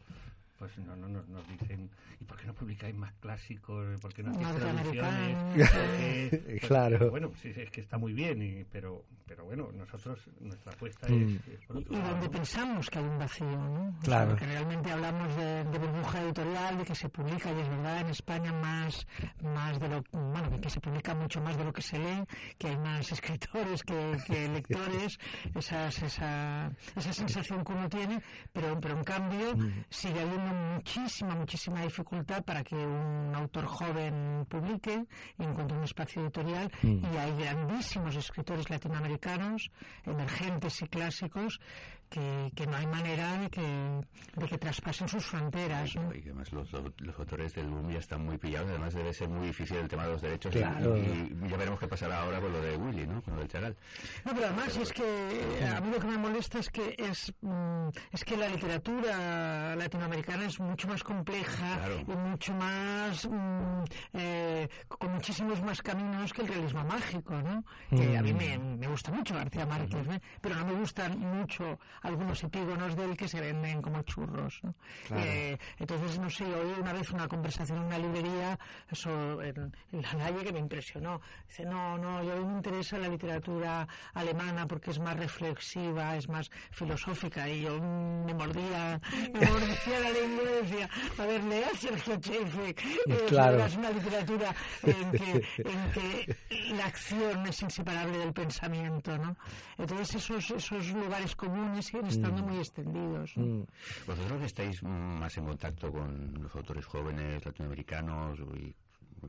pues 0.58 0.76
no, 0.78 0.96
no 0.96 1.08
nos, 1.08 1.28
nos 1.28 1.46
dicen, 1.48 1.90
¿y 2.20 2.24
por 2.24 2.36
qué 2.38 2.46
no 2.46 2.54
publicáis 2.54 2.94
más 2.94 3.12
clásicos? 3.14 4.00
¿Por 4.00 4.12
qué 4.14 4.22
no 4.22 4.30
hacéis 4.30 4.48
traducciones? 4.56 5.36
Norteamericanos. 5.36 5.70
¿Por 5.70 5.96
qué? 5.96 6.42
Pues, 6.46 6.60
Claro. 6.66 7.10
Bueno, 7.10 7.30
pues 7.30 7.56
es, 7.56 7.70
que 7.70 7.80
está 7.80 7.98
muy 7.98 8.12
bien, 8.12 8.42
y, 8.42 8.64
pero, 8.64 9.04
pero 9.26 9.44
bueno, 9.44 9.70
nosotros, 9.72 10.18
nuestra 10.40 10.72
apuesta 10.72 11.06
Mm. 11.08 11.36
es, 11.36 11.48
es 11.48 11.66
por 11.66 11.76
otro 11.78 11.92
y 11.94 11.96
lado, 11.98 12.10
donde 12.10 12.26
¿no? 12.26 12.32
pensamos 12.32 12.90
que 12.90 12.98
hay 12.98 13.04
un 13.04 13.18
vacío, 13.18 13.46
¿no? 13.46 13.88
O 13.88 13.92
sea, 13.92 14.00
Claro. 14.02 14.30
porque 14.30 14.46
realmente 14.46 14.90
hablamos 14.90 15.36
de, 15.36 15.64
de 15.64 15.78
burbuja 15.78 16.22
editorial, 16.22 16.78
de 16.78 16.84
que 16.84 16.94
se 16.94 17.08
publica, 17.08 17.52
y 17.52 17.60
es 17.60 17.68
verdad, 17.68 18.00
en 18.00 18.06
España 18.08 18.52
más, 18.52 19.06
más 19.42 19.78
de 19.78 19.88
lo, 19.88 20.02
bueno, 20.12 20.60
que, 20.60 20.70
se 20.70 20.80
publica 20.80 21.14
mucho 21.14 21.40
más 21.40 21.56
de 21.56 21.64
lo 21.64 21.72
que 21.72 21.82
se 21.82 21.98
lee, 21.98 22.24
que 22.58 22.68
hay 22.68 22.76
más 22.78 23.10
escritores 23.12 23.82
que, 23.82 24.16
que 24.26 24.48
lectores, 24.48 25.18
esas, 25.54 26.02
esa, 26.02 26.70
esa 26.96 27.12
sensación 27.12 27.64
que 27.64 27.72
uno 27.72 27.88
tiene, 27.88 28.22
pero, 28.52 28.78
pero 28.80 28.96
en 28.98 29.04
cambio 29.04 29.56
sigue 29.90 30.20
habiendo 30.20 30.45
muchísima, 30.52 31.34
muchísima 31.34 31.82
dificultad 31.82 32.44
para 32.44 32.62
que 32.62 32.74
un 32.74 33.32
autor 33.34 33.66
joven 33.66 34.46
publique 34.48 35.04
y 35.38 35.42
encuentre 35.42 35.76
un 35.76 35.84
espacio 35.84 36.22
editorial, 36.22 36.70
y 36.82 37.16
hay 37.16 37.36
grandísimos 37.36 38.16
escritores 38.16 38.68
latinoamericanos, 38.70 39.70
emergentes 40.04 40.82
y 40.82 40.88
clásicos, 40.88 41.60
que, 42.08 42.50
que 42.54 42.66
no 42.66 42.76
hay 42.76 42.86
manera 42.86 43.38
de 43.38 43.50
que, 43.50 44.00
de 44.36 44.46
que 44.48 44.58
traspasen 44.58 45.08
sus 45.08 45.24
fronteras. 45.26 45.94
¿no? 45.96 46.12
Y 46.14 46.20
que 46.22 46.30
además 46.30 46.52
los, 46.52 46.70
los 46.72 47.18
autores 47.18 47.54
del 47.54 47.66
boom 47.68 47.90
ya 47.92 47.98
están 47.98 48.24
muy 48.24 48.38
pillados, 48.38 48.70
además 48.70 48.94
debe 48.94 49.12
ser 49.12 49.28
muy 49.28 49.48
difícil 49.48 49.76
el 49.78 49.88
tema 49.88 50.04
de 50.04 50.12
los 50.12 50.22
derechos 50.22 50.52
Claro. 50.52 50.96
y, 50.96 51.00
y 51.00 51.48
ya 51.48 51.56
veremos 51.56 51.78
qué 51.80 51.88
pasará 51.88 52.22
ahora 52.22 52.40
con 52.40 52.52
lo 52.52 52.60
de 52.60 52.76
Willy, 52.76 53.06
¿no? 53.06 53.22
Con 53.22 53.34
lo 53.34 53.40
del 53.40 53.48
Chagal. 53.48 53.76
No, 54.24 54.32
pero 54.34 54.46
además 54.46 54.76
es 54.76 54.92
que 54.92 55.02
eh, 55.04 55.68
a 55.68 55.80
mí 55.80 55.90
lo 55.90 55.98
que 56.00 56.06
me 56.06 56.18
molesta 56.18 56.58
es 56.58 56.70
que 56.70 56.94
es, 56.98 57.32
mm, 57.40 57.88
es 58.12 58.24
que 58.24 58.36
la 58.36 58.48
literatura 58.48 59.76
latinoamericana 59.76 60.46
es 60.46 60.58
mucho 60.60 60.88
más 60.88 61.02
compleja 61.02 61.76
Claro. 61.78 62.00
y 62.00 62.16
mucho 62.16 62.54
más 62.54 63.28
mm, 63.28 63.84
eh, 64.14 64.68
con 64.88 65.12
muchísimos 65.12 65.60
más 65.62 65.82
caminos 65.82 66.32
que 66.32 66.42
el 66.42 66.48
realismo 66.48 66.84
mágico, 66.84 67.34
¿no? 67.42 67.64
Que 67.90 68.16
a 68.16 68.22
mí 68.22 68.32
me, 68.32 68.58
me 68.58 68.88
gusta 68.88 69.12
mucho 69.12 69.34
García 69.34 69.66
Márquez, 69.66 70.06
¿eh? 70.08 70.20
pero 70.40 70.54
no 70.56 70.66
me 70.66 70.72
gustan 70.74 71.18
mucho 71.18 71.78
algunos 72.06 72.42
epígonos 72.42 72.96
de 72.96 73.04
él 73.04 73.16
que 73.16 73.28
se 73.28 73.40
venden 73.40 73.82
como 73.82 74.02
churros, 74.02 74.60
¿no? 74.62 74.74
Eh, 75.16 75.58
entonces, 75.78 76.18
no 76.18 76.30
sé, 76.30 76.44
oí 76.44 76.72
una 76.80 76.92
vez 76.92 77.10
una 77.10 77.28
conversación 77.28 77.78
en 77.78 77.84
una 77.84 77.98
librería 77.98 78.58
eso, 78.90 79.42
en, 79.42 79.72
en 79.92 80.02
la 80.02 80.10
calle 80.10 80.44
que 80.44 80.52
me 80.52 80.60
impresionó. 80.60 81.20
Dice, 81.48 81.64
no, 81.64 81.98
no, 81.98 82.22
yo 82.22 82.36
me 82.46 82.52
interesa 82.52 82.98
la 82.98 83.08
literatura 83.08 83.86
alemana 84.14 84.66
porque 84.66 84.90
es 84.90 84.98
más 84.98 85.16
reflexiva, 85.16 86.16
es 86.16 86.28
más 86.28 86.50
filosófica. 86.70 87.48
Y 87.48 87.62
yo 87.62 87.76
mm, 87.80 88.24
me 88.26 88.34
mordía, 88.34 89.00
me 89.32 89.40
mordía 89.46 90.00
la 90.00 90.10
lengua 90.10 90.42
y 90.44 90.64
decía, 90.64 90.88
a 91.18 91.26
ver, 91.26 91.44
lea 91.44 91.68
Sergio 91.78 92.16
Cheifek. 92.16 92.84
Eh, 92.84 93.24
Claro. 93.28 93.64
Es 93.64 93.76
una 93.76 93.90
literatura 93.90 94.54
en 94.82 95.10
que, 95.12 95.32
en 95.58 95.90
que 95.92 96.36
la 96.74 96.86
acción 96.86 97.46
es 97.46 97.62
inseparable 97.62 98.18
del 98.18 98.32
pensamiento, 98.32 99.16
¿no? 99.18 99.36
Entonces 99.78 100.14
esos, 100.16 100.50
esos 100.50 100.88
lugares 100.92 101.34
comunes 101.34 101.92
estando 102.04 102.42
muy 102.42 102.58
extendidos. 102.58 103.32
Mm. 103.36 103.62
Vosotros 104.06 104.40
que 104.40 104.46
estáis 104.46 104.82
mm, 104.82 104.86
más 104.88 105.36
en 105.36 105.44
contacto 105.44 105.90
con 105.90 106.34
los 106.42 106.54
autores 106.54 106.84
jóvenes 106.84 107.44
latinoamericanos 107.44 108.38
y 108.56 108.74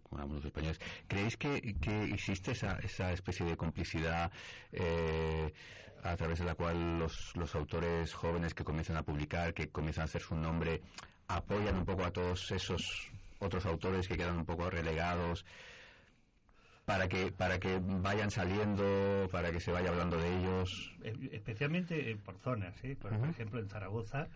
con 0.03 0.19
algunos 0.19 0.43
españoles, 0.45 0.79
¿creéis 1.07 1.37
que, 1.37 1.75
que 1.79 2.03
existe 2.05 2.51
esa, 2.51 2.77
esa 2.79 3.11
especie 3.13 3.45
de 3.45 3.57
complicidad 3.57 4.31
eh, 4.71 5.51
a 6.03 6.15
través 6.15 6.39
de 6.39 6.45
la 6.45 6.55
cual 6.55 6.99
los, 6.99 7.35
los 7.35 7.55
autores 7.55 8.13
jóvenes 8.13 8.53
que 8.53 8.63
comienzan 8.63 8.97
a 8.97 9.03
publicar, 9.03 9.53
que 9.53 9.69
comienzan 9.69 10.03
a 10.03 10.05
hacer 10.05 10.21
su 10.21 10.35
nombre, 10.35 10.81
apoyan 11.27 11.77
un 11.77 11.85
poco 11.85 12.03
a 12.03 12.11
todos 12.11 12.51
esos 12.51 13.09
otros 13.39 13.65
autores 13.65 14.07
que 14.07 14.17
quedan 14.17 14.37
un 14.37 14.45
poco 14.45 14.69
relegados? 14.69 15.45
Para 16.87 17.09
que 17.09 17.33
para 17.33 17.59
que 17.59 17.81
vayan 17.83 18.31
saliendo, 18.31 19.27
para 19.29 19.51
que 19.51 19.59
se 19.59 19.73
vaya 19.73 19.89
hablando 19.89 20.17
de 20.17 20.39
ellos. 20.39 20.95
Eh, 21.03 21.29
especialmente 21.33 22.15
por 22.23 22.37
zonas. 22.37 22.81
¿eh? 22.81 22.95
Por, 22.95 23.11
ejemplo, 23.13 23.59
en 23.59 23.67
Zaragoza 23.67 24.29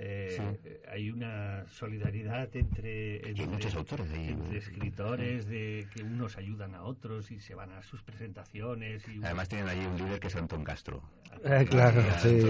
eh, 0.00 0.36
Sí. 0.36 0.42
hay 0.90 1.10
una 1.10 1.64
solidaridad 1.68 2.48
entre, 2.54 3.16
Y 3.16 3.20
hay 3.24 3.30
entre, 3.30 3.46
muchos 3.46 3.74
autores 3.74 4.10
ahí. 4.12 4.28
entre 4.28 4.58
escritores 4.58 5.46
de 5.46 5.86
que 5.92 6.02
unos 6.04 6.36
ayudan 6.36 6.74
a 6.74 6.82
otros 6.84 7.30
y 7.30 7.40
se 7.40 7.54
van 7.54 7.72
a 7.72 7.82
sus 7.82 8.02
presentaciones. 8.02 9.02
Y 9.08 9.22
Además 9.24 9.48
tienen 9.48 9.68
allí 9.68 9.84
un 9.84 9.96
líder 9.98 10.20
que 10.20 10.28
es 10.28 10.36
Antón 10.36 10.62
Castro. 10.64 11.02
Eh, 11.44 11.66
claro, 11.68 12.00
sí. 12.18 12.28
Y, 12.28 12.44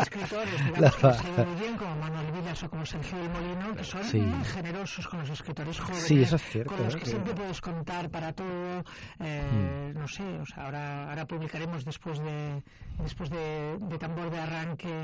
escritores, 0.00 0.54
que 0.62 1.44
bien, 1.60 1.76
como 1.76 1.96
Manuel 1.96 2.24
o 2.64 2.70
como 2.70 2.84
Sergio 2.86 3.18
del 3.18 3.30
Molino, 3.30 3.74
que 3.76 3.84
son 3.84 4.04
Sí. 4.04 4.18
muy 4.20 4.44
generosos 4.44 5.06
con 5.08 5.20
los 5.20 5.30
escritores 5.30 5.78
jóvenes, 5.80 6.04
Sí, 6.04 6.22
eso 6.22 6.36
es 6.36 6.42
cierto, 6.42 6.74
con 6.74 6.84
los 6.84 6.94
¿eh? 6.94 6.98
que 6.98 7.06
siempre 7.06 7.34
puedes 7.34 7.60
contar 7.60 8.10
para 8.10 8.32
todo. 8.32 8.84
eh, 9.20 9.92
No 9.94 10.08
sé, 10.08 10.22
o 10.40 10.46
sea, 10.46 10.64
ahora, 10.66 11.08
ahora 11.10 11.26
publicaremos 11.26 11.84
después 11.84 12.18
de 12.18 12.62
después 13.02 13.30
de, 13.30 13.76
de 13.80 13.98
Tambor 13.98 14.30
de 14.30 14.38
Arranque 14.38 15.03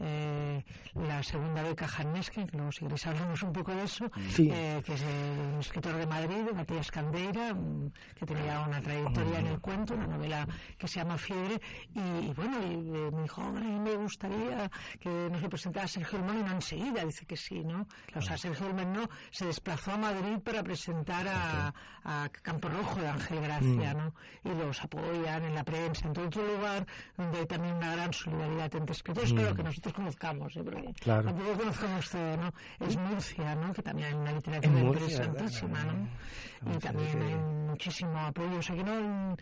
eh, 0.00 0.64
la 0.94 1.22
segunda 1.22 1.62
beca 1.62 1.86
Hanneske, 1.86 2.46
que 2.46 2.56
luego 2.56 2.72
si 2.72 2.80
queréis 2.80 3.06
hablamos 3.06 3.42
un 3.42 3.52
poco 3.52 3.72
de 3.74 3.84
eso, 3.84 4.10
Sí. 4.30 4.48
eh, 4.52 4.82
que 4.84 4.94
es 4.94 5.02
un 5.02 5.58
escritor 5.60 5.94
de 5.96 6.06
Madrid, 6.06 6.50
Matías 6.54 6.90
Candeira, 6.90 7.54
mm, 7.54 7.90
que 8.14 8.26
tenía 8.26 8.60
una 8.60 8.80
trayectoria 8.80 9.38
en 9.40 9.46
el 9.46 9.60
cuento, 9.60 9.94
una 9.94 10.06
novela 10.06 10.46
que 10.78 10.86
se 10.88 11.00
llama 11.00 11.16
Fiebre, 11.18 11.60
y, 11.94 12.00
y 12.00 12.32
bueno, 12.34 12.58
y, 12.62 12.96
eh, 12.96 13.10
me 13.12 13.22
dijo, 13.22 13.42
me 13.52 13.96
gustaría 13.96 14.70
que 15.00 15.08
nos 15.30 15.40
representara 15.42 15.86
Sergio 15.88 16.18
Hermano, 16.18 16.40
y 16.40 16.42
no 16.44 16.52
enseguida 16.52 17.04
dice 17.04 17.24
que 17.26 17.36
sí, 17.36 17.62
¿no? 17.64 17.86
O 18.14 18.20
sea, 18.20 18.36
Sergio 18.36 18.66
Hermano 18.66 19.08
se 19.30 19.46
desplazó 19.46 19.92
a 19.92 19.96
Madrid 19.98 20.38
para 20.44 20.62
presentar 20.62 21.26
a, 21.28 21.72
a 22.04 22.28
Campo 22.42 22.68
Rojo 22.68 23.00
de 23.00 23.08
Ángel 23.08 23.40
Gracia, 23.40 23.94
¿no? 23.94 24.14
Y 24.44 24.54
los 24.54 24.82
apoyan 24.82 25.44
en 25.44 25.54
la 25.54 25.64
prensa, 25.64 26.06
en 26.06 26.12
todo 26.12 26.26
otro 26.26 26.46
lugar 26.46 26.86
donde 27.16 27.38
hay 27.38 27.46
también 27.46 27.74
una 27.74 27.94
gran 27.94 28.12
solidaridad 28.12 28.74
entre 28.76 28.92
escritores, 28.92 29.32
pero 29.32 29.54
que 29.54 29.62
nosotros 29.86 29.94
conozcamos, 29.94 30.56
¿eh? 30.56 30.62
Porque 30.64 30.92
Claro. 31.00 31.24
tampoco 31.26 31.52
conozcamos 31.58 32.10
todo, 32.10 32.36
¿no? 32.36 32.52
Es 32.80 32.96
Murcia, 32.96 33.54
¿no? 33.54 33.72
Que 33.72 33.82
también 33.82 34.08
hay 34.08 34.14
una 34.14 34.32
literatura 34.32 34.72
Murcia, 34.82 35.24
interesantísima. 35.24 35.84
¿no? 35.84 36.74
Y 36.74 36.78
también 36.78 37.22
hay 37.22 37.34
muchísimo 37.68 38.18
apoyo, 38.18 38.58
o 38.58 38.62
sea 38.62 38.76
que 38.76 38.84
no... 38.84 39.36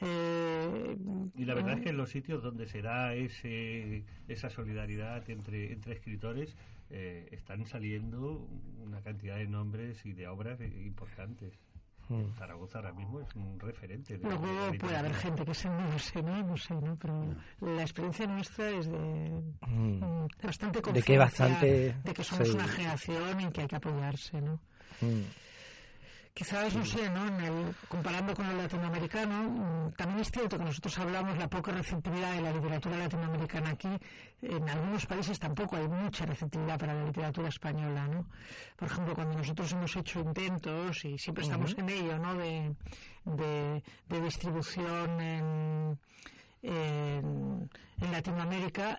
eh, 0.00 0.96
Y 1.36 1.44
la 1.44 1.54
verdad 1.54 1.74
es 1.78 1.82
que 1.82 1.90
en 1.90 1.96
los 1.96 2.10
sitios 2.10 2.42
donde 2.42 2.66
se 2.66 2.80
da 2.82 3.14
ese, 3.14 4.04
esa 4.28 4.48
solidaridad 4.48 5.28
entre, 5.30 5.72
entre 5.72 5.94
escritores 5.94 6.56
eh, 6.90 7.28
están 7.32 7.66
saliendo 7.66 8.46
una 8.82 9.00
cantidad 9.02 9.36
de 9.36 9.46
nombres 9.46 10.04
y 10.06 10.12
de 10.12 10.28
obras 10.28 10.60
eh, 10.60 10.82
importantes. 10.86 11.52
Mm. 12.08 12.34
Zaragoza 12.36 12.78
ahora 12.78 12.92
mismo 12.92 13.20
es 13.20 13.34
un 13.34 13.58
referente. 13.58 14.18
De, 14.18 14.24
Luego 14.24 14.46
puede 14.78 14.96
haber 14.96 15.14
gente 15.14 15.44
que 15.44 15.54
se 15.54 15.68
no 15.68 15.98
sé, 15.98 16.22
¿no? 16.22 16.42
no 16.42 16.56
sé, 16.56 16.74
¿no? 16.74 16.96
Pero 16.96 17.34
la 17.60 17.82
experiencia 17.82 18.26
nuestra 18.26 18.70
es 18.70 18.86
de, 18.86 19.42
mm. 19.66 20.26
bastante 20.42 20.80
de 20.92 21.02
que 21.02 21.18
bastante 21.18 21.96
de 22.02 22.14
que 22.14 22.24
somos 22.24 22.50
una 22.50 22.68
generación 22.68 23.40
en 23.40 23.52
que 23.52 23.62
hay 23.62 23.66
que 23.66 23.76
apoyarse, 23.76 24.40
¿no? 24.40 24.60
Quizás, 26.34 26.74
no 26.74 26.84
sé, 26.84 27.08
¿no? 27.10 27.22
comparando 27.88 28.34
con 28.34 28.44
el 28.46 28.58
latinoamericano, 28.58 29.50
mm, 29.50 29.92
también 29.92 30.18
es 30.18 30.32
cierto 30.32 30.58
que 30.58 30.64
nosotros 30.64 30.98
hablamos 30.98 31.38
la 31.38 31.48
poca 31.48 31.70
receptividad 31.70 32.34
de 32.34 32.42
la 32.42 32.52
literatura 32.52 32.98
latinoamericana 32.98 33.70
aquí. 33.70 33.88
En 34.42 34.68
algunos 34.68 35.06
países 35.06 35.38
tampoco 35.38 35.76
hay 35.76 35.86
mucha 35.86 36.26
receptividad 36.26 36.76
para 36.76 36.92
la 36.92 37.04
literatura 37.04 37.48
española, 37.48 38.08
¿no? 38.08 38.26
Por 38.74 38.88
ejemplo, 38.88 39.14
cuando 39.14 39.38
nosotros 39.38 39.70
hemos 39.74 39.94
hecho 39.94 40.18
intentos, 40.18 41.04
y 41.04 41.16
siempre 41.18 41.44
estamos 41.44 41.72
en 41.78 41.88
ello, 41.88 42.18
¿no? 42.18 42.34
De, 42.34 42.74
de, 43.24 44.20
distribución 44.20 45.20
en, 45.20 45.98
en, 46.62 47.70
en 48.00 48.12
Latinoamérica, 48.12 48.98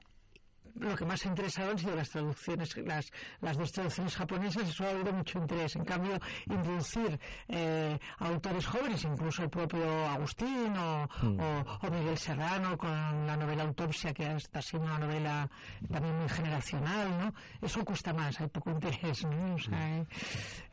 lo 0.79 0.95
que 0.95 1.05
más 1.05 1.25
ha 1.25 1.29
interesado 1.29 1.71
han 1.71 1.77
sido 1.77 1.95
las 1.95 2.09
traducciones, 2.09 2.77
las, 2.77 3.11
las 3.41 3.57
dos 3.57 3.71
traducciones 3.71 4.15
japonesas, 4.15 4.69
eso 4.69 4.85
ha 4.85 4.89
habido 4.89 5.13
mucho 5.13 5.39
interés. 5.39 5.75
En 5.75 5.85
cambio, 5.85 6.19
introducir 6.49 7.19
eh, 7.47 7.97
autores 8.19 8.65
jóvenes, 8.65 9.03
incluso 9.03 9.43
el 9.43 9.49
propio 9.49 10.07
Agustín 10.07 10.73
mm. 10.73 11.39
o, 11.39 11.89
Miguel 11.91 12.17
Serrano 12.17 12.77
con 12.77 12.91
la 13.25 13.37
novela 13.37 13.63
Autopsia, 13.63 14.13
que 14.13 14.35
está 14.35 14.61
siendo 14.61 14.87
una 14.87 14.99
novela 14.99 15.49
también 15.91 16.17
muy 16.17 16.29
generacional, 16.29 17.09
¿no? 17.19 17.33
Eso 17.61 17.85
cuesta 17.85 18.13
más, 18.13 18.39
hay 18.41 18.47
poco 18.47 18.71
interés, 18.71 19.23
¿no? 19.25 19.55
O 19.55 19.59
sea, 19.59 19.97
eh, 19.97 20.05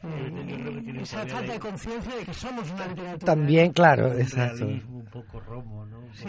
eh, 0.03 0.95
esa 1.01 1.27
falta 1.27 1.53
de 1.53 1.61
conciencia 1.61 2.17
de 2.17 2.25
que 2.25 2.35
somos 2.35 2.71
una 2.71 2.87
literatura. 2.87 3.35
También, 3.35 3.73
claro, 3.73 4.12
exacto. 4.19 4.67
Un 4.67 5.09
poco 5.12 5.41
romo, 5.41 5.87
¿no? 5.87 6.03
sí, 6.12 6.27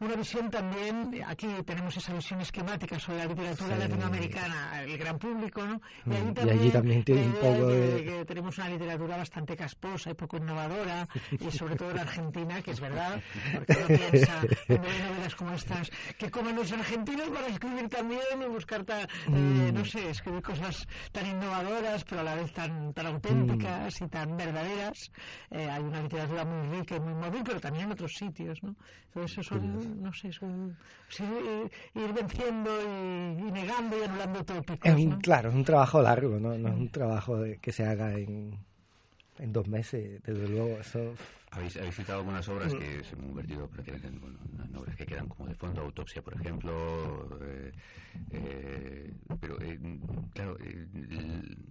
una 0.00 0.16
visión 0.16 0.50
también, 0.50 1.22
aquí 1.26 1.48
tenemos 1.64 1.96
esa 1.96 2.12
visión 2.12 2.40
esquemática 2.40 2.98
sobre 2.98 3.18
la 3.18 3.26
literatura 3.26 3.76
latinoamericana, 3.76 4.82
el 4.82 4.98
gran 4.98 5.18
público, 5.18 5.64
¿no? 5.64 5.80
Y, 6.06 6.50
allí 6.50 6.70
también, 6.70 7.04
tiene 7.04 7.26
un 7.26 7.32
poco 7.32 7.66
de... 7.68 8.24
tenemos 8.24 8.58
una 8.58 8.68
literatura 8.68 9.16
bastante 9.16 9.56
casposa 9.56 10.10
y 10.10 10.14
poco 10.14 10.36
innovadora, 10.36 11.08
y 11.32 11.50
sobre 11.50 11.76
todo 11.76 11.90
en 11.90 11.98
Argentina, 11.98 12.62
que 12.62 12.72
es 12.72 12.80
verdad, 12.80 13.20
porque 13.52 13.72
uno 13.72 13.86
piensa 14.10 14.40
en 14.68 14.82
novelas 14.82 15.34
como 15.34 15.54
estas, 15.54 15.90
que 16.18 16.30
comen 16.30 16.56
los 16.56 16.70
argentinos 16.72 17.28
para 17.28 17.46
escribir 17.48 17.88
también 17.88 18.42
y 18.42 18.46
buscar, 18.46 18.84
eh, 18.88 19.06
mm. 19.28 19.74
no 19.74 19.84
sé, 19.84 20.10
escribir 20.10 20.42
cosas 20.42 20.86
tan 21.12 21.26
innovadoras, 21.26 22.04
pero 22.04 22.20
a 22.20 22.24
la 22.24 22.34
vez 22.34 22.52
tan, 22.52 22.92
tan 22.92 23.06
auténticas 23.06 24.00
y 24.00 24.08
tan 24.08 24.36
verdaderas. 24.36 25.10
Eh, 25.50 25.68
hay 25.68 25.82
una 25.82 26.02
literatura 26.02 26.44
muy 26.44 26.78
rica 26.78 26.96
y 26.96 27.00
muy 27.00 27.14
móvil, 27.14 27.42
pero 27.44 27.60
también 27.60 27.86
en 27.86 27.92
otros 27.92 28.12
sitios, 28.14 28.62
¿no? 28.62 28.74
Entonces 29.06 29.38
eso 29.38 29.60
no 29.66 30.12
sé, 30.12 30.28
es 30.28 30.42
un, 30.42 30.76
ir 31.94 32.12
venciendo 32.12 32.70
y, 32.82 33.50
negando 33.52 33.98
y 33.98 34.04
anulando 34.04 34.44
tópicos. 34.44 34.90
Es 34.90 35.16
Claro, 35.22 35.50
es 35.50 35.54
un 35.54 35.64
trabajo 35.64 36.02
largo, 36.02 36.38
no, 36.38 36.56
no 36.58 36.68
es 36.68 36.74
un 36.74 36.88
trabajo 36.88 37.42
que 37.60 37.72
se 37.72 37.84
haga 37.84 38.14
en, 38.14 38.58
en 39.38 39.52
dos 39.52 39.68
meses, 39.68 40.22
desde 40.22 40.48
luego. 40.48 40.78
Eso... 40.78 41.14
Habéis, 41.50 41.76
habéis 41.76 41.94
citado 41.94 42.18
algunas 42.18 42.48
obras 42.48 42.74
que 42.74 43.04
se 43.04 43.14
han 43.14 43.22
convertido 43.22 43.68
prácticamente 43.68 44.08
en, 44.08 44.20
bueno, 44.20 44.80
obras 44.80 44.96
que 44.96 45.06
quedan 45.06 45.28
como 45.28 45.48
de 45.48 45.54
fondo, 45.54 45.82
autopsia, 45.82 46.20
por 46.20 46.34
ejemplo. 46.34 47.38
Eh, 47.42 47.72
eh, 48.32 49.14
pero, 49.40 49.60
eh, 49.60 49.78
claro, 50.32 50.56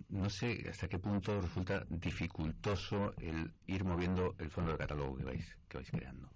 no 0.10 0.29
sé 0.29 0.65
hasta 0.69 0.88
qué 0.88 0.99
punto 0.99 1.41
resulta 1.41 1.86
dificultoso 1.89 3.13
el 3.17 3.51
ir 3.67 3.84
moviendo 3.84 4.36
el 4.39 4.49
fondo 4.49 4.71
del 4.71 4.79
catálogo 4.79 5.17
que 5.17 5.25
vais, 5.25 5.58
que 5.67 5.77
vais 5.77 5.91
creando. 5.91 6.29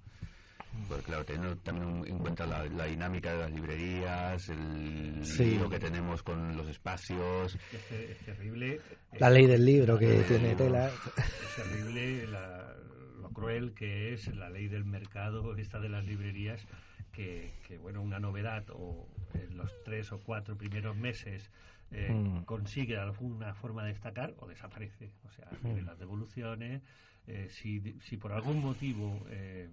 Pues 0.87 1.01
claro, 1.03 1.25
teniendo 1.25 1.57
también 1.57 2.05
en 2.07 2.19
cuenta 2.19 2.45
la, 2.45 2.85
dinámica 2.85 3.33
de 3.33 3.39
las 3.39 3.51
librerías, 3.51 4.49
el 4.49 5.21
lío 5.21 5.69
que 5.69 5.79
tenemos 5.79 6.23
con 6.23 6.55
los 6.55 6.67
espacios. 6.67 7.57
Es, 7.91 8.17
terrible. 8.19 8.79
La 9.19 9.29
ley 9.29 9.47
del 9.47 9.65
libro 9.65 9.97
que 9.97 10.23
tiene 10.27 10.55
tela. 10.55 10.89
Es 11.17 11.55
terrible 11.55 12.27
lo 12.27 13.29
cruel 13.33 13.73
que 13.73 14.13
es 14.13 14.33
la 14.35 14.49
ley 14.49 14.67
del 14.67 14.85
mercado, 14.85 15.55
esta 15.57 15.79
de 15.79 15.89
las 15.89 16.05
librerías, 16.05 16.65
que, 17.11 17.51
bueno, 17.81 18.01
una 18.01 18.19
novedad 18.19 18.65
o 18.71 19.07
en 19.33 19.57
los 19.57 19.71
tres 19.83 20.11
o 20.11 20.19
cuatro 20.19 20.55
primeros 20.55 20.95
meses 20.95 21.49
eh, 21.91 22.11
mm. 22.11 22.43
consigue 22.43 22.97
alguna 22.97 23.53
forma 23.55 23.83
de 23.83 23.93
destacar 23.93 24.35
o 24.37 24.47
desaparece. 24.47 25.11
O 25.25 25.31
sea, 25.31 25.49
mm. 25.63 25.85
las 25.85 25.97
devoluciones, 25.97 26.83
eh, 27.25 27.47
si, 27.49 27.97
si 28.01 28.17
por 28.17 28.31
algún 28.33 28.61
motivo 28.61 29.25
eh, 29.29 29.69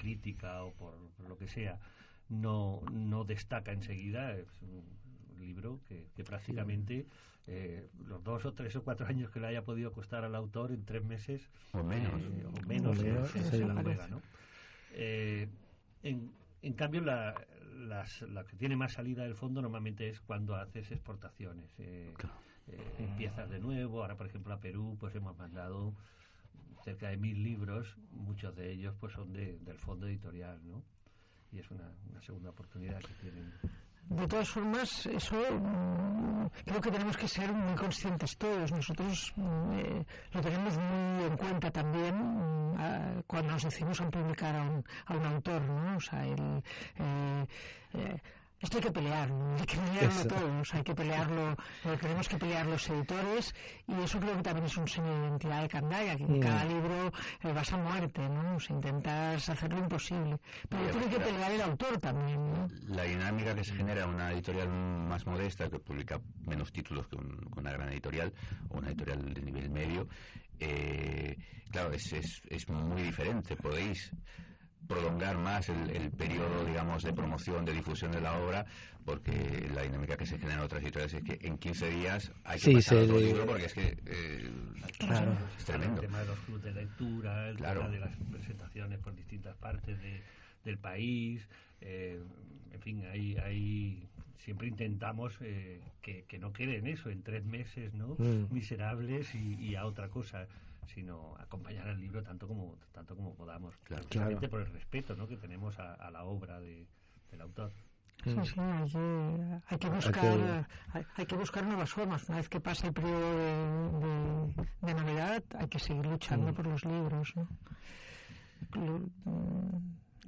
crítica 0.00 0.62
o 0.64 0.72
por, 0.72 0.94
lo 1.28 1.36
que 1.36 1.46
sea 1.46 1.78
no, 2.28 2.80
no 2.90 3.24
destaca 3.24 3.72
enseguida. 3.72 4.34
Es 4.34 4.48
un 4.62 4.82
libro 5.38 5.80
que, 5.88 6.08
que 6.16 6.24
prácticamente 6.24 7.06
eh, 7.46 7.88
los 8.06 8.22
dos 8.22 8.44
o 8.44 8.52
tres 8.52 8.76
o 8.76 8.84
cuatro 8.84 9.06
años 9.08 9.30
que 9.30 9.40
le 9.40 9.48
haya 9.48 9.64
podido 9.64 9.92
costar 9.92 10.24
al 10.24 10.36
autor 10.36 10.70
en 10.70 10.84
tres 10.84 11.02
meses 11.02 11.50
o 11.72 11.82
menos, 11.82 12.22
eh, 12.22 12.46
o 12.46 12.66
menos, 12.66 12.96
se, 12.96 13.66
la 13.66 13.82
juega, 13.82 14.06
¿no? 14.06 14.22
Eh, 14.92 15.48
en, 16.04 16.30
en, 16.62 16.72
cambio, 16.74 17.00
la, 17.00 17.34
las, 17.74 18.22
la 18.22 18.44
que 18.44 18.56
tiene 18.56 18.76
más 18.76 18.92
salida 18.92 19.24
del 19.24 19.34
fondo 19.34 19.60
normalmente 19.62 20.08
es 20.08 20.20
cuando 20.20 20.54
haces 20.54 20.92
exportaciones. 20.92 21.74
Empiezas 22.98 23.50
de 23.50 23.58
nuevo. 23.58 24.02
Ahora, 24.02 24.16
por 24.16 24.28
ejemplo, 24.28 24.54
a 24.54 24.60
Perú, 24.60 24.96
pues 25.00 25.12
hemos 25.16 25.36
mandado 25.36 25.92
cerca 26.90 27.08
de 27.08 27.16
mil 27.16 27.40
libros, 27.42 27.96
muchos 28.10 28.54
de 28.56 28.72
ellos 28.72 28.94
pues 28.98 29.12
son 29.12 29.32
de, 29.32 29.58
del 29.60 29.78
fondo 29.78 30.08
editorial, 30.08 30.58
¿no? 30.66 30.82
Y 31.52 31.58
es 31.60 31.70
una, 31.70 31.88
una 32.10 32.20
segunda 32.20 32.50
oportunidad 32.50 32.98
que 33.00 33.14
tienen. 33.14 33.52
De 34.08 34.26
todas 34.26 34.48
formas, 34.48 35.06
eso 35.06 35.36
mm, 35.36 36.48
creo 36.64 36.80
que 36.80 36.90
tenemos 36.90 37.16
que 37.16 37.28
ser 37.28 37.52
muy 37.52 37.76
conscientes 37.76 38.36
todos. 38.36 38.72
Nosotros 38.72 39.32
mm, 39.36 39.72
eh, 39.78 40.06
lo 40.32 40.40
tenemos 40.40 40.76
muy 40.76 41.24
en 41.26 41.36
cuenta 41.36 41.70
también 41.70 42.16
mm, 42.16 43.22
cuando 43.28 43.52
nos 43.52 43.62
decimos 43.62 44.00
a 44.00 44.10
publicar 44.10 44.56
a 44.56 44.62
un, 44.62 44.84
a 45.06 45.16
un 45.16 45.24
autor, 45.26 45.62
¿no? 45.62 45.96
O 45.96 46.00
sea, 46.00 46.26
el, 46.26 46.62
eh, 46.96 47.46
eh, 47.94 48.16
esto 48.60 48.76
hay 48.76 48.84
que 48.84 48.92
pelearlo, 48.92 49.56
hay 49.58 49.66
que 49.66 49.76
pelearlo 49.76 50.26
todos, 50.26 50.74
hay 50.74 50.82
que 50.82 50.94
pelearlo, 50.94 51.56
tenemos 52.00 52.28
que 52.28 52.36
pelear 52.36 52.66
los 52.66 52.88
editores 52.90 53.54
y 53.88 53.94
eso 54.02 54.20
creo 54.20 54.36
que 54.36 54.42
también 54.42 54.66
es 54.66 54.76
un 54.76 54.86
signo 54.86 55.08
de 55.08 55.28
identidad 55.28 55.62
de 55.62 55.68
Candaya, 55.68 56.16
que 56.16 56.24
en 56.24 56.38
mm. 56.38 56.40
cada 56.40 56.64
libro 56.64 57.12
eh, 57.42 57.52
vas 57.52 57.72
a 57.72 57.78
muerte, 57.78 58.28
¿no? 58.28 58.56
O 58.56 58.72
intentas 58.72 59.48
hacer 59.48 59.72
lo 59.72 59.78
imposible. 59.78 60.38
Pero 60.68 60.90
tiene 60.90 61.08
que 61.08 61.20
pelear 61.20 61.52
el 61.52 61.60
autor 61.62 61.98
también, 61.98 62.52
¿no? 62.52 62.68
La 62.88 63.04
dinámica 63.04 63.54
que 63.54 63.64
se 63.64 63.74
genera 63.74 64.06
una 64.06 64.32
editorial 64.32 64.68
más 64.68 65.26
modesta, 65.26 65.70
que 65.70 65.78
publica 65.78 66.20
menos 66.46 66.70
títulos 66.70 67.06
que, 67.08 67.16
una 67.16 67.72
gran 67.72 67.88
editorial, 67.88 68.32
o 68.68 68.78
una 68.78 68.88
editorial 68.88 69.32
de 69.32 69.40
nivel 69.40 69.70
medio, 69.70 70.06
eh, 70.58 71.36
claro, 71.70 71.92
es, 71.92 72.12
es, 72.12 72.42
es 72.50 72.68
muy 72.68 73.02
diferente. 73.02 73.56
Podéis 73.56 74.12
prolongar 74.86 75.38
más 75.38 75.68
el, 75.68 76.10
periodo, 76.10 76.64
digamos, 76.64 77.02
de 77.02 77.12
promoción, 77.12 77.64
de 77.64 77.72
difusión 77.72 78.10
de 78.12 78.20
la 78.20 78.38
obra, 78.38 78.66
porque 79.04 79.68
la 79.74 79.82
dinámica 79.82 80.16
que 80.16 80.26
se 80.26 80.38
genera 80.38 80.54
en 80.54 80.60
otras 80.60 80.82
historias 80.82 81.14
es 81.14 81.22
que 81.22 81.38
en 81.46 81.58
15 81.58 81.90
días 81.90 82.32
hay 82.44 82.60
que 82.60 82.72
pasar 82.72 82.98
otro 82.98 83.20
libro, 83.20 83.46
porque 83.46 83.64
es 83.66 83.74
que 83.74 83.96
eh, 84.06 84.50
es 84.88 85.64
tremendo. 85.64 86.02
El 86.02 86.08
tema 86.08 86.20
de 86.20 86.26
los 86.26 86.38
clubes 86.40 86.62
de 86.64 86.72
lectura, 86.72 87.48
el 87.48 87.56
tema 87.56 87.88
de 87.88 88.00
las 88.00 88.16
presentaciones 88.30 88.98
por 88.98 89.14
distintas 89.14 89.56
partes 89.56 89.98
del 90.64 90.78
país, 90.78 91.46
eh, 91.80 92.20
en 92.72 92.80
fin, 92.80 93.04
ahí, 93.12 93.36
ahí 93.38 94.08
siempre 94.38 94.68
intentamos 94.68 95.36
eh, 95.40 95.80
que, 96.02 96.38
no 96.38 96.52
quede 96.52 96.78
en 96.78 96.86
eso, 96.86 97.10
en 97.10 97.22
tres 97.22 97.44
meses, 97.44 97.94
¿no? 97.94 98.16
Mm. 98.18 98.52
Miserables 98.52 99.34
y, 99.34 99.54
y 99.54 99.74
a 99.76 99.86
otra 99.86 100.08
cosa 100.08 100.46
sino 100.94 101.36
acompañar 101.38 101.88
al 101.88 102.00
libro 102.00 102.22
tanto 102.22 102.46
como 102.48 102.76
tanto 102.92 103.16
como 103.16 103.34
podamos, 103.34 103.76
claro, 103.78 104.04
por 104.50 104.60
el 104.60 104.72
respeto 104.72 105.16
¿no? 105.16 105.26
que 105.26 105.36
tenemos 105.36 105.78
a, 105.78 106.10
la 106.10 106.24
obra 106.24 106.60
de, 106.60 106.86
del 107.30 107.40
autor. 107.40 107.72
Sí, 108.22 108.36
sí, 108.44 108.60
hay, 108.60 109.78
que, 109.78 109.88
buscar 109.88 110.68
hay, 111.16 111.26
que 111.26 111.36
buscar 111.36 111.64
nuevas 111.64 111.90
formas. 111.90 112.28
Una 112.28 112.36
vez 112.36 112.50
que 112.50 112.60
pase 112.60 112.88
el 112.88 112.92
periodo 112.92 113.98
de, 113.98 114.68
de, 114.82 114.94
Navidad, 114.94 115.42
hay 115.58 115.68
que 115.68 115.78
seguir 115.78 116.04
luchando 116.04 116.52
mm. 116.52 116.54
por 116.54 116.66
los 116.66 116.84
libros. 116.84 117.32
¿no? 117.34 117.48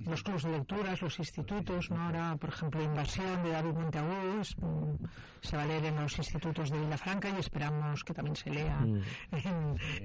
Los 0.06 0.22
clubes 0.22 0.42
de 0.42 0.50
lecturas, 0.52 1.00
los 1.02 1.18
institutos, 1.18 1.90
¿no? 1.90 2.02
Ahora, 2.02 2.36
por 2.36 2.50
ejemplo, 2.50 2.82
Invasión 2.82 3.42
de 3.42 3.50
David 3.50 3.72
Monteagudo 3.72 4.40
mm, 4.40 5.04
se 5.40 5.56
va 5.56 5.62
a 5.62 5.66
leer 5.66 5.84
en 5.86 5.96
los 5.96 6.18
institutos 6.18 6.70
de 6.70 6.78
Vilafranca 6.78 7.28
y 7.30 7.40
esperamos 7.40 8.04
que 8.04 8.14
también 8.14 8.36
se 8.36 8.50
lea 8.50 8.80
mm. 8.80 9.02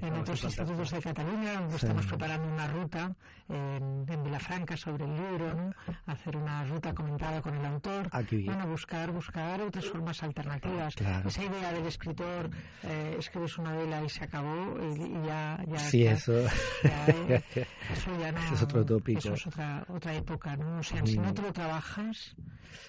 en, 0.04 0.14
otros 0.14 0.44
institutos 0.44 0.92
de 0.92 1.02
Cataluña. 1.02 1.68
Estamos 1.74 2.06
preparando 2.06 2.48
una 2.48 2.68
ruta 2.68 3.16
en, 3.50 4.24
Vilafranca 4.24 4.76
sobre 4.76 5.06
el 5.06 5.16
libro, 5.16 5.54
¿no? 5.54 5.74
Hacer 6.08 6.36
una 6.36 6.64
ruta 6.66 6.94
comentada 6.94 7.42
con 7.42 7.56
el 7.56 7.66
autor. 7.66 8.10
Aquí. 8.12 8.44
Bueno, 8.44 8.68
buscar, 8.68 9.12
buscar 9.12 9.62
otras 9.62 9.86
formas 9.86 10.22
alternativas. 10.24 10.96
Esa 11.26 11.44
idea 11.44 11.72
del 11.72 11.86
escritor, 11.86 12.50
eh, 12.84 13.16
escribes 13.20 13.58
una 13.58 13.74
vela 13.74 14.04
y 14.04 14.10
se 14.10 14.24
acabó 14.24 14.78
y, 14.82 15.26
ya, 15.26 15.64
ya... 15.68 15.80
Sí, 15.80 16.06
eso... 16.06 16.40
eso 16.40 18.20
ya 18.20 18.32
no... 18.34 18.54
es 18.54 18.62
otro 18.62 18.86
tópico. 18.86 19.20
Eso 19.20 19.34
es 19.34 19.48
otra, 19.48 19.86
otra 19.90 20.16
época, 20.16 20.56
¿no? 20.58 20.80
O 20.80 20.84
sea, 20.84 21.06
si 21.06 21.18
no 21.18 21.34
te 21.34 21.42
lo 21.42 21.54
trabajas, 21.54 22.36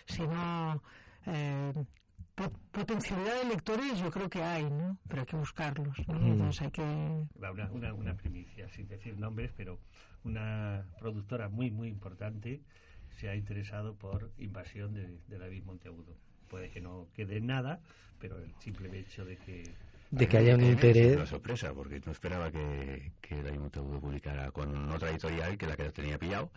si 0.06 0.22
no... 0.26 0.82
Eh, 1.26 1.72
potencialidad 2.70 3.42
de 3.42 3.48
lectores 3.48 3.98
yo 3.98 4.10
creo 4.10 4.28
que 4.28 4.42
hay, 4.42 4.64
¿no? 4.70 4.98
Pero 5.08 5.22
hay 5.22 5.26
que 5.26 5.36
buscarlos, 5.36 5.96
¿no? 6.06 6.24
Entonces 6.24 6.62
hay 6.62 6.70
que... 6.70 6.82
Una, 6.82 7.70
una, 7.72 7.94
una, 7.94 8.14
primicia, 8.14 8.68
sin 8.68 8.86
decir 8.86 9.18
nombres, 9.18 9.50
pero 9.56 9.80
una 10.24 10.84
productora 11.00 11.48
muy, 11.48 11.70
muy 11.70 11.88
importante 11.88 12.60
se 13.16 13.28
ha 13.28 13.34
interesado 13.34 13.94
por 13.96 14.30
Invasión 14.38 14.94
de, 14.94 15.18
de 15.26 15.38
David 15.38 15.64
Monteagudo. 15.64 16.16
Puede 16.48 16.70
que 16.70 16.80
no 16.80 17.08
quede 17.14 17.40
nada, 17.40 17.80
pero 18.20 18.38
el 18.38 18.54
simple 18.60 18.96
hecho 18.96 19.24
de 19.24 19.36
que 19.38 19.64
de 20.10 20.28
que 20.28 20.38
haya 20.38 20.54
un 20.54 20.64
interés. 20.64 21.16
Una 21.16 21.26
sorpresa, 21.26 21.72
porque 21.74 22.00
no 22.04 22.12
esperaba 22.12 22.50
que, 22.50 23.12
que 23.20 23.42
David 23.42 23.60
Monteagudo 23.60 24.00
publicara 24.00 24.50
con 24.50 24.90
otra 24.90 25.10
editorial 25.10 25.56
que 25.58 25.66
la 25.66 25.76
que 25.76 25.90
tenía 25.90 26.18
pillado 26.18 26.50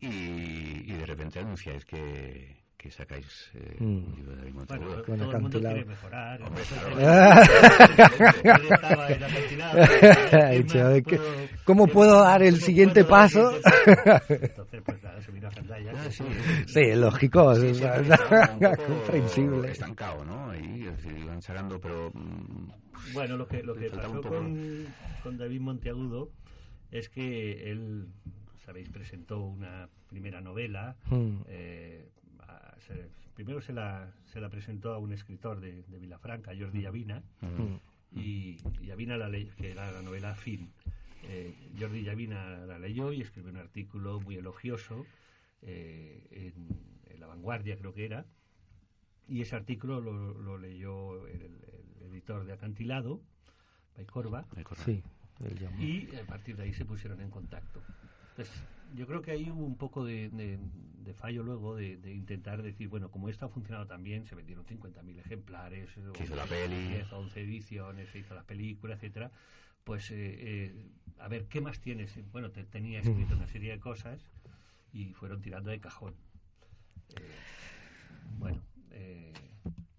y, 0.00 0.06
y 0.06 0.92
de 0.92 1.06
repente 1.06 1.38
anunciáis 1.38 1.84
que, 1.84 2.61
que 2.82 2.90
sacáis 2.90 3.50
eh, 3.54 3.76
mm. 3.78 3.84
un 3.84 4.14
libro 4.16 4.32
de 4.32 4.42
David. 4.42 4.54
Bueno, 5.06 5.24
todo 5.24 5.36
el 5.36 5.42
mundo 5.42 5.60
quiere 5.60 5.84
mejorar. 5.84 6.42
Hombre, 6.42 6.64
¿Cómo 11.64 11.86
puedo 11.86 12.22
dar 12.22 12.42
el 12.42 12.56
siguiente 12.60 13.04
paso? 13.04 13.52
Entonces, 14.28 14.82
pues 14.84 15.00
nada, 15.00 15.22
subir 15.22 15.46
a 15.46 15.50
pantalla. 15.50 15.92
Ah, 15.94 16.10
sí, 16.10 16.24
sí, 16.66 16.94
lógico, 16.96 17.54
sí, 17.54 17.72
sí, 17.72 17.84
comprensible. 18.86 19.70
Estancado, 19.70 20.24
¿no? 20.24 20.50
Ahí 20.50 20.90
iban 21.22 21.40
sacando, 21.40 21.80
pero... 21.80 22.10
Mm, 22.12 22.68
bueno, 23.14 23.36
lo 23.36 23.46
que, 23.46 23.62
lo 23.62 23.76
que 23.76 23.90
pasó 23.90 24.20
con, 24.22 24.86
con 25.22 25.38
David 25.38 25.60
Monteagudo 25.60 26.30
es 26.90 27.08
que 27.08 27.70
él, 27.70 28.08
sabéis, 28.64 28.88
presentó 28.90 29.40
una 29.40 29.88
primera 30.08 30.40
novela, 30.40 30.96
mm. 31.10 31.42
eh, 31.46 32.08
primero 33.34 33.60
se 33.60 33.72
la, 33.72 34.12
se 34.26 34.40
la 34.40 34.48
presentó 34.48 34.92
a 34.92 34.98
un 34.98 35.12
escritor 35.12 35.60
de, 35.60 35.82
de 35.84 35.98
Vilafranca, 35.98 36.52
Jordi 36.58 36.82
Llavina, 36.82 37.22
y 38.14 38.58
Llavina 38.82 39.16
la 39.16 39.28
ley, 39.28 39.50
que 39.56 39.70
era 39.70 39.90
la 39.90 40.02
novela 40.02 40.34
Fin. 40.34 40.72
Eh, 41.24 41.54
Jordi 41.78 42.02
Llavina 42.02 42.66
la 42.66 42.78
leyó 42.78 43.12
y 43.12 43.20
escribió 43.20 43.50
un 43.50 43.56
artículo 43.56 44.20
muy 44.20 44.36
elogioso 44.36 45.06
eh, 45.62 46.26
en, 46.30 47.20
La 47.20 47.26
Vanguardia, 47.26 47.76
creo 47.78 47.94
que 47.94 48.04
era, 48.04 48.26
y 49.28 49.42
ese 49.42 49.54
artículo 49.54 50.00
lo, 50.00 50.58
leyó 50.58 51.26
el, 51.28 51.58
editor 52.00 52.44
de 52.44 52.52
Acantilado, 52.52 53.22
Paicorba, 53.94 54.44
sí, 54.84 55.02
y 55.78 56.14
a 56.16 56.26
partir 56.26 56.56
de 56.56 56.64
ahí 56.64 56.72
se 56.74 56.84
pusieron 56.84 57.20
en 57.20 57.30
contacto. 57.30 57.82
Entonces, 58.30 58.64
yo 58.94 59.06
creo 59.06 59.22
que 59.22 59.30
ahí 59.32 59.50
hubo 59.50 59.64
un 59.64 59.76
poco 59.76 60.04
de, 60.04 60.30
de, 60.30 61.14
fallo 61.14 61.42
luego 61.42 61.76
de, 61.76 61.98
intentar 62.12 62.62
decir, 62.62 62.88
bueno, 62.88 63.10
como 63.10 63.28
esto 63.28 63.46
ha 63.46 63.48
funcionado 63.48 63.86
también, 63.86 64.26
se 64.26 64.34
vendieron 64.34 64.64
50.000 64.64 65.18
ejemplares, 65.18 65.90
se 65.90 66.24
hizo 66.24 66.34
la 66.34 66.46
peli, 66.46 66.88
10 66.88 67.12
11 67.12 67.40
ediciones, 67.40 68.08
se 68.10 68.18
hizo 68.18 68.34
la 68.34 68.44
película, 68.44 68.94
etcétera 68.94 69.30
pues 69.84 70.10
eh, 70.10 70.14
eh, 70.16 70.90
a 71.18 71.28
ver, 71.28 71.46
¿qué 71.46 71.60
más 71.60 71.80
tienes? 71.80 72.18
Bueno, 72.32 72.50
te, 72.50 72.64
tenía 72.64 73.00
escrito 73.00 73.34
una 73.34 73.46
serie 73.46 73.72
de 73.72 73.80
cosas 73.80 74.20
y 74.92 75.12
fueron 75.14 75.40
tirando 75.40 75.70
de 75.70 75.80
cajón. 75.80 76.14
Eh, 77.16 77.30
bueno, 78.38 78.62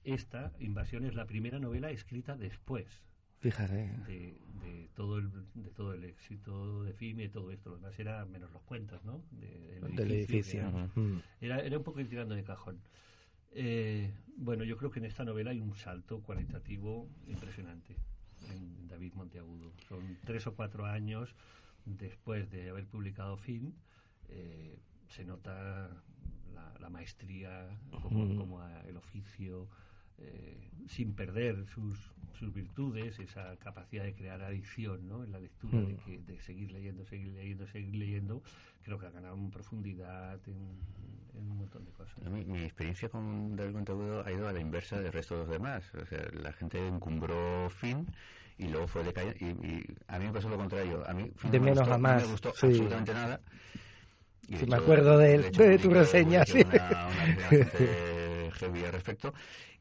esta, 0.03 0.51
Invasión, 0.59 1.05
es 1.05 1.15
la 1.15 1.25
primera 1.25 1.59
novela 1.59 1.89
escrita 1.89 2.35
después 2.35 2.87
Fíjate. 3.43 3.91
De, 4.07 4.37
de, 4.61 4.89
todo 4.95 5.17
el, 5.17 5.29
de 5.53 5.69
todo 5.71 5.93
el 5.93 6.05
éxito 6.05 6.83
de 6.83 6.93
FIME 6.93 7.25
y 7.25 7.29
todo 7.29 7.51
esto. 7.51 7.71
Lo 7.71 7.75
demás 7.75 7.99
era 7.99 8.25
menos 8.25 8.49
los 8.53 8.61
cuentos, 8.61 9.03
¿no? 9.03 9.21
del 9.31 10.11
edificio. 10.11 10.63
Mm. 10.95 11.17
Era, 11.41 11.59
era, 11.59 11.77
un 11.77 11.83
poco 11.83 11.99
ir 11.99 12.07
tirando 12.07 12.35
de 12.35 12.43
cajón. 12.43 12.79
Eh, 13.51 14.13
bueno, 14.37 14.63
yo 14.63 14.77
creo 14.77 14.91
que 14.91 14.99
en 14.99 15.05
esta 15.05 15.25
novela 15.25 15.51
hay 15.51 15.59
un 15.59 15.75
salto 15.75 16.21
cualitativo 16.21 17.09
impresionante 17.27 17.97
en 18.49 18.87
David 18.87 19.13
Monteagudo. 19.15 19.73
Son 19.89 20.17
tres 20.23 20.47
o 20.47 20.55
cuatro 20.55 20.85
años 20.85 21.35
después 21.85 22.49
de 22.49 22.69
haber 22.69 22.85
publicado 22.85 23.35
Fin. 23.35 23.75
Eh, 24.29 24.79
se 25.09 25.25
nota 25.25 26.01
la, 26.79 26.89
maestría, 26.89 27.67
como, 28.01 28.35
como 28.37 28.65
el 28.85 28.95
oficio, 28.97 29.67
eh, 30.19 30.69
sin 30.87 31.13
perder 31.13 31.65
sus, 31.67 31.97
sus 32.37 32.53
virtudes, 32.53 33.19
esa 33.19 33.55
capacidad 33.57 34.03
de 34.03 34.13
crear 34.13 34.41
adicción 34.41 35.07
¿no? 35.07 35.23
en 35.23 35.31
la 35.31 35.39
lectura, 35.39 35.79
de, 35.79 35.93
mm. 35.93 35.97
que, 35.97 36.17
de 36.19 36.39
seguir 36.41 36.71
leyendo, 36.71 37.05
seguir 37.05 37.33
leyendo, 37.33 37.67
seguir 37.67 37.95
leyendo, 37.95 38.41
creo 38.83 38.99
que 38.99 39.07
ha 39.07 39.11
ganado 39.11 39.35
en 39.35 39.49
profundidad 39.49 40.39
en, 40.47 40.57
un 41.35 41.57
montón 41.57 41.83
de 41.85 41.91
cosas. 41.91 42.15
mi, 42.29 42.63
experiencia 42.63 43.09
con 43.09 43.55
David 43.55 43.73
Monteagudo 43.73 44.23
ha 44.23 44.31
ido 44.31 44.47
a 44.47 44.53
la 44.53 44.59
inversa 44.59 44.99
del 44.99 45.11
resto 45.11 45.33
de 45.35 45.41
los 45.41 45.49
demás. 45.49 45.83
O 45.95 46.05
sea, 46.05 46.19
la 46.31 46.53
gente 46.53 46.85
encumbró 46.87 47.69
fin 47.71 48.05
y 48.57 48.67
luego 48.67 48.87
fue 48.87 49.03
de 49.03 49.35
y, 49.39 49.45
y 49.45 49.83
a 50.07 50.19
mí 50.19 50.25
me 50.25 50.31
pasó 50.31 50.47
lo 50.49 50.57
contrario. 50.57 51.03
A 51.07 51.13
mí 51.13 51.31
de 51.49 51.59
menos 51.59 51.87
a 51.87 51.97
más. 51.97 52.21
No 52.21 52.27
me 52.27 52.31
gustó 52.33 52.49
absolutamente 52.49 53.13
nada. 53.13 53.41
Y 54.47 54.65
me 54.67 54.75
acuerdo 54.75 55.17
de, 55.17 55.49
de, 55.49 55.79
tu 55.79 55.89
reseña, 55.89 56.45
sí. 56.45 56.61
Una, 56.61 57.07
una 57.07 57.69
al 58.61 58.91
respecto. 58.91 59.33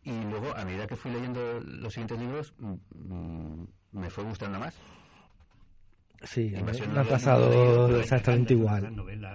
Y 0.03 0.13
luego, 0.25 0.55
a 0.57 0.65
medida 0.65 0.87
que 0.87 0.97
fui 0.97 1.11
leyendo 1.11 1.61
los 1.61 1.93
siguientes 1.93 2.19
libros, 2.19 2.55
mm, 2.59 2.75
mm, 2.95 3.67
me 3.93 4.11
fue 4.11 4.25
gustando 4.25 4.59
más. 4.59 4.75
Sí, 6.25 6.53
me 6.93 7.01
ha 7.01 7.05
pasado 7.05 8.01
exactamente 8.01 8.55
igual. 8.55 8.87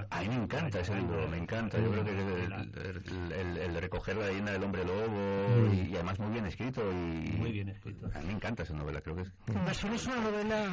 A 0.10 0.22
mí 0.22 0.30
me 0.30 0.36
encanta 0.36 0.80
ese 0.80 0.96
libro, 0.96 1.28
me 1.28 1.38
encanta. 1.38 1.80
Yo 1.80 1.92
creo 1.92 2.04
que 2.04 2.12
el, 2.12 3.58
el, 3.58 3.82
recoger 3.82 4.16
la 4.18 4.28
leyenda 4.28 4.52
del 4.54 4.64
hombre 4.64 4.84
lobo 4.86 5.74
y, 5.74 5.94
además 5.96 6.20
muy 6.20 6.32
bien 6.32 6.46
escrito. 6.46 6.82
Y, 6.92 7.32
muy 7.32 7.52
bien 7.52 7.70
escrito. 7.70 8.10
A 8.14 8.20
mí 8.20 8.28
me 8.28 8.34
encanta 8.34 8.64
esa 8.64 8.74
novela, 8.74 9.02
creo 9.02 9.16
que 9.16 9.24
es. 9.24 9.32
Invasión 9.48 9.94
es 9.94 10.08
una 10.08 10.22
novela. 10.22 10.68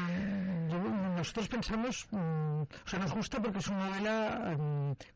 nosotros 1.17 1.49
pensamos, 1.49 2.07
mm, 2.11 2.63
o 2.63 2.87
sea, 2.87 2.99
nos 2.99 3.13
gusta 3.13 3.41
porque 3.41 3.59
es 3.59 3.69
una 3.69 3.89
novela 3.89 4.57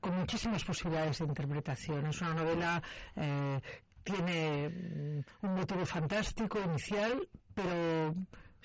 con 0.01 0.17
muchísimas 0.17 0.65
posibilidades 0.65 1.19
de 1.19 1.25
interpretación. 1.25 2.07
Es 2.07 2.21
una 2.21 2.35
novela 2.35 2.83
eh, 3.17 3.61
tiene 4.03 4.69
mm, 4.69 5.47
un 5.47 5.55
motivo 5.55 5.85
fantástico 5.85 6.59
inicial, 6.61 7.29
pero 7.55 8.15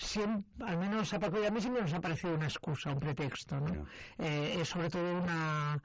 siempre, 0.04 0.66
al 0.68 0.78
menos 0.78 1.14
a 1.14 1.20
Paco 1.20 1.42
y 1.42 1.46
a 1.46 1.52
mí 1.52 1.62
siempre 1.62 1.82
nos 1.82 1.94
ha 1.94 2.02
parecido 2.02 2.36
una 2.36 2.46
excusa, 2.46 2.92
un 2.92 3.00
pretexto. 3.00 3.60
¿no? 3.60 3.86
Eh, 4.18 4.58
es 4.60 4.70
sobre 4.70 4.90
todo 4.90 5.22
una, 5.22 5.82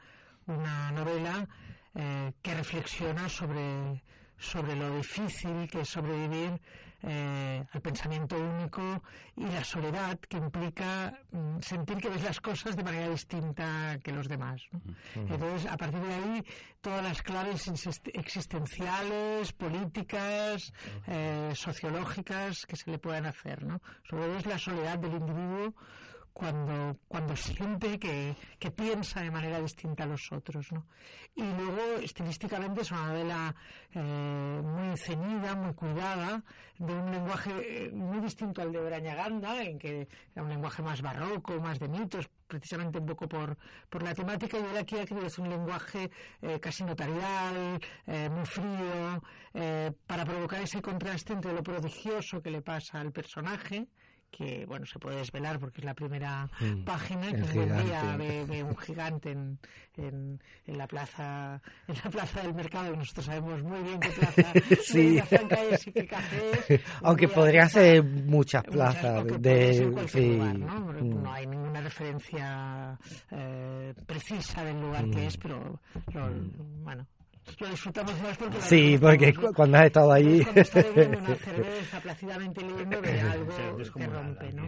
una 0.46 0.92
novela 0.92 1.48
eh, 1.94 2.32
que 2.42 2.54
reflexiona 2.54 3.28
sobre, 3.28 4.02
sobre 4.36 4.76
lo 4.76 4.96
difícil 4.96 5.68
que 5.70 5.80
es 5.80 5.88
sobrevivir 5.88 6.60
eh, 7.02 7.64
al 7.70 7.80
pensamiento 7.80 8.36
único 8.36 9.02
y 9.36 9.44
la 9.44 9.62
soledad 9.62 10.18
que 10.18 10.36
implica 10.36 11.12
mm, 11.30 11.60
sentir 11.60 11.98
que 11.98 12.08
ves 12.08 12.22
las 12.24 12.40
cosas 12.40 12.76
de 12.76 12.82
manera 12.82 13.08
distinta 13.08 13.98
que 14.02 14.12
los 14.12 14.28
demás. 14.28 14.62
Entonces, 15.14 15.70
a 15.70 15.76
partir 15.76 16.00
de 16.00 16.14
ahí, 16.14 16.44
todas 16.80 17.02
las 17.02 17.22
claves 17.22 17.70
existenciales, 18.14 19.52
políticas, 19.52 20.72
eh, 21.06 21.52
sociológicas 21.54 22.66
que 22.66 22.76
se 22.76 22.90
le 22.90 22.98
puedan 22.98 23.26
hacer. 23.26 23.64
¿no? 23.64 23.80
Sobre 24.08 24.24
todo 24.24 24.38
es 24.38 24.46
la 24.46 24.58
soledad 24.58 24.98
del 24.98 25.12
individuo 25.12 25.74
cuando, 26.38 26.96
cuando 27.08 27.34
siente 27.34 27.98
que, 27.98 28.36
que, 28.60 28.70
piensa 28.70 29.20
de 29.20 29.30
manera 29.32 29.60
distinta 29.60 30.04
a 30.04 30.06
los 30.06 30.30
otros. 30.30 30.70
¿no? 30.70 30.86
Y 31.34 31.42
luego, 31.42 31.98
estilísticamente, 32.00 32.82
es 32.82 32.92
una 32.92 33.08
novela 33.08 33.56
eh, 33.92 34.62
muy 34.62 34.96
ceñida, 34.96 35.56
muy 35.56 35.74
cuidada, 35.74 36.44
de 36.78 36.94
un 36.94 37.10
lenguaje 37.10 37.50
eh, 37.58 37.90
muy 37.90 38.20
distinto 38.20 38.62
al 38.62 38.70
de 38.70 38.78
Brañaganda, 38.78 39.60
en 39.64 39.80
que 39.80 40.06
era 40.32 40.44
un 40.44 40.48
lenguaje 40.48 40.80
más 40.80 41.02
barroco, 41.02 41.58
más 41.60 41.80
de 41.80 41.88
mitos, 41.88 42.30
precisamente 42.46 43.00
un 43.00 43.06
poco 43.06 43.28
por, 43.28 43.58
por 43.90 44.04
la 44.04 44.14
temática, 44.14 44.58
y 44.58 44.62
ahora 44.62 44.80
aquí 44.82 44.94
es 44.96 45.38
un 45.40 45.48
lenguaje 45.48 46.08
eh, 46.40 46.60
casi 46.60 46.84
notarial, 46.84 47.80
muy 48.06 48.46
frío, 48.46 49.22
para 50.06 50.24
provocar 50.24 50.62
ese 50.62 50.80
contraste 50.80 51.32
entre 51.32 51.52
lo 51.52 51.64
prodigioso 51.64 52.40
que 52.40 52.50
le 52.50 52.62
pasa 52.62 53.00
al 53.00 53.10
personaje, 53.10 53.88
que 54.30 54.66
bueno 54.66 54.84
se 54.86 54.98
puede 54.98 55.16
desvelar 55.16 55.58
porque 55.58 55.80
es 55.80 55.84
la 55.84 55.94
primera 55.94 56.48
Mm. 56.60 56.84
página 56.84 57.32
que 57.32 57.42
un 57.42 57.54
buen 57.54 57.68
día 57.68 58.00
gigante. 58.00 58.16
ve, 58.18 58.44
ve 58.46 58.62
un 58.62 58.76
gigante 58.76 59.30
en, 59.32 59.58
en, 59.96 60.40
en 60.66 60.78
la 60.78 60.86
plaza 60.86 61.60
en 61.88 61.94
la 62.04 62.10
plaza 62.10 62.42
del 62.42 62.54
mercado 62.54 62.94
nosotros 62.94 63.24
sabemos 63.26 63.62
muy 63.62 63.80
bien 63.82 63.98
qué 64.00 64.10
plaza 64.10 64.52
Sí. 64.84 65.18
Franca 65.22 65.62
es 65.64 65.86
y 65.86 65.92
qué 65.92 66.06
café 66.06 66.74
es 66.74 66.80
Aunque 67.02 67.28
podría 67.28 67.68
ser 67.68 68.04
muchas 68.04 68.64
plazas 68.64 69.24
de 69.40 70.06
sí. 70.08 70.28
lugar, 70.36 70.58
¿no? 70.58 70.80
Mm. 70.92 71.22
No 71.22 71.32
hay 71.32 71.46
ninguna 71.46 71.80
referencia 71.80 72.98
eh, 73.30 73.94
precisa 74.06 74.64
del 74.64 74.80
lugar 74.80 75.04
que 75.10 75.18
Mm. 75.18 75.26
es, 75.26 75.36
pero 75.38 75.80
lo, 76.12 76.30
bueno, 76.82 77.06
lo 77.60 77.68
disfrutamos 77.68 78.20
más 78.22 78.36
porque 78.36 78.60
Sí, 78.60 78.96
porque 79.00 79.34
cu- 79.34 79.52
cuando 79.54 79.78
has 79.78 79.86
estado 79.86 80.12
allí. 80.12 80.40
Es 80.54 80.72
bebiendo 80.74 81.18
una 81.18 81.34
cerveza 81.36 82.00
plácidamente 82.00 82.60
leyendo 82.62 83.00
de 83.00 83.20
algo 83.20 83.76
que 83.94 84.06
rompe, 84.06 84.52
¿no? 84.52 84.64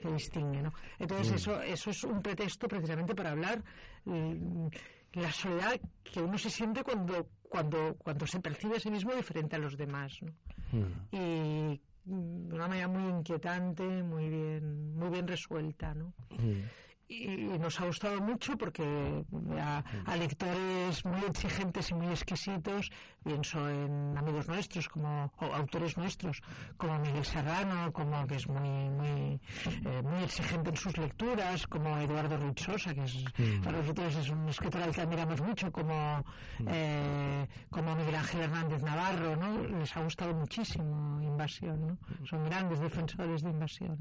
que 0.00 0.10
distingue, 0.12 0.62
¿no? 0.62 0.72
Entonces 0.98 1.32
eso, 1.34 1.60
eso 1.60 1.90
es 1.90 2.04
un 2.04 2.22
pretexto 2.22 2.66
precisamente 2.66 3.14
para 3.14 3.32
hablar 3.32 3.62
mm, 4.06 4.66
la 5.14 5.30
soledad 5.32 5.78
que 6.04 6.20
uno 6.22 6.38
se 6.38 6.48
siente 6.48 6.82
cuando, 6.82 7.28
cuando, 7.48 7.96
cuando 7.98 8.26
se 8.26 8.40
percibe 8.40 8.76
a 8.76 8.80
sí 8.80 8.90
mismo 8.90 9.12
diferente 9.14 9.56
a 9.56 9.58
los 9.58 9.76
demás, 9.76 10.12
¿no? 10.22 10.32
Mm. 10.72 11.14
Y 11.14 11.80
mm, 12.06 12.48
de 12.48 12.54
una 12.54 12.68
manera 12.68 12.88
muy 12.88 13.10
inquietante, 13.10 13.82
muy 14.02 14.30
bien, 14.30 14.94
muy 14.96 15.10
bien 15.10 15.26
resuelta, 15.28 15.92
¿no? 15.92 16.14
Mm. 16.38 16.62
Y 17.10 17.58
nos 17.58 17.80
ha 17.80 17.86
gustado 17.86 18.20
mucho 18.20 18.56
porque 18.56 19.24
a, 19.58 19.82
a 20.06 20.16
lectores 20.16 21.04
muy 21.04 21.22
exigentes 21.24 21.90
y 21.90 21.94
muy 21.94 22.06
exquisitos, 22.06 22.88
pienso 23.24 23.68
en 23.68 24.16
amigos 24.16 24.46
nuestros 24.46 24.88
como 24.88 25.32
o 25.38 25.44
autores 25.46 25.96
nuestros 25.98 26.40
como 26.76 27.00
Miguel 27.00 27.24
Serrano, 27.24 27.92
como 27.92 28.26
que 28.28 28.36
es 28.36 28.46
muy 28.48 28.88
muy 28.90 29.40
eh, 29.86 30.02
muy 30.04 30.22
exigente 30.22 30.70
en 30.70 30.76
sus 30.76 30.96
lecturas, 30.96 31.66
como 31.66 31.98
Eduardo 31.98 32.36
Ruizosa, 32.36 32.94
que 32.94 33.02
es 33.02 33.24
para 33.64 33.78
nosotros 33.78 34.14
es 34.14 34.30
un 34.30 34.48
escritor 34.48 34.82
al 34.82 34.94
que 34.94 35.00
admiramos 35.00 35.40
mucho, 35.40 35.72
como 35.72 36.24
eh, 36.68 37.46
como 37.70 37.96
Miguel 37.96 38.14
Ángel 38.14 38.42
Hernández 38.42 38.82
Navarro, 38.82 39.34
¿no? 39.34 39.62
Les 39.80 39.96
ha 39.96 40.02
gustado 40.02 40.32
muchísimo 40.32 41.20
Invasión, 41.20 41.86
¿no? 41.88 41.98
Son 42.24 42.44
grandes 42.44 42.78
defensores 42.78 43.42
de 43.42 43.50
Invasión. 43.50 43.98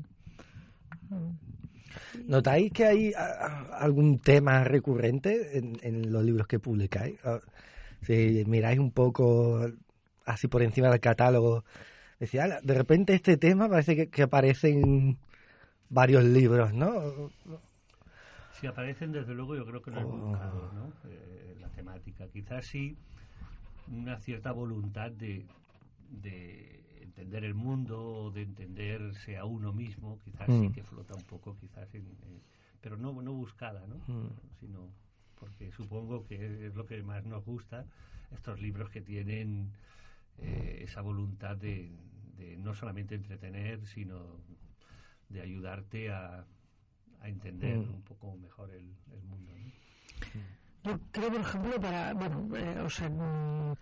¿Notáis 2.28 2.72
que 2.72 2.86
hay 2.86 3.14
algún 3.74 4.20
tema 4.20 4.64
recurrente 4.64 5.58
en, 5.58 5.78
en 5.82 6.12
los 6.12 6.24
libros 6.24 6.48
que 6.48 6.60
publicáis? 6.60 7.20
Ah, 7.24 7.40
Si 8.02 8.44
miráis 8.48 8.80
un 8.80 8.92
poco 8.92 9.66
así 10.26 10.48
por 10.48 10.62
encima 10.64 10.90
del 10.90 11.00
catálogo, 11.00 11.64
decía, 12.20 12.44
"Ala, 12.46 12.60
de 12.62 12.74
repente 12.74 13.14
este 13.14 13.38
tema 13.38 13.68
parece 13.68 13.96
que, 13.96 14.10
que 14.10 14.24
aparece 14.24 14.70
en 14.70 15.18
varios 15.90 16.24
libros, 16.24 16.74
¿no? 16.74 17.32
Si 18.60 18.68
aparecen, 18.68 19.12
desde 19.12 19.34
luego, 19.34 19.56
yo 19.56 19.66
creo 19.66 19.82
que 19.82 19.92
no 19.92 20.00
es 20.00 20.06
Oh. 20.06 20.10
buscado, 20.32 20.72
¿no? 20.74 20.92
Eh, 21.10 21.56
la 21.60 21.70
temática. 21.70 22.28
Quizás 22.28 22.66
sí 22.66 22.96
una 23.92 24.20
cierta 24.20 24.52
voluntad 24.52 25.12
de, 25.12 25.46
de 26.22 26.84
entender 27.20 27.44
el 27.44 27.54
mundo, 27.54 28.32
de 28.34 28.44
entenderse 28.44 29.38
a 29.38 29.44
uno 29.44 29.74
mismo, 29.74 30.20
quizás 30.24 30.48
sí 30.48 30.70
Mm. 30.70 30.72
que 30.72 30.84
flota 30.84 31.16
un 31.16 31.24
poco, 31.24 31.58
quizás, 31.60 31.94
en, 31.94 32.06
en- 32.06 32.42
pero 32.82 32.96
no, 32.96 33.12
no 33.22 33.34
buscada, 33.34 33.86
¿no? 33.88 33.96
Mm. 34.08 34.30
Sino 34.62 34.88
porque 35.40 35.70
supongo 35.74 36.26
que 36.28 36.68
es 36.68 36.76
lo 36.76 36.86
que 36.86 37.02
más 37.04 37.26
nos 37.26 37.44
gusta, 37.46 37.86
estos 38.32 38.62
libros 38.62 38.90
que 38.90 39.02
tienen 39.02 39.70
eh, 40.38 40.80
esa 40.84 41.02
voluntad 41.02 41.58
de, 41.58 41.92
de 42.38 42.56
no 42.58 42.74
solamente 42.74 43.16
entretener, 43.16 43.86
sino 43.86 44.38
de 45.28 45.42
ayudarte 45.42 46.12
a, 46.12 46.46
a 47.22 47.28
entender 47.30 47.78
Mm. 47.78 47.96
un 47.96 48.02
poco 48.04 48.36
mejor 48.38 48.72
el, 48.72 48.96
el 49.12 49.22
mundo. 49.24 49.52
¿no? 49.52 49.72
Yo 50.92 51.00
creo, 51.12 51.30
por 51.32 51.42
ejemplo, 51.42 51.82
para, 51.82 52.14
bueno, 52.14 52.56
eh, 52.56 52.80
o 52.80 52.90
sea, 52.90 53.08
eh, 53.08 53.76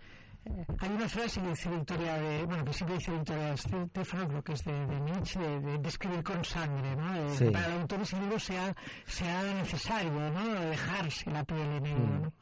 hay 0.80 0.88
una 0.90 1.08
frase 1.08 1.40
que 1.40 1.48
dice 1.48 1.68
Victoria 1.70 2.14
de, 2.18 2.44
bueno, 2.44 2.64
que 2.64 2.72
siempre 2.72 2.98
dice 2.98 3.12
Victoria 3.12 3.56
Stefano, 3.56 4.28
creo 4.28 4.42
que 4.44 4.52
es 4.52 4.64
de, 4.64 4.86
de 4.86 5.00
Nietzsche, 5.00 5.38
de, 5.40 5.60
de- 5.60 5.78
de 5.78 5.88
escribir 5.88 6.22
con 6.22 6.44
sangre, 6.44 6.94
¿no? 6.96 7.12
De- 7.12 7.34
Sí. 7.36 7.44
que 7.46 7.50
Para 7.50 7.66
el 7.66 7.80
autor 7.80 8.00
ese 8.00 8.18
libro 8.20 8.38
sea, 8.38 8.74
sea 9.06 9.42
necesario, 9.54 10.12
¿no? 10.12 10.44
Dejarse 10.60 11.30
la 11.30 11.44
piel 11.44 11.60
en 11.60 11.86
ello, 11.86 11.98
Mm. 11.98 12.22
¿no? 12.22 12.32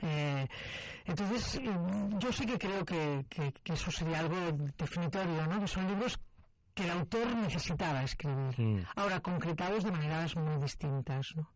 Eh, 0.00 0.46
entonces, 1.06 1.60
yo 2.18 2.32
sí 2.32 2.46
que 2.46 2.58
creo 2.58 2.84
que, 2.84 3.24
que- 3.28 3.52
que 3.52 3.72
eso 3.72 3.90
sería 3.90 4.20
algo 4.20 4.36
definitorio, 4.76 5.46
¿no? 5.46 5.60
Que 5.60 5.66
son 5.66 5.88
libros 5.88 6.18
que 6.74 6.84
el 6.84 6.90
autor 6.90 7.34
necesitaba 7.34 8.02
escribir. 8.04 8.54
Mm. 8.60 8.84
Ahora, 8.94 9.18
concretados 9.20 9.82
de 9.84 9.90
maneras 9.90 10.36
muy 10.36 10.56
distintas, 10.62 11.34
¿no? 11.34 11.50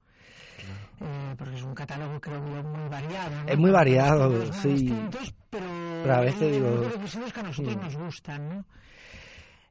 Eh, 1.00 1.34
porque 1.36 1.56
es 1.56 1.62
un 1.62 1.74
catálogo 1.74 2.20
creo 2.20 2.38
yo 2.38 2.62
muy 2.62 2.88
variado 2.88 3.30
¿no? 3.42 3.48
Es 3.48 3.58
muy 3.58 3.70
variado, 3.70 4.52
sí. 4.52 4.68
distintos 4.68 5.34
pero, 5.50 5.66
Pero 6.02 6.14
a 6.14 6.20
veces 6.20 6.40
digo- 6.52 6.66
elementos 6.68 6.92
requisitos 6.94 7.32
que 7.32 7.40
a 7.40 7.42
nosotros 7.42 7.76
nos 7.76 7.96
gustan 7.96 8.48
¿no? 8.48 8.64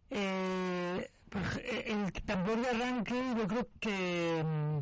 Eh, 0.10 1.10
ej- 1.32 1.84
el 1.88 2.12
tambor 2.26 2.58
de 2.62 2.68
arranque 2.70 3.16
yo 3.38 3.48
creo 3.48 3.68
que 3.80 4.44
mm, 4.44 4.80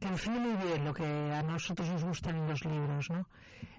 que 0.00 0.08
define 0.10 0.38
muy 0.40 0.56
bien 0.66 0.84
lo 0.84 0.92
que 0.94 1.04
a 1.04 1.42
nosotros 1.42 1.88
nos 1.90 2.02
gustan 2.04 2.36
en 2.36 2.48
los 2.48 2.64
libros 2.64 3.10
¿no? 3.10 3.26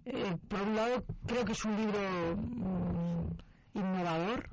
Eh, 0.06 0.38
por 0.48 0.62
un 0.62 0.76
lado 0.76 1.04
creo 1.28 1.44
que 1.44 1.52
es 1.52 1.66
un 1.66 1.76
libro 1.76 2.00
mm, 2.38 3.78
innovador 3.80 4.48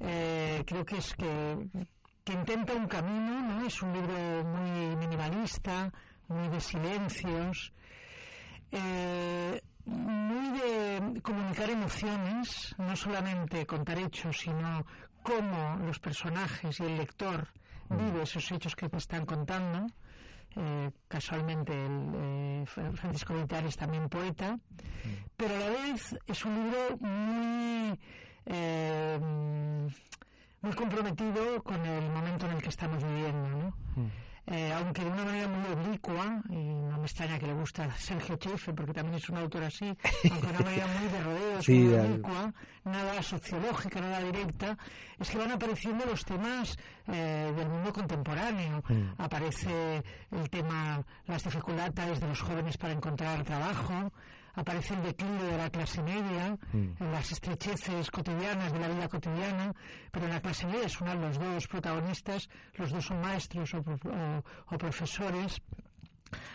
eh, 0.00 0.62
creo 0.66 0.84
que 0.84 0.98
es 0.98 1.14
que, 1.14 1.56
que 2.24 2.32
intenta 2.32 2.74
un 2.74 2.86
camino, 2.86 3.40
¿no? 3.42 3.66
Es 3.66 3.80
un 3.82 3.92
libro 3.92 4.44
muy 4.44 4.96
minimalista, 4.96 5.90
muy 6.28 6.48
de 6.48 6.60
silencios, 6.60 7.72
eh, 8.72 9.60
muy 9.84 10.58
de 10.58 11.20
comunicar 11.22 11.70
emociones, 11.70 12.74
no 12.78 12.96
solamente 12.96 13.64
contar 13.66 13.98
hechos, 13.98 14.38
sino 14.38 14.84
cómo 15.22 15.76
los 15.84 15.98
personajes 16.00 16.80
y 16.80 16.84
el 16.84 16.96
lector 16.96 17.48
vive 17.88 18.22
esos 18.22 18.50
hechos 18.52 18.74
que 18.74 18.88
te 18.88 18.96
están 18.96 19.24
contando. 19.26 19.86
Eh, 20.58 20.90
casualmente 21.06 21.72
el, 21.72 22.10
eh, 22.14 22.64
Fra- 22.66 22.90
Francisco 22.92 23.34
Vitar 23.34 23.64
es 23.66 23.76
también 23.76 24.08
poeta, 24.08 24.58
pero 25.36 25.54
a 25.54 25.58
la 25.58 25.68
vez 25.68 26.16
es 26.26 26.44
un 26.46 26.54
libro 26.64 26.96
muy 27.00 28.00
eh, 28.46 29.18
muy 30.62 30.72
comprometido 30.72 31.62
con 31.62 31.84
el 31.84 32.10
momento 32.10 32.46
en 32.46 32.52
el 32.56 32.62
que 32.62 32.70
estamos 32.70 33.02
viviendo, 33.04 33.48
¿no? 33.50 33.68
Mm. 33.96 34.08
Eh, 34.48 34.72
aunque 34.72 35.02
de 35.02 35.10
una 35.10 35.24
manera 35.24 35.48
muy 35.48 35.72
oblicua, 35.72 36.40
y 36.48 36.54
no 36.54 36.98
me 36.98 37.06
extraña 37.06 37.36
que 37.36 37.48
le 37.48 37.54
gusta 37.54 37.84
a 37.84 37.96
Sergio 37.96 38.36
Chefe, 38.36 38.72
porque 38.72 38.92
también 38.92 39.16
es 39.16 39.28
un 39.28 39.38
autor 39.38 39.64
así, 39.64 39.86
aunque 39.86 40.46
de 40.46 40.52
una 40.52 40.60
manera 40.60 40.86
muy 40.86 41.08
de 41.08 41.20
rodeos, 41.20 41.64
Sí, 41.66 41.78
muy 41.80 41.94
oblicua, 41.94 42.54
nada 42.84 43.22
sociológica, 43.22 44.00
nada 44.00 44.20
directa, 44.20 44.78
es 45.18 45.30
que 45.30 45.38
van 45.38 45.50
apareciendo 45.50 46.04
los 46.06 46.24
temas 46.24 46.78
eh, 47.08 47.52
del 47.56 47.68
mundo 47.68 47.92
contemporáneo. 47.92 48.84
Mm. 48.88 49.20
Aparece 49.20 50.04
el 50.30 50.48
tema, 50.48 51.02
las 51.26 51.42
dificultades 51.42 52.20
de 52.20 52.28
los 52.28 52.40
jóvenes 52.40 52.76
para 52.78 52.92
encontrar 52.92 53.42
trabajo, 53.42 54.12
aparece 54.56 54.94
el 54.94 55.02
declive 55.04 55.44
de 55.44 55.56
la 55.58 55.70
clase 55.70 56.02
media, 56.02 56.56
Mm. 56.72 57.02
en 57.02 57.12
las 57.12 57.30
estrecheces 57.30 58.10
cotidianas 58.10 58.72
de 58.72 58.78
la 58.80 58.88
vida 58.88 59.08
cotidiana, 59.08 59.72
pero 60.10 60.26
en 60.26 60.32
la 60.32 60.40
clase 60.40 60.66
media 60.66 60.88
son 60.88 61.20
los 61.20 61.38
dos 61.38 61.66
protagonistas, 61.68 62.48
los 62.74 62.90
dos 62.90 63.04
son 63.04 63.20
maestros 63.20 63.72
o, 63.74 63.84
o 64.74 64.78
profesores. 64.78 65.60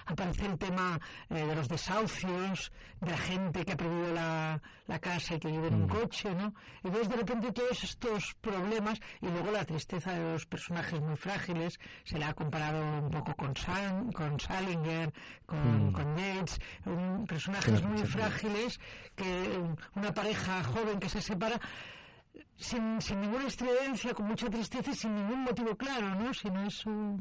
Aparece 0.06 0.46
el 0.46 0.58
tema 0.58 1.00
eh, 1.30 1.46
de 1.46 1.56
los 1.56 1.68
desahucios, 1.70 2.72
de 3.00 3.12
la 3.12 3.18
gente 3.18 3.64
que 3.66 3.72
ha 3.74 3.78
perdido 3.78 4.14
la, 4.14 4.62
la 4.88 5.00
casa 5.00 5.36
y 5.36 5.40
que 5.40 5.48
vive 5.50 5.68
en 5.68 5.76
un 5.76 5.88
coche, 5.88 6.34
¿no? 6.36 6.54
Y 6.84 6.88
entonces 6.88 7.10
de 7.10 7.16
repente 7.16 7.52
todos 7.52 7.84
estos 7.84 8.34
problemas 8.42 9.00
y 9.22 9.28
luego 9.28 9.52
la 9.52 9.66
tristeza 9.66 10.14
de 10.14 10.34
los 10.34 10.46
personajes 10.46 11.00
muy 11.02 11.16
frágiles, 11.16 11.80
se 12.04 12.18
le 12.18 12.26
ha 12.26 12.34
comparado 12.34 12.82
un 13.00 13.10
poco 13.12 13.36
con, 13.36 13.56
San, 13.56 14.12
con 14.12 14.40
Salinger, 14.40 15.14
con, 15.46 15.90
Mm. 15.90 15.94
con 15.94 16.18
Yates, 16.18 16.60
un- 16.86 17.26
personajes 17.28 17.82
muy 17.84 18.00
sí. 18.00 18.06
frágiles, 18.08 18.80
que 19.16 19.60
una 19.96 20.14
pareja 20.14 20.64
joven 20.64 21.00
que 21.00 21.10
se 21.10 21.22
separa 21.22 21.60
sin, 22.58 23.02
sin 23.02 23.22
ninguna 23.22 23.48
estridencia, 23.48 24.14
con 24.14 24.28
mucha 24.28 24.50
tristeza 24.50 24.92
y 24.92 24.96
sin 24.96 25.16
ningún 25.16 25.42
motivo 25.44 25.76
claro, 25.76 26.16
¿no? 26.16 26.34
Sino 26.34 26.64
eso, 26.66 27.18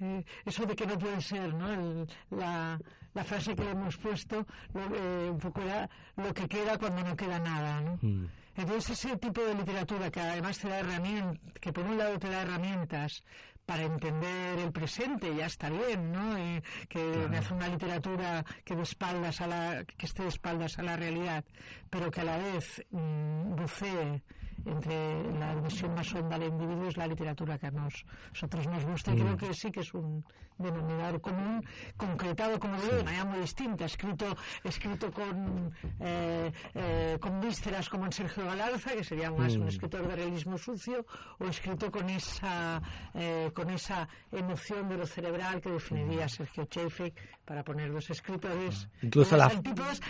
eh, 0.00 0.24
eso 0.44 0.66
de 0.66 0.74
que 0.74 0.86
no 0.86 0.98
puede 0.98 1.20
ser, 1.20 1.52
¿no? 1.54 1.70
El- 1.72 2.08
la, 2.30 2.78
la 3.14 3.24
frase 3.24 3.54
que 3.54 3.64
le 3.64 3.70
hemos 3.72 3.96
puesto, 3.96 4.46
lo, 4.74 4.82
eh, 4.94 5.30
un 5.30 5.38
poco 5.38 5.60
era 5.62 5.88
lo 6.16 6.32
que 6.34 6.48
queda 6.48 6.78
cuando 6.78 7.02
no 7.02 7.16
queda 7.16 7.38
nada, 7.38 7.80
¿no? 7.80 7.98
Mm. 8.02 8.26
Entonces 8.56 9.04
ese 9.04 9.16
tipo 9.18 9.40
de 9.42 9.54
literatura 9.54 10.10
que 10.10 10.20
además 10.20 10.58
te 10.58 10.68
da 10.68 10.80
herramientas, 10.80 11.38
que 11.60 11.72
por 11.72 11.84
un 11.84 11.96
lado 11.96 12.18
te 12.18 12.28
da 12.28 12.42
herramientas 12.42 13.22
para 13.64 13.82
entender 13.84 14.58
el 14.58 14.72
presente, 14.72 15.32
ya 15.36 15.46
está 15.46 15.68
bien, 15.70 16.10
¿no? 16.10 16.36
Eh, 16.36 16.62
que 16.88 16.98
me 17.28 17.38
hace 17.38 17.52
una 17.54 17.68
literatura 17.68 18.44
que 18.64 18.74
de 18.74 18.82
espaldas 18.82 19.40
a 19.42 19.46
la, 19.46 19.84
que 19.84 20.06
esté 20.06 20.22
de 20.22 20.30
espaldas 20.30 20.78
a 20.78 20.82
la 20.82 20.96
realidad, 20.96 21.44
pero 21.90 22.10
que 22.10 22.22
a 22.22 22.24
la 22.24 22.38
vez 22.38 22.82
mm, 22.90 23.54
bucee 23.54 24.22
entre 24.64 25.22
la 25.38 25.54
dimensión 25.54 25.94
más 25.94 26.12
honda 26.14 26.38
del 26.38 26.48
individuo 26.48 26.88
es 26.88 26.96
la 26.96 27.06
literatura 27.06 27.58
que 27.58 27.66
a 27.66 27.70
nosotros 27.70 28.66
nos 28.66 28.84
gusta. 28.84 29.12
y 29.14 29.20
Creo 29.20 29.36
que 29.36 29.54
sí 29.54 29.70
que 29.70 29.80
es 29.80 29.94
un 29.94 30.24
denominador 30.58 31.20
común, 31.20 31.64
concretado, 31.96 32.58
como 32.58 32.80
digo, 32.80 32.96
de 32.96 33.04
manera 33.04 33.24
muy 33.24 33.40
distinta, 33.40 33.84
escrito, 33.84 34.36
escrito 34.64 35.10
con, 35.10 35.72
eh, 36.00 36.52
eh, 36.74 37.18
con 37.20 37.40
vísceras 37.40 37.88
como 37.88 38.06
en 38.06 38.12
Sergio 38.12 38.44
Galarza, 38.44 38.92
que 38.92 39.04
sería 39.04 39.30
más 39.30 39.54
un 39.56 39.68
escritor 39.68 40.06
de 40.06 40.16
realismo 40.16 40.58
sucio, 40.58 41.06
o 41.38 41.44
escrito 41.46 41.90
con 41.90 42.10
esa, 42.10 42.82
eh, 43.14 43.50
con 43.54 43.70
esa 43.70 44.08
emoción 44.32 44.88
de 44.88 44.96
lo 44.98 45.06
cerebral 45.06 45.60
que 45.60 45.70
definiría 45.70 46.28
Sergio 46.28 46.64
Chefek 46.64 47.14
para 47.44 47.64
poner 47.64 47.90
dos 47.92 48.10
escritores 48.10 48.88
incluso 49.00 49.36
la 49.36 49.48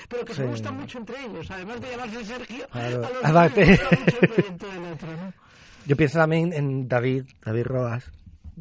pero 0.08 0.24
que 0.24 0.34
se 0.34 0.44
gustan 0.44 0.76
mucho 0.76 0.98
entre 0.98 1.24
ellos 1.24 1.48
además 1.50 1.80
de 1.80 1.90
llamarse 1.90 2.24
Sergio 2.24 2.66
yo 5.86 5.96
pienso 5.96 6.18
también 6.18 6.52
en 6.52 6.88
David 6.88 7.26
David 7.44 7.66
Roas 7.66 8.10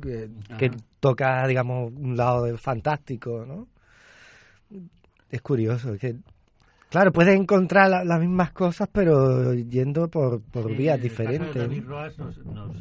que, 0.02 0.72
toca 1.10 1.48
digamos 1.48 1.92
un 1.92 2.16
lado 2.18 2.58
fantástico 2.58 3.46
no 3.46 3.68
es 5.30 5.42
curioso 5.42 5.98
que 5.98 6.16
Claro, 6.90 7.12
puedes 7.12 7.38
encontrar 7.38 8.06
las 8.06 8.20
mismas 8.20 8.52
cosas, 8.52 8.88
pero 8.90 9.54
yendo 9.54 10.08
por, 10.08 10.42
por 10.42 10.74
vías 10.74 11.02
diferentes. 11.02 11.54
David 11.54 11.84
Roas 11.86 12.18
nos, 12.18 12.38
nos, 12.46 12.72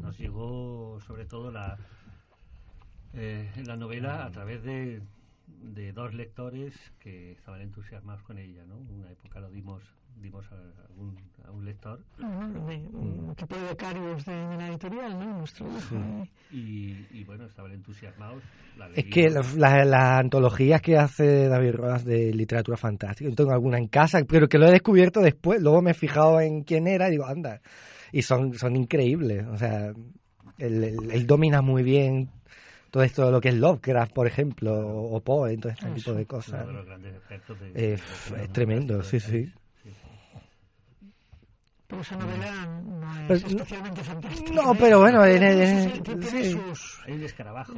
nos 0.00 0.16
llegó 0.16 1.00
sobre 1.00 1.24
todo 1.26 1.50
la, 1.50 1.76
eh, 3.14 3.50
la 3.66 3.76
novela 3.76 4.24
a 4.24 4.30
través 4.30 4.62
de, 4.62 5.02
de, 5.48 5.92
dos 5.92 6.14
lectores 6.14 6.72
que 7.00 7.32
estaban 7.32 7.60
entusiasmados 7.62 8.22
con 8.22 8.38
ella, 8.38 8.64
¿no? 8.64 8.76
Una 8.76 9.10
época 9.10 9.40
lo 9.40 9.50
dimos 9.50 9.82
dimos 10.20 10.44
a, 10.52 10.56
un, 10.96 11.16
a 11.46 11.50
un 11.50 11.64
lector. 11.64 12.00
un 12.18 13.34
tipo 13.36 13.56
de 13.56 13.68
becarios 13.68 14.24
de, 14.24 14.32
la 14.32 14.68
editorial, 14.68 15.18
¿no? 15.18 15.38
Nuestro 15.38 15.66
y, 16.50 17.06
y, 17.10 17.24
bueno, 17.24 17.46
estaban 17.46 17.72
entusiasmados. 17.72 18.42
es 18.94 19.04
que 19.06 19.30
las 19.30 20.18
antologías 20.18 20.80
que 20.82 20.96
hace 20.96 21.48
David 21.48 21.72
Rodas 21.72 22.04
de 22.04 22.32
literatura 22.34 22.76
fantástica, 22.76 23.30
yo 23.30 23.36
tengo 23.36 23.52
alguna 23.52 23.78
en 23.78 23.88
casa, 23.88 24.22
pero 24.28 24.48
que 24.48 24.58
lo 24.58 24.66
he 24.66 24.72
descubierto 24.72 25.20
después, 25.20 25.60
luego 25.62 25.82
me 25.82 25.92
he 25.92 25.94
fijado 25.94 26.40
en 26.40 26.62
quién 26.62 26.86
era 26.86 27.08
y 27.08 27.12
digo, 27.12 27.26
anda, 27.26 27.60
y 28.12 28.22
son, 28.22 28.54
son 28.54 28.76
increíbles, 28.76 29.46
o 29.46 29.56
sea, 29.56 29.92
él, 30.58 31.26
domina 31.26 31.62
muy 31.62 31.82
bien 31.82 32.30
todo 32.90 33.04
esto 33.04 33.24
de 33.24 33.30
lo 33.30 33.40
que 33.40 33.50
es 33.50 33.54
Lovecraft, 33.54 34.12
por 34.12 34.26
ejemplo, 34.26 34.74
o 34.74 35.20
Poe, 35.20 35.56
todo 35.58 35.70
este 35.70 35.88
tipo 35.92 36.12
de 36.12 36.26
cosas. 36.26 36.66
es 37.74 38.02
tremendo, 38.52 39.02
sí, 39.04 39.20
sí. 39.20 39.52
Pero 41.90 42.02
esa 42.02 42.16
novela 42.16 42.66
no 42.66 43.34
es 43.34 43.42
especialmente 43.42 44.04
fantástica. 44.04 44.52
No, 44.52 44.74
pero 44.76 45.00
bueno, 45.00 45.24
en 45.24 45.42
el, 45.42 46.02
tiene, 46.02 46.44
sus... 46.52 47.02
El 47.04 47.24
escarabajo. 47.24 47.72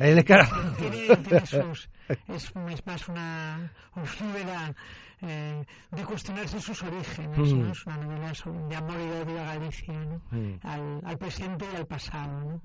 El 0.00 0.18
escarabajo. 0.18 0.72
Tiene, 0.72 1.46
sus... 1.46 1.88
Es, 2.26 2.52
más 2.84 3.08
una, 3.08 3.72
novela 3.94 4.74
eh, 5.20 5.64
de 5.92 6.04
cuestionarse 6.04 6.60
sus 6.60 6.82
orígenes, 6.82 7.38
¿no? 7.38 7.66
Mm. 7.66 7.70
Es 7.70 7.86
una 7.86 7.96
novela 7.98 8.32
de 8.68 8.76
amor 8.76 8.96
y 8.98 9.30
odio 9.30 9.40
a 9.40 9.44
Galicia, 9.54 9.94
¿no? 9.94 10.22
Mm. 10.32 10.54
Al, 10.64 11.00
al, 11.04 11.18
presente 11.18 11.64
y 11.72 11.76
al 11.76 11.86
pasado, 11.86 12.40
¿no? 12.40 12.62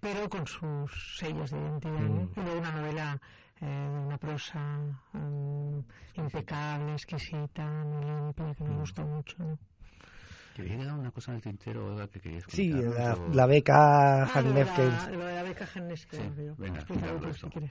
Pero 0.00 0.28
con 0.28 0.46
sus 0.46 1.16
sellos 1.18 1.50
de 1.50 1.58
identidad, 1.58 1.98
¿no? 1.98 2.24
Mm. 2.24 2.32
Y 2.36 2.40
luego 2.42 2.58
una 2.58 2.72
novela 2.72 3.20
eh, 3.62 3.66
de 3.66 3.98
una 4.06 4.18
prosa 4.18 4.80
um, 5.14 5.82
impecable, 6.14 6.92
exquisita, 6.92 7.64
muy 7.84 8.04
limpia, 8.04 8.54
que 8.54 8.64
me 8.64 8.76
gustó 8.76 9.02
mucho, 9.06 9.36
¿no? 9.38 9.58
Que 10.54 10.62
viene 10.62 10.92
una 10.92 11.10
cosa 11.10 11.30
en 11.30 11.36
el 11.36 11.42
tintero 11.42 11.96
que 12.10 12.20
querías 12.20 12.44
Sí, 12.48 12.72
la, 12.72 13.16
la, 13.32 13.46
beca 13.46 14.24
ah, 14.24 14.42
Lo, 14.42 14.52
de 14.52 14.64
la 15.34 15.42
beca 15.42 15.68
Hanneske. 15.74 16.16
Sí. 16.16 16.22
Venga, 16.58 16.80
si 16.80 17.46
quieres. 17.48 17.70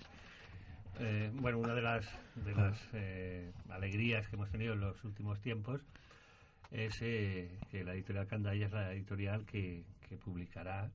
Eh, 0.99 1.31
bueno, 1.33 1.59
una 1.59 1.73
de 1.73 1.81
las, 1.81 2.05
de 2.35 2.53
las 2.53 2.77
eh, 2.93 3.53
alegrías 3.69 4.27
que 4.27 4.35
hemos 4.35 4.49
tenido 4.49 4.73
en 4.73 4.81
los 4.81 5.01
últimos 5.05 5.39
tiempos 5.39 5.81
es 6.71 7.01
eh, 7.01 7.57
que 7.71 7.83
la 7.83 7.93
editorial 7.93 8.27
Candaya 8.27 8.65
es 8.65 8.71
la 8.71 8.91
editorial 8.93 9.45
que, 9.45 9.85
que 10.07 10.17
publicará, 10.17 10.91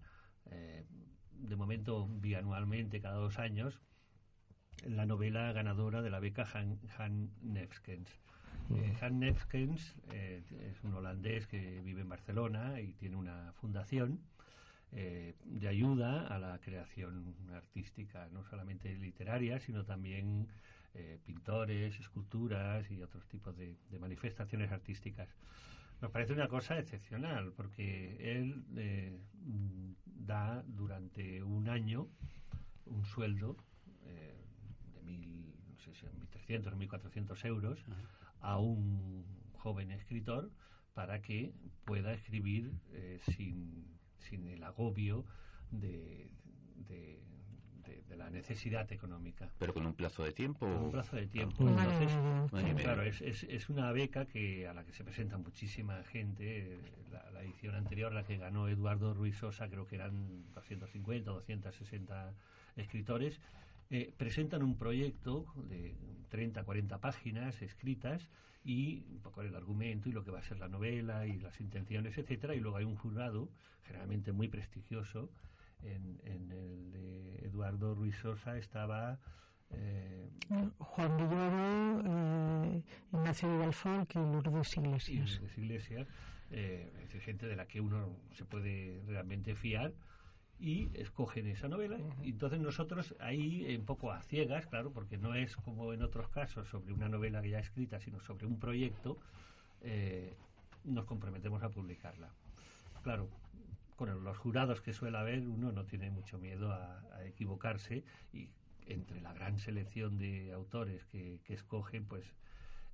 eh, 0.50 0.84
de 1.32 1.56
momento 1.56 2.06
bianualmente, 2.06 3.00
cada 3.00 3.16
dos 3.16 3.38
años, 3.38 3.80
la 4.84 5.06
novela 5.06 5.52
ganadora 5.52 6.02
de 6.02 6.10
la 6.10 6.20
beca 6.20 6.46
Han, 6.52 6.78
Han 6.98 7.30
Nefskens. 7.42 8.10
Eh, 8.70 8.96
Han 9.02 9.20
Nefkens 9.20 9.94
eh, 10.12 10.42
es 10.70 10.82
un 10.84 10.94
holandés 10.94 11.46
que 11.46 11.82
vive 11.82 12.00
en 12.00 12.08
Barcelona 12.08 12.80
y 12.80 12.94
tiene 12.94 13.16
una 13.16 13.52
fundación 13.60 14.20
eh, 14.92 15.34
de 15.44 15.68
ayuda 15.68 16.26
a 16.28 16.38
la 16.38 16.58
creación 16.60 17.34
artística, 17.52 18.28
no 18.32 18.42
solamente 18.44 18.94
literaria, 18.94 19.60
sino 19.60 19.84
también 19.84 20.48
pintores, 21.26 21.98
esculturas 21.98 22.88
y 22.88 23.02
otros 23.02 23.26
tipos 23.26 23.56
de, 23.56 23.76
manifestaciones 23.98 24.70
artísticas. 24.70 25.28
Nos 26.00 26.12
parece 26.12 26.34
una 26.34 26.46
cosa 26.46 26.78
excepcional 26.78 27.52
porque 27.56 28.16
él 28.38 28.62
da 30.04 30.62
durante 30.64 31.42
un 31.42 31.68
año 31.68 32.06
un 32.86 33.04
sueldo 33.04 33.56
de 34.04 35.02
mil, 35.02 35.52
no 35.68 35.76
sé 35.80 35.92
si 35.94 36.06
1.300 36.06 36.68
o 36.68 36.76
1.400 36.76 37.44
euros 37.44 37.84
a 38.44 38.58
un 38.58 39.24
joven 39.54 39.90
escritor 39.90 40.50
para 40.92 41.22
que 41.22 41.52
pueda 41.84 42.12
escribir 42.12 42.72
eh, 42.92 43.18
sin, 43.34 43.98
sin, 44.18 44.46
el 44.46 44.62
agobio 44.62 45.24
de, 45.70 46.30
de, 46.86 47.20
la 48.16 48.30
necesidad 48.30 48.90
económica. 48.92 49.50
¿Pero 49.58 49.74
con 49.74 49.84
un 49.84 49.94
plazo 49.94 50.22
de 50.22 50.30
tiempo? 50.30 50.60
Con 50.60 50.84
un 50.84 50.90
plazo 50.92 51.16
de 51.16 51.26
tiempo. 51.26 51.68
Entonces, 51.68 52.12
claro, 52.80 53.02
es, 53.02 53.20
es, 53.20 53.42
es, 53.42 53.68
una 53.68 53.90
beca 53.90 54.24
que 54.26 54.68
a 54.68 54.72
la 54.72 54.84
que 54.84 54.92
se 54.92 55.02
presenta 55.02 55.36
muchísima 55.36 56.00
gente. 56.04 56.78
La, 57.10 57.28
la, 57.32 57.42
edición 57.42 57.74
anterior, 57.74 58.12
la 58.12 58.22
que 58.22 58.36
ganó 58.36 58.68
Eduardo 58.68 59.14
Ruiz 59.14 59.36
Sosa, 59.36 59.68
creo 59.68 59.86
que 59.86 59.96
eran 59.96 60.44
250 60.54 61.32
o 61.32 61.34
260 61.34 62.34
escritores 62.76 63.40
eh, 63.90 64.12
presentan 64.16 64.62
un 64.62 64.76
proyecto 64.76 65.46
de 65.68 65.94
30, 66.28 66.64
40 66.64 66.98
páginas 66.98 67.62
escritas 67.62 68.28
y 68.64 69.04
un 69.10 69.20
poco 69.20 69.42
el 69.42 69.54
argumento 69.54 70.08
y 70.08 70.12
lo 70.12 70.24
que 70.24 70.30
va 70.30 70.38
a 70.38 70.42
ser 70.42 70.58
la 70.58 70.68
novela 70.68 71.26
y 71.26 71.38
las 71.38 71.60
intenciones, 71.60 72.16
etcétera, 72.16 72.54
y 72.54 72.60
luego 72.60 72.78
hay 72.78 72.84
un 72.84 72.96
jurado, 72.96 73.50
generalmente 73.84 74.32
muy 74.32 74.48
prestigioso, 74.48 75.30
en, 75.82 76.18
el 76.24 76.92
de 76.92 77.46
Eduardo 77.46 77.94
Ruiz 77.94 78.16
Sosa 78.16 78.56
estaba 78.56 79.18
eh, 79.70 80.30
Juan 80.78 81.16
Villoro, 81.16 82.02
eh, 82.06 82.82
Ignacio 83.12 83.54
Vidalfolk 83.54 84.14
y 84.14 84.18
Lourdes 84.18 84.76
Iglesias. 84.76 85.30
Y 85.30 85.34
Lourdes 85.34 85.58
Iglesias, 85.58 86.08
eh, 86.50 86.92
es 87.12 87.22
gente 87.22 87.46
de 87.46 87.56
la 87.56 87.66
que 87.66 87.80
uno 87.80 88.16
se 88.32 88.44
puede 88.44 89.02
realmente 89.06 89.54
fiar 89.54 89.92
y 90.60 90.88
escogen 90.94 91.46
esa 91.46 91.68
novela. 91.68 91.98
Y 92.22 92.30
entonces 92.30 92.60
nosotros 92.60 93.14
ahí, 93.20 93.76
un 93.76 93.84
poco 93.84 94.12
a 94.12 94.22
ciegas, 94.22 94.66
claro, 94.66 94.92
porque 94.92 95.18
no 95.18 95.34
es 95.34 95.56
como 95.56 95.92
en 95.92 96.02
otros 96.02 96.28
casos 96.28 96.68
sobre 96.68 96.92
una 96.92 97.08
novela 97.08 97.42
que 97.42 97.50
ya 97.50 97.58
escrita, 97.58 98.00
sino 98.00 98.20
sobre 98.20 98.46
un 98.46 98.58
proyecto, 98.58 99.18
eh, 99.82 100.34
nos 100.84 101.04
comprometemos 101.04 101.62
a 101.62 101.68
publicarla. 101.68 102.28
Claro, 103.02 103.28
con 103.96 104.24
los 104.24 104.38
jurados 104.38 104.80
que 104.80 104.92
suele 104.92 105.18
haber, 105.18 105.40
uno 105.40 105.72
no 105.72 105.84
tiene 105.84 106.10
mucho 106.10 106.38
miedo 106.38 106.72
a, 106.72 107.00
equivocarse 107.24 108.04
y 108.34 108.48
entre 108.86 109.18
la 109.22 109.32
gran 109.32 109.58
selección 109.58 110.18
de 110.18 110.52
autores 110.52 111.06
que, 111.06 111.40
escogen, 111.48 112.04
pues 112.04 112.24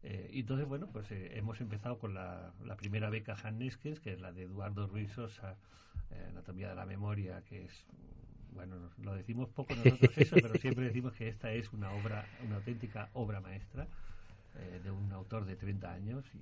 eh, 0.03 0.31
y 0.33 0.41
entonces, 0.41 0.67
bueno, 0.67 0.89
pues 0.93 1.11
eh, 1.11 1.33
hemos 1.37 1.61
empezado 1.61 1.99
con 1.99 2.15
la, 2.15 2.53
la 2.65 2.77
primera 2.77 3.11
beca 3.11 3.37
Neskens, 3.51 4.01
que 4.01 4.13
es 4.13 4.21
la 4.21 4.33
de 4.33 4.45
Eduardo 4.45 4.87
Ruiz 4.87 5.13
Sosa, 5.13 5.57
eh, 6.11 6.27
Anatomía 6.29 6.71
de 6.71 6.75
la 6.75 6.87
Memoria, 6.87 7.43
que 7.45 7.65
es, 7.65 7.87
bueno, 8.53 8.91
lo 9.03 9.15
decimos 9.15 9.49
poco 9.51 9.75
nosotros 9.75 10.17
eso, 10.17 10.37
pero 10.41 10.55
siempre 10.55 10.87
decimos 10.87 11.13
que 11.13 11.29
esta 11.29 11.53
es 11.53 11.73
una 11.73 11.93
obra, 11.93 12.25
una 12.47 12.57
auténtica 12.57 13.11
obra 13.13 13.41
maestra 13.41 13.87
eh, 14.57 14.81
de 14.83 14.91
un 14.91 15.13
autor 15.13 15.45
de 15.45 15.57
30 15.57 15.93
años 15.93 16.25
y 16.35 16.41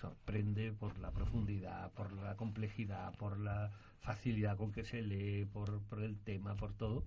sorprende 0.00 0.72
por 0.72 0.98
la 0.98 1.10
profundidad, 1.10 1.92
por 1.92 2.12
la 2.12 2.36
complejidad, 2.36 3.14
por 3.16 3.38
la 3.38 3.70
facilidad 4.00 4.56
con 4.56 4.72
que 4.72 4.84
se 4.84 5.02
lee, 5.02 5.44
por, 5.44 5.80
por 5.82 6.02
el 6.02 6.18
tema, 6.18 6.56
por 6.56 6.72
todo. 6.72 7.04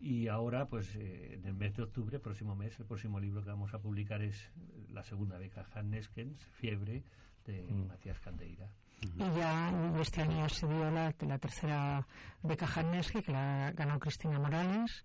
Y 0.00 0.28
ahora, 0.28 0.68
pues 0.68 0.94
eh, 0.94 1.34
en 1.34 1.44
el 1.44 1.54
mes 1.54 1.74
de 1.76 1.82
octubre, 1.82 2.20
próximo 2.20 2.54
mes, 2.54 2.78
el 2.78 2.86
próximo 2.86 3.18
libro 3.18 3.42
que 3.42 3.50
vamos 3.50 3.74
a 3.74 3.80
publicar 3.80 4.22
es 4.22 4.50
la 4.92 5.02
segunda 5.02 5.38
beca 5.38 5.66
Han 5.74 5.90
Neskens, 5.90 6.40
Fiebre, 6.58 7.02
de 7.44 7.62
mm. 7.62 7.88
Matías 7.88 8.20
Candeira. 8.20 8.68
Y 9.00 9.38
ya 9.38 9.70
este 10.00 10.22
año 10.22 10.48
se 10.48 10.66
dio 10.66 10.90
la, 10.90 11.14
la 11.20 11.38
tercera 11.38 12.06
beca 12.42 12.66
Hanneski, 12.66 13.22
que 13.22 13.32
la 13.32 13.72
ganó 13.72 13.98
Cristina 13.98 14.38
Morales. 14.38 15.04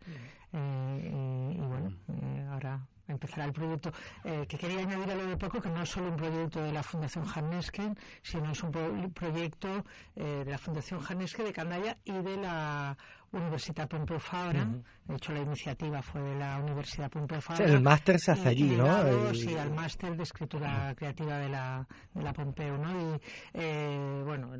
Eh, 0.51 1.55
y, 1.55 1.59
bueno, 1.59 1.95
eh, 2.09 2.47
ahora 2.49 2.88
empezará 3.14 3.45
el 3.45 3.53
proyecto, 3.53 3.91
eh, 4.24 4.45
que 4.47 4.57
quería 4.57 4.80
añadir 4.80 5.11
a 5.11 5.16
lo 5.16 5.26
de 5.26 5.38
poco, 5.38 5.61
que 5.61 5.70
no 5.70 5.82
es 5.82 5.89
solo 5.89 6.09
un 6.09 6.18
proyecto 6.18 6.61
de 6.61 6.72
la 6.72 6.84
Fundación 6.84 7.26
Hannesken, 7.34 7.97
sino 8.22 8.51
es 8.51 8.64
un 8.64 9.11
proyecto 9.14 9.84
eh, 10.16 10.43
de 10.45 10.51
la 10.51 10.57
Fundación 10.57 11.01
Hannesken 11.07 11.45
de 11.45 11.53
Candaya 11.53 11.97
y 12.03 12.11
de 12.11 12.38
la 12.38 12.97
Universidad 13.32 13.88
Pompeu 13.88 14.20
Fabra. 14.20 14.68
De 15.05 15.16
hecho, 15.16 15.34
la 15.34 15.41
iniciativa 15.41 16.01
fue 16.01 16.22
de 16.22 16.36
la 16.36 16.59
Universidad 16.59 17.09
Pompeu 17.09 17.41
Fabra. 17.41 17.66
el 17.66 17.82
máster 17.82 18.20
se 18.20 18.32
hace 18.32 18.49
allí, 18.49 18.76
¿no? 18.76 19.34
Sí, 19.34 19.53
el 19.53 19.72
máster 19.72 20.16
de 20.16 20.24
escritura 20.24 20.93
creativa 20.95 21.38
de 21.39 21.49
la, 21.49 21.88
de 22.14 22.24
la 22.24 22.32
Pompeu, 22.32 22.78
¿no? 22.78 23.16
Y, 23.16 23.22
eh, 23.53 24.22
bueno, 24.24 24.51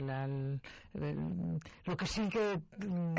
lo 1.86 1.98
que 1.98 2.06
sí 2.06 2.28
que 2.30 2.60
mm, 2.88 3.16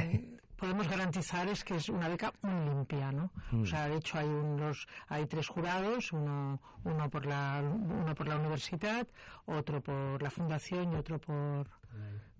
podemos 0.57 0.89
garantizar 0.89 1.49
es 1.49 1.65
que 1.65 1.77
es 1.77 1.89
una 1.89 2.09
beca 2.09 2.33
muy 2.43 2.69
limpia, 2.69 3.13
¿no? 3.13 3.31
O 3.53 3.57
mm. 3.57 3.67
sea, 3.67 3.89
de 3.89 3.97
hecho 3.97 4.19
hay 4.19 4.29
unos, 4.29 4.87
hay 5.09 5.27
tres 5.27 5.49
jurados, 5.49 6.13
uno, 6.13 6.61
uno 6.85 7.11
por 7.11 7.27
la, 7.27 7.63
uno 7.63 8.15
por 8.15 8.29
la 8.29 8.37
universidad, 8.37 9.07
otro 9.47 9.81
por 9.81 10.23
la 10.23 10.31
fundación 10.31 10.93
y 10.93 10.97
otro 10.97 11.19
por, 11.19 11.69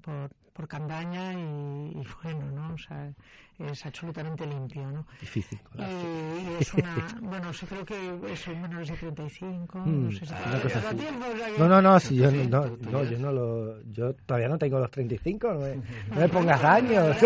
por, 0.05 0.31
por 0.53 0.69
Candaña 0.69 1.33
y, 1.33 1.99
y, 1.99 2.07
bueno, 2.23 2.51
¿no? 2.51 2.75
O 2.75 2.79
sea, 2.79 3.11
es 3.59 3.87
absolutamente 3.87 4.47
limpio, 4.47 4.91
¿no? 4.91 5.07
Difícil. 5.21 5.59
Y, 5.79 6.63
es 6.63 6.75
una, 6.75 7.19
bueno, 7.23 7.53
sí 7.53 7.67
creo 7.67 7.85
que 7.85 7.95
es 8.33 8.49
menos 8.49 8.89
de 8.89 8.95
35, 8.97 9.79
mm, 9.79 10.05
no 10.05 10.13
sé 10.13 10.27
si 10.27 10.33
No, 11.59 11.69
no, 11.69 11.81
no, 11.81 12.01
si 12.01 12.17
yo 12.17 12.31
no, 12.31 12.67
no, 12.91 13.05
yo 13.05 13.19
no 13.19 13.33
lo, 13.33 13.83
yo 13.93 14.13
todavía 14.27 14.49
no 14.49 14.59
tengo 14.59 14.79
los 14.79 14.91
35, 14.91 15.55
no 15.55 15.61
me, 15.61 15.77
no 16.11 16.21
me 16.21 16.29
pongas 16.29 16.63
años. 16.65 17.17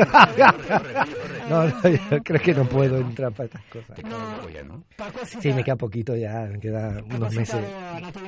no, 1.50 1.64
no, 1.64 1.88
yo 1.88 2.22
creo 2.22 2.40
que 2.40 2.54
no 2.54 2.64
puedo 2.64 2.98
entrar 2.98 3.32
para 3.32 3.46
estas 3.46 3.62
cosas. 3.64 3.98
No, 4.04 4.84
sí, 5.24 5.52
me 5.52 5.64
queda 5.64 5.76
poquito 5.76 6.14
ya, 6.14 6.42
me 6.50 6.60
queda 6.60 7.02
unos 7.10 7.34
meses. 7.34 7.64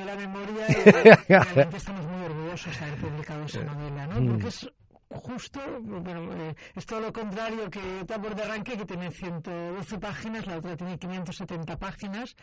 La 0.05 0.15
memoria 0.15 0.65
y 0.69 0.73
realmente 1.29 1.77
estamos 1.77 2.05
muy 2.05 2.25
orgullosos 2.25 2.40
de 2.51 2.85
haber 2.85 2.99
publicado 2.99 3.45
esa 3.45 3.63
novela, 3.63 4.07
¿no? 4.07 4.21
Mm. 4.21 4.27
Porque 4.27 4.47
es 4.47 4.69
justo, 5.09 5.59
bueno, 5.81 6.33
eh, 6.33 6.55
es 6.75 6.85
todo 6.85 6.99
lo 6.99 7.13
contrario 7.13 7.69
que 7.69 8.03
Tabor 8.05 8.35
de 8.35 8.43
Arranque, 8.43 8.77
que 8.77 8.85
tiene 8.85 9.11
112 9.11 9.99
páginas, 9.99 10.45
la 10.47 10.57
otra 10.57 10.75
tiene 10.75 10.97
570 10.97 11.77
páginas, 11.77 12.35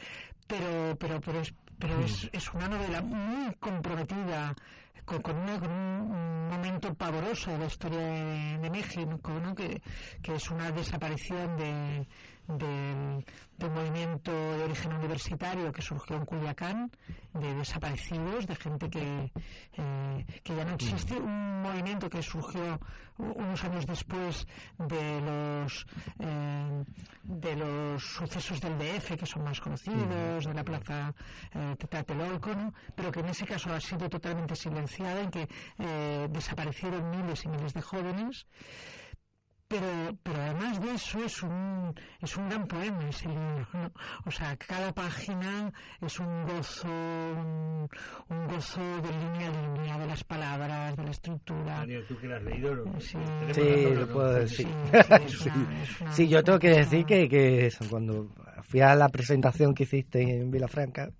pero, 0.47 0.97
pero, 0.99 1.21
pero, 1.21 1.41
es, 1.41 1.55
pero 1.79 2.01
es, 2.01 2.29
es 2.33 2.53
una 2.55 2.69
novela 2.69 3.03
muy 3.03 3.55
comprometida 3.57 4.55
con, 5.05 5.23
con, 5.23 5.37
un 5.37 6.49
momento 6.49 6.95
pavoroso 6.95 7.51
de 7.51 7.59
la 7.59 7.67
historia 7.67 7.99
de, 7.99 8.71
México, 8.71 9.33
¿no? 9.43 9.55
que, 9.55 9.83
que 10.23 10.35
es 10.35 10.51
una 10.51 10.71
desaparición 10.71 11.57
de 11.57 12.07
del, 12.49 13.25
movimiento 13.59 14.33
de 14.33 14.65
origen 14.65 14.93
universitario 14.95 15.71
que 15.73 15.83
surgió 15.83 16.17
en 16.17 16.25
Culiacán, 16.25 16.91
de 17.35 17.55
desaparecidos, 17.55 18.47
de 18.47 18.57
gente 18.57 18.89
que, 18.89 19.33
eh, 19.75 20.27
que 20.43 20.57
ya 20.57 20.65
no 20.65 20.75
existe, 20.75 21.17
un 21.17 21.63
movimiento 21.63 22.09
que 22.09 22.23
surgió 22.23 22.81
unos 23.19 23.65
años 23.65 23.87
después 23.87 24.47
de 24.79 25.21
los 25.21 25.87
eh, 26.21 26.85
de 27.25 27.57
los 27.57 28.03
sucesos 28.03 28.61
del 28.61 28.79
DF 28.79 29.17
que 29.17 29.27
son 29.27 29.45
más 29.45 29.61
conocidos, 29.61 30.45
de 30.45 30.55
la 30.55 30.65
plaza 30.65 31.15
eh, 31.53 31.77
Tlatelolco, 31.79 32.73
pero 32.95 33.11
que 33.11 33.21
en 33.21 33.27
ese 33.27 33.47
caso 33.47 33.73
ha 33.73 33.81
sido 33.81 34.09
totalmente 34.09 34.55
silenciada, 34.55 35.21
en 35.21 35.31
que 35.31 35.49
eh, 35.79 36.29
desaparecieron 36.31 37.11
miles 37.11 37.45
y 37.45 37.49
miles 37.49 37.75
de 37.75 37.83
jóvenes 37.83 38.47
pero, 39.69 40.16
pero 40.23 40.41
además 40.41 40.81
de 40.81 40.95
eso 40.95 41.23
es 41.23 41.43
un, 41.43 41.95
es 42.23 42.37
un 42.37 42.49
gran 42.49 42.66
poema 42.66 43.07
ese 43.09 43.29
libro, 43.29 43.66
¿no? 43.75 43.93
O 44.25 44.31
sea, 44.31 44.57
cada 44.57 44.93
página 44.93 45.71
es 46.01 46.19
un 46.19 46.47
gozo, 46.47 46.89
un, 46.89 47.89
gozo 48.49 48.81
de 48.81 49.11
línea 49.11 49.49
a 49.49 49.75
línea, 49.77 49.99
de 49.99 50.07
las 50.07 50.25
palabras, 50.25 50.97
de 50.97 51.05
la 51.05 51.11
estructura. 51.11 51.87
¿tú 52.09 52.16
que 52.16 52.33
has 52.33 52.43
leído? 52.43 52.85
Sí, 52.99 53.19
lo 53.95 54.09
puedo 54.09 54.33
decir. 54.33 54.66
Sí, 56.12 56.29
yo 56.29 56.43
tengo 56.43 56.59
que 56.59 56.71
decir 56.71 57.05
que, 57.05 57.29
que 57.29 57.66
eso, 57.66 57.85
cuando 57.91 58.31
fui 58.62 58.81
a 58.81 58.95
la 58.95 59.09
presentación 59.09 59.75
que 59.75 59.83
hiciste 59.83 60.23
en 60.23 60.51
Vilafranca, 60.51 61.11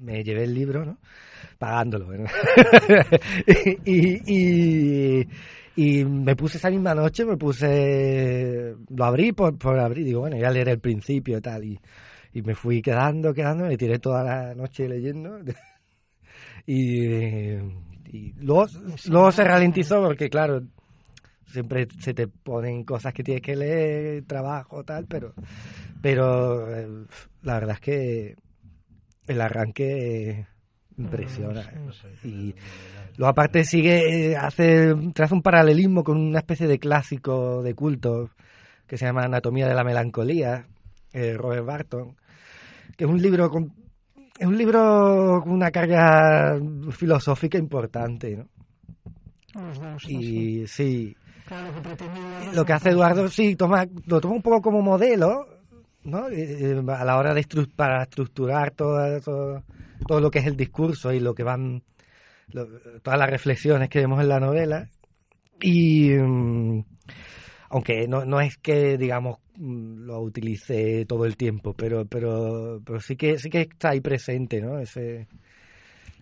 me 0.00 0.24
llevé 0.24 0.44
el 0.44 0.54
libro, 0.54 0.84
¿no? 0.84 0.98
Pagándolo, 1.58 2.08
y, 3.84 5.20
y 5.20 5.28
y 5.76 6.04
me 6.04 6.36
puse 6.36 6.58
esa 6.58 6.70
misma 6.70 6.94
noche, 6.94 7.24
me 7.24 7.36
puse, 7.36 8.74
lo 8.88 9.04
abrí 9.04 9.32
por, 9.32 9.58
por 9.58 9.78
abrir, 9.78 10.04
digo, 10.04 10.20
bueno, 10.20 10.36
ya 10.36 10.50
leer 10.50 10.68
el 10.68 10.80
principio 10.80 11.38
y 11.38 11.40
tal, 11.40 11.64
y, 11.64 11.80
y 12.32 12.42
me 12.42 12.54
fui 12.54 12.80
quedando, 12.80 13.34
quedando, 13.34 13.64
me 13.64 13.76
tiré 13.76 13.98
toda 13.98 14.22
la 14.22 14.54
noche 14.54 14.88
leyendo. 14.88 15.38
y, 16.66 17.54
y 18.06 18.32
luego, 18.38 18.66
luego 19.08 19.32
se 19.32 19.44
ralentizó 19.44 20.00
porque, 20.00 20.30
claro, 20.30 20.62
siempre 21.46 21.88
se 22.00 22.14
te 22.14 22.28
ponen 22.28 22.84
cosas 22.84 23.12
que 23.12 23.24
tienes 23.24 23.42
que 23.42 23.56
leer, 23.56 24.24
trabajo, 24.26 24.84
tal, 24.84 25.06
pero, 25.06 25.34
pero 26.00 26.72
eh, 26.76 27.06
la 27.42 27.54
verdad 27.54 27.74
es 27.74 27.80
que 27.80 28.36
el 29.26 29.40
arranque 29.40 30.46
impresiona. 30.96 31.62
Y 32.22 32.54
Luego 33.16 33.30
aparte 33.30 33.64
sigue, 33.64 34.32
eh, 34.32 34.36
hace, 34.36 34.92
traza 35.14 35.34
un 35.34 35.42
paralelismo 35.42 36.02
con 36.02 36.16
una 36.18 36.40
especie 36.40 36.66
de 36.66 36.80
clásico 36.80 37.62
de 37.62 37.74
culto 37.74 38.30
que 38.86 38.98
se 38.98 39.06
llama 39.06 39.24
Anatomía 39.24 39.68
de 39.68 39.74
la 39.74 39.84
Melancolía, 39.84 40.66
eh, 41.12 41.34
Robert 41.36 41.64
Barton, 41.64 42.16
que 42.96 43.04
es 43.04 43.10
un 43.10 43.22
libro 43.22 43.48
con, 43.50 43.72
es 44.36 44.46
un 44.46 44.58
libro 44.58 45.40
con 45.42 45.52
una 45.52 45.70
carga 45.70 46.58
filosófica 46.90 47.56
importante, 47.56 48.36
¿no? 48.36 48.48
y 50.08 50.66
sí, 50.66 51.16
lo 52.52 52.64
que 52.64 52.72
hace 52.72 52.90
Eduardo 52.90 53.28
sí 53.28 53.54
toma 53.54 53.86
lo 54.06 54.20
toma 54.20 54.34
un 54.34 54.42
poco 54.42 54.60
como 54.60 54.82
modelo, 54.82 55.46
¿no? 56.02 56.28
Eh, 56.28 56.82
a 56.88 57.04
la 57.04 57.16
hora 57.16 57.32
de 57.32 57.46
para 57.76 58.02
estructurar 58.02 58.72
todo, 58.72 59.20
todo, 59.20 59.62
todo 60.06 60.20
lo 60.20 60.30
que 60.30 60.40
es 60.40 60.46
el 60.46 60.56
discurso 60.56 61.12
y 61.12 61.20
lo 61.20 61.34
que 61.34 61.42
van 61.42 61.82
todas 63.02 63.18
las 63.18 63.30
reflexiones 63.30 63.88
que 63.88 64.00
vemos 64.00 64.20
en 64.20 64.28
la 64.28 64.40
novela. 64.40 64.88
Y 65.60 66.10
mm, 66.10 66.84
aunque 67.70 68.06
no, 68.06 68.24
no 68.24 68.40
es 68.40 68.56
que, 68.58 68.98
digamos, 68.98 69.38
mm, 69.56 70.04
lo 70.04 70.20
utilice 70.20 71.06
todo 71.06 71.24
el 71.24 71.36
tiempo, 71.36 71.74
pero, 71.74 72.06
pero, 72.06 72.80
pero 72.84 73.00
sí 73.00 73.16
que 73.16 73.38
sí 73.38 73.50
que 73.50 73.62
está 73.62 73.90
ahí 73.90 74.00
presente, 74.00 74.60
¿no? 74.60 74.78
Ese, 74.78 75.26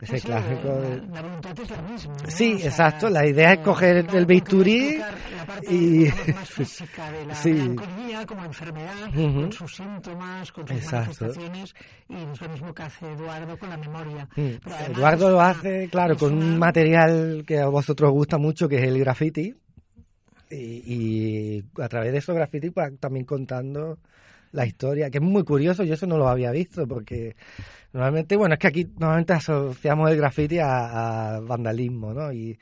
ese 0.03 0.20
clásico. 0.20 0.80
La, 1.12 1.22
voluntad 1.22 1.59
es 1.61 1.70
la 1.70 1.82
misma. 1.82 2.14
Sí, 2.26 2.53
exacto. 2.55 3.09
La 3.09 3.24
idea 3.24 3.53
es 3.53 3.59
coger 3.61 4.05
el 4.12 4.26
bisturí 4.26 5.00
y. 5.70 6.07
Más 6.34 6.50
física 6.50 7.12
de 7.12 7.26
la 7.26 7.34
sí. 7.36 7.53
melancolía 7.53 8.26
como 8.26 8.44
enfermedad, 8.44 9.14
con 9.14 9.53
sus 9.53 9.76
síntomas, 9.76 10.50
con 10.50 10.66
sus 10.66 10.92
manifestaciones, 10.92 11.74
y 12.09 12.16
es 12.16 12.40
lo 12.40 12.48
mismo 12.48 12.74
que 12.74 12.82
hace 12.82 13.12
Eduardo 13.12 13.57
con 13.57 13.70
la 13.70 13.76
memoria. 13.76 14.28
Eduardo 14.88 15.30
lo 15.30 15.40
hace, 15.40 15.88
claro, 15.88 16.16
con 16.16 16.36
un 16.36 16.59
material 16.59 17.44
que 17.46 17.61
a 17.61 17.68
vosotros 17.68 18.11
gusta 18.11 18.38
mucho, 18.38 18.68
que 18.68 18.78
es 18.78 18.82
el 18.82 18.98
graffiti. 18.98 19.55
Y, 20.50 20.57
y 20.57 21.64
a 21.80 21.88
través 21.88 22.12
de 22.12 22.18
esos 22.18 22.34
graffiti, 22.34 22.70
pues, 22.70 22.98
también 22.98 23.24
contando 23.24 23.98
la 24.53 24.66
historia, 24.66 25.11
que 25.11 25.18
es 25.18 25.24
muy 25.24 25.44
curioso, 25.44 25.82
yo 25.82 25.94
eso 25.94 26.07
no 26.07 26.18
lo 26.18 26.28
había 26.28 26.50
visto, 26.53 26.86
porque 26.86 27.34
Normalmente, 27.92 28.36
bueno, 28.36 28.55
es 28.55 28.59
que 28.59 28.68
aquí 28.68 28.86
normalmente 28.98 29.34
asociamos 29.34 30.11
el 30.11 30.16
graffiti 30.16 30.59
a, 30.59 31.40
vandalismo, 31.42 32.14
¿no? 32.14 32.32
Y 32.32 32.59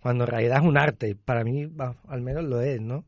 cuando 0.00 0.24
en 0.24 0.30
realidad 0.30 0.58
es 0.62 0.64
un 0.64 0.78
arte, 0.78 1.16
para 1.16 1.44
mí 1.44 1.70
al 2.08 2.22
menos 2.22 2.44
lo 2.44 2.62
es, 2.62 2.80
¿no? 2.80 3.04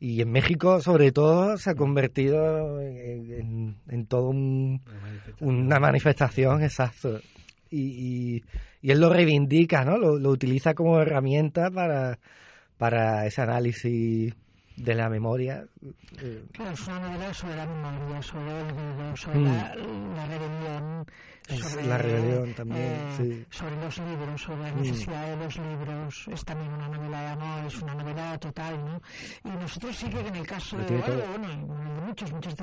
Y 0.00 0.22
en 0.22 0.30
México, 0.30 0.80
sobre 0.80 1.12
todo, 1.12 1.58
se 1.58 1.70
ha 1.70 1.74
convertido 1.74 2.80
en, 2.80 3.76
en, 3.88 4.06
todo 4.06 4.30
una 4.30 5.78
manifestación, 5.78 6.62
exacto. 6.62 7.20
Y, 7.70 8.42
y, 8.80 8.90
él 8.90 9.00
lo 9.00 9.12
reivindica, 9.12 9.84
¿no? 9.84 9.98
Lo, 9.98 10.18
lo 10.18 10.30
utiliza 10.30 10.74
como 10.74 11.00
herramienta 11.00 11.70
para, 11.70 12.18
para 12.78 13.26
ese 13.26 13.42
análisis 13.42 14.34
de 14.76 14.94
la 14.94 15.08
memoria. 15.08 15.64
Eh, 16.20 16.44
claro, 16.52 16.72
es 16.72 16.86
una 16.86 17.00
novela 17.00 17.34
sobre 17.34 17.56
la 17.56 17.66
memoria, 17.66 18.22
sobre 18.22 18.60
el 18.60 19.16
sobre 19.16 19.38
mm. 19.38 19.44
la, 19.44 19.74
la, 19.74 20.26
rebelión. 20.26 21.06
Sobre, 21.48 21.86
la 21.86 21.98
rebelión 21.98 22.54
también, 22.54 22.80
eh, 22.80 23.14
sí. 23.16 23.46
Sobre 23.50 23.76
los 23.76 23.98
libros, 23.98 24.42
sobre 24.42 24.62
la 24.62 24.72
mm. 24.72 24.82
necesidad 24.82 25.28
de 25.28 25.44
los 25.44 25.56
libros. 25.56 26.28
Es 26.30 26.44
también 26.44 26.72
una 26.72 26.88
novela 26.88 27.20
de 27.20 27.28
amor, 27.28 27.51
total, 28.38 28.84
¿no? 28.84 29.02
Y 29.44 29.50
nosotros 29.50 29.96
sí 29.96 30.08
que 30.08 30.20
en 30.20 30.36
el 30.36 30.46
caso 30.46 30.76
de 30.78 30.96
bueno, 30.96 31.48
muchos, 32.06 32.32
muchos 32.32 32.54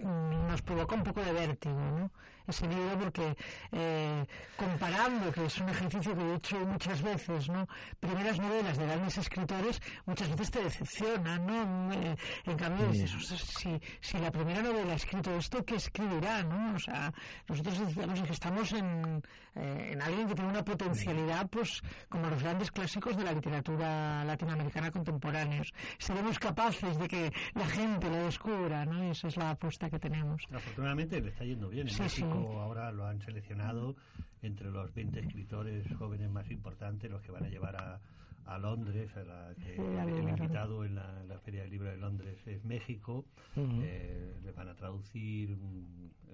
nos 0.00 0.62
provocó 0.62 0.94
un 0.94 1.04
poco 1.04 1.22
de 1.22 1.32
vértigo, 1.32 1.74
¿no? 1.74 2.10
ese 2.46 2.66
libro 2.68 2.98
porque 2.98 3.36
eh, 3.72 4.24
comparando, 4.56 5.32
que 5.32 5.46
es 5.46 5.58
un 5.58 5.68
ejercicio 5.68 6.16
que 6.16 6.22
he 6.22 6.34
hecho 6.34 6.58
muchas 6.60 7.02
veces, 7.02 7.48
¿no? 7.48 7.66
Primeras 8.00 8.38
novelas 8.38 8.76
de 8.76 8.86
grandes 8.86 9.18
escritores 9.18 9.80
muchas 10.04 10.28
veces 10.30 10.50
te 10.50 10.62
decepcionan, 10.62 11.46
¿no? 11.46 11.92
Eh, 11.92 12.16
en 12.44 12.56
cambio, 12.56 12.88
dices, 12.88 13.10
si, 13.58 13.80
si 14.00 14.18
la 14.18 14.30
primera 14.30 14.62
novela 14.62 14.92
ha 14.92 14.96
escrito 14.96 15.34
esto, 15.36 15.64
¿qué 15.64 15.76
escribirá, 15.76 16.42
no? 16.42 16.74
O 16.74 16.78
sea, 16.78 17.12
nosotros 17.48 17.78
decíamos 17.78 18.20
que 18.20 18.32
estamos 18.32 18.72
en, 18.72 19.22
eh, 19.54 19.90
en 19.92 20.02
alguien 20.02 20.28
que 20.28 20.34
tiene 20.34 20.50
una 20.50 20.64
potencialidad, 20.64 21.48
pues, 21.48 21.82
como 22.08 22.28
los 22.28 22.42
grandes 22.42 22.70
clásicos 22.70 23.16
de 23.16 23.24
la 23.24 23.32
literatura 23.32 24.22
latinoamericana 24.24 24.90
contemporáneos. 25.14 25.72
Seremos 25.98 26.38
capaces 26.38 26.98
de 26.98 27.08
que 27.08 27.32
la 27.54 27.66
gente 27.66 28.08
lo 28.08 28.24
descubra, 28.24 28.84
¿no? 28.84 29.04
Y 29.04 29.10
esa 29.10 29.28
es 29.28 29.36
la 29.36 29.50
apuesta 29.50 29.90
que 29.90 29.98
tenemos. 29.98 30.42
Afortunadamente 30.52 31.20
le 31.20 31.28
está 31.28 31.44
yendo 31.44 31.68
bien. 31.68 31.88
En 31.88 31.98
México 31.98 32.60
ahora 32.60 32.90
lo 32.92 33.06
han 33.06 33.20
seleccionado 33.20 33.96
entre 34.42 34.70
los 34.70 34.92
20 34.92 35.20
escritores 35.20 35.86
jóvenes 35.96 36.30
más 36.30 36.50
importantes, 36.50 37.10
los 37.10 37.22
que 37.22 37.32
van 37.32 37.44
a 37.44 37.48
llevar 37.48 37.76
a, 37.76 38.00
a 38.44 38.58
Londres, 38.58 39.10
a 39.16 39.24
la 39.24 39.54
que 39.54 39.74
el 39.74 40.28
invitado 40.28 40.84
en 40.84 40.96
la, 40.96 41.22
la, 41.24 41.38
Feria 41.38 41.62
del 41.62 41.70
Libro 41.70 41.90
de 41.90 41.96
Londres 41.96 42.38
es 42.46 42.62
México, 42.64 43.24
eh, 43.56 44.34
le 44.42 44.52
van 44.52 44.68
a 44.68 44.74
traducir, 44.74 45.56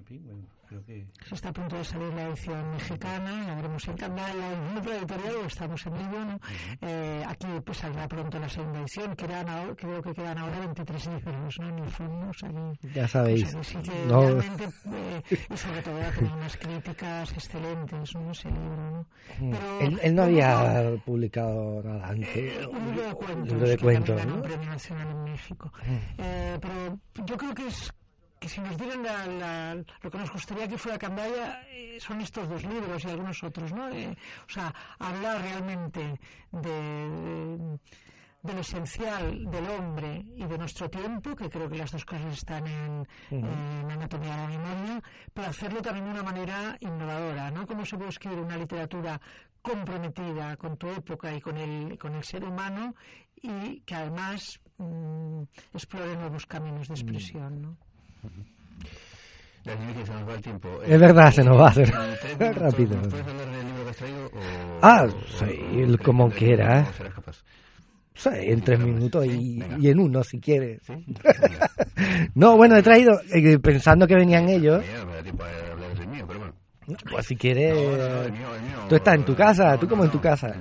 en 0.01 0.07
fin, 0.07 0.23
bueno, 0.25 0.47
creo 0.67 0.85
que... 0.85 1.07
Se 1.29 1.35
está 1.35 1.51
a 1.51 1.53
punto 1.53 1.77
de 1.77 1.85
salir 1.85 2.13
la 2.15 2.29
edición 2.29 2.71
mexicana, 2.73 3.47
la 3.47 3.55
veremos 3.55 3.87
en 3.89 3.97
Canadá, 3.97 4.35
la 4.35 4.97
editorial, 4.97 5.35
estamos 5.47 5.87
en 5.87 5.97
ello, 5.97 6.25
¿no? 6.25 6.41
eh, 6.81 7.25
aquí 7.27 7.47
pues 7.65 7.79
saldrá 7.79 8.09
pronto 8.09 8.39
la 8.39 8.49
segunda 8.49 8.81
edición, 8.81 9.15
quedan 9.15 9.49
ahora, 9.49 9.75
creo 9.77 10.03
que 10.03 10.15
quedan 10.15 10.39
ahora 10.39 10.59
23 10.61 11.07
libros, 11.07 11.59
¿no? 11.61 11.69
En 11.69 11.79
el 11.79 11.91
fondo, 11.91 12.29
o 12.31 12.33
sea, 12.33 12.51
ya 12.95 13.09
sabéis. 13.09 13.55
O 13.55 13.63
sea, 13.63 13.65
sí 13.65 13.91
que 13.91 14.07
no. 14.07 14.23
realmente, 14.23 14.65
eh, 14.65 15.23
y 15.51 15.57
sobre 15.57 15.83
todo 15.83 16.01
ha 16.01 16.11
tenido 16.13 16.35
unas 16.35 16.57
críticas 16.57 17.33
excelentes, 17.33 18.15
¿no? 18.15 18.31
Ese 18.31 18.49
libro, 18.49 18.91
¿no? 18.91 19.07
Pero, 19.39 19.81
él, 19.81 20.01
él 20.03 20.15
no 20.15 20.23
había 20.23 20.83
no, 20.83 20.99
publicado 21.05 21.83
nada 21.83 22.09
antes. 22.09 22.37
Eh, 22.37 22.67
un 22.67 22.87
libro 22.87 23.03
de 23.07 23.15
cuentos, 23.15 23.49
libro 23.49 23.69
de 23.69 23.79
cuentos 23.79 24.27
¿no? 24.27 24.35
un 24.37 24.43
premio 24.43 24.69
nacional 24.71 25.09
en 25.11 25.25
México. 25.25 25.73
Eh, 26.19 26.59
pero 26.61 27.27
yo 27.27 27.37
creo 27.37 27.55
que 27.55 27.67
es 27.67 27.93
que 28.41 28.49
si 28.49 28.61
nos 28.61 28.77
dieran 28.79 29.03
la, 29.03 29.27
la, 29.27 29.75
lo 29.75 30.11
que 30.11 30.19
nos 30.19 30.33
gustaría 30.33 30.67
que 30.67 30.79
fuera 30.79 30.99
Cambaya 30.99 31.63
eh, 31.69 31.99
son 32.01 32.23
estos 32.23 32.49
dos 32.49 32.65
libros 32.65 33.05
y 33.05 33.09
algunos 33.09 33.43
otros, 33.45 33.71
¿no? 33.71 33.91
Eh, 33.91 34.17
o 34.49 34.51
sea, 34.51 34.75
hablar 34.99 35.43
realmente 35.43 36.19
de, 36.51 36.71
de, 36.71 37.79
de, 38.43 38.55
lo 38.55 38.61
esencial 38.61 39.45
del 39.45 39.69
hombre 39.69 40.25
y 40.35 40.47
de 40.47 40.57
nuestro 40.57 40.89
tiempo, 40.89 41.37
que 41.37 41.51
creo 41.51 41.69
que 41.69 41.77
las 41.77 41.93
dos 41.93 42.07
cosas 42.07 42.33
están 42.33 42.67
en, 42.67 43.07
Anatomía 43.91 44.31
de 44.31 44.43
la 44.43 44.49
Memoria, 44.49 45.03
pero 45.35 45.49
hacerlo 45.49 45.83
también 45.83 46.07
de 46.07 46.13
una 46.13 46.23
manera 46.23 46.79
innovadora, 46.81 47.51
¿no? 47.51 47.67
Cómo 47.67 47.85
se 47.85 47.99
puede 47.99 48.09
escribir 48.09 48.39
una 48.39 48.57
literatura 48.57 49.21
comprometida 49.61 50.57
con 50.57 50.79
tu 50.79 50.89
época 50.89 51.35
y 51.35 51.43
con 51.43 51.59
el, 51.59 51.99
con 51.99 52.15
el 52.15 52.25
ser 52.25 52.43
humano 52.43 52.95
y 53.37 53.81
que 53.81 53.95
además 53.95 54.59
mmm, 54.79 55.43
explore 55.75 56.17
nuevos 56.17 56.47
caminos 56.47 56.89
de 56.89 56.95
expresión, 56.95 57.61
¿no? 57.61 57.90
Ya, 59.65 59.77
que 59.95 60.07
se 60.07 60.13
nos 60.13 60.29
va 60.29 60.35
el 60.35 60.43
tiempo. 60.43 60.83
Es 60.83 60.99
verdad, 61.01 61.31
se 61.33 61.45
nos 61.45 61.59
va 61.59 61.67
a 61.67 61.71
hacer 61.71 61.91
¿Tres 62.39 62.55
rápido. 62.55 62.97
¿Puedes 63.11 63.27
hablar 63.27 63.51
del 63.51 63.67
libro 63.67 63.85
que 63.85 63.91
has 63.91 63.97
traído? 63.97 64.27
O, 64.33 64.79
Ah, 64.83 65.07
o- 65.07 65.11
sí, 65.47 65.97
como 66.03 66.27
o- 66.27 66.31
quieras. 66.31 66.95
serás 66.97 67.15
capaz? 67.15 67.37
Sí, 68.15 68.29
en 68.33 68.63
tres 68.63 68.79
minutos 68.81 69.27
y, 69.27 69.89
en 69.89 69.99
uno, 70.01 70.23
si 70.25 70.41
quieres. 70.41 70.81
No, 72.35 72.57
bueno, 72.57 72.77
he 72.77 72.83
traído, 72.83 73.21
eh, 73.35 73.59
pensando 73.59 74.07
que 74.07 74.15
venían 74.15 74.49
ellos, 74.49 74.81
Mira, 74.81 75.05
me 75.05 75.13
da 75.13 75.23
tiempo 75.23 75.45
a 75.45 75.73
hablar 75.73 75.95
del 75.95 76.09
mío, 76.09 76.25
pero 76.27 76.39
bueno. 76.39 76.55
Pues 77.11 77.27
si 77.27 77.37
quieres... 77.37 77.75
No, 77.75 77.97
no, 77.97 78.23
el 78.23 78.33
mío, 78.33 78.55
el 78.55 78.63
mío. 78.63 78.79
Tú 78.89 78.97
estás 78.97 79.15
en 79.15 79.25
tu 79.25 79.35
casa, 79.35 79.77
tú 79.79 79.89
como 79.89 80.05
en 80.05 80.11
tu 80.11 80.21
casa. 80.21 80.55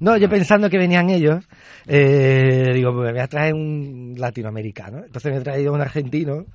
no, 0.00 0.16
yo 0.16 0.28
pensando 0.28 0.68
que 0.68 0.78
venían 0.78 1.10
ellos, 1.10 1.44
eh, 1.86 2.70
digo, 2.74 2.92
pues 2.92 3.06
me 3.06 3.12
voy 3.12 3.20
a 3.20 3.26
traer 3.28 3.54
un 3.54 4.14
latinoamericano. 4.16 5.04
Entonces 5.04 5.32
me 5.32 5.38
he 5.38 5.42
traído 5.42 5.72
un 5.72 5.80
argentino, 5.80 6.46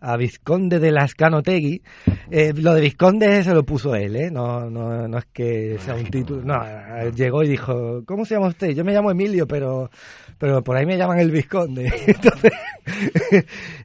a 0.00 0.16
Vizconde 0.16 0.78
de 0.78 0.92
Lascanotegui. 0.92 1.82
Eh, 2.30 2.52
lo 2.54 2.74
de 2.74 2.82
Vizconde 2.82 3.42
se 3.42 3.54
lo 3.54 3.64
puso 3.64 3.94
él, 3.94 4.16
¿eh? 4.16 4.30
No, 4.30 4.68
no, 4.68 5.08
no 5.08 5.18
es 5.18 5.24
que 5.32 5.78
sea 5.78 5.94
un 5.94 6.04
título. 6.04 6.42
No, 6.44 6.62
llegó 7.10 7.42
y 7.42 7.48
dijo, 7.48 8.02
¿cómo 8.06 8.24
se 8.24 8.34
llama 8.34 8.48
usted? 8.48 8.70
Yo 8.70 8.84
me 8.84 8.92
llamo 8.92 9.10
Emilio, 9.10 9.46
pero, 9.46 9.90
pero 10.38 10.62
por 10.62 10.76
ahí 10.76 10.86
me 10.86 10.96
llaman 10.96 11.18
el 11.20 11.30
Vizconde. 11.30 11.92
Entonces, 12.06 12.52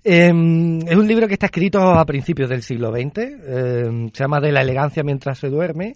em, 0.03 0.79
es 0.87 0.95
un 0.95 1.07
libro 1.07 1.27
que 1.27 1.33
está 1.33 1.47
escrito 1.47 1.79
a 1.81 2.05
principios 2.05 2.49
del 2.49 2.63
siglo 2.63 2.91
XX. 2.91 3.17
em, 3.47 4.09
se 4.11 4.23
llama 4.23 4.39
De 4.39 4.51
la 4.51 4.61
elegancia 4.61 5.03
mientras 5.03 5.39
se 5.39 5.49
duerme. 5.49 5.95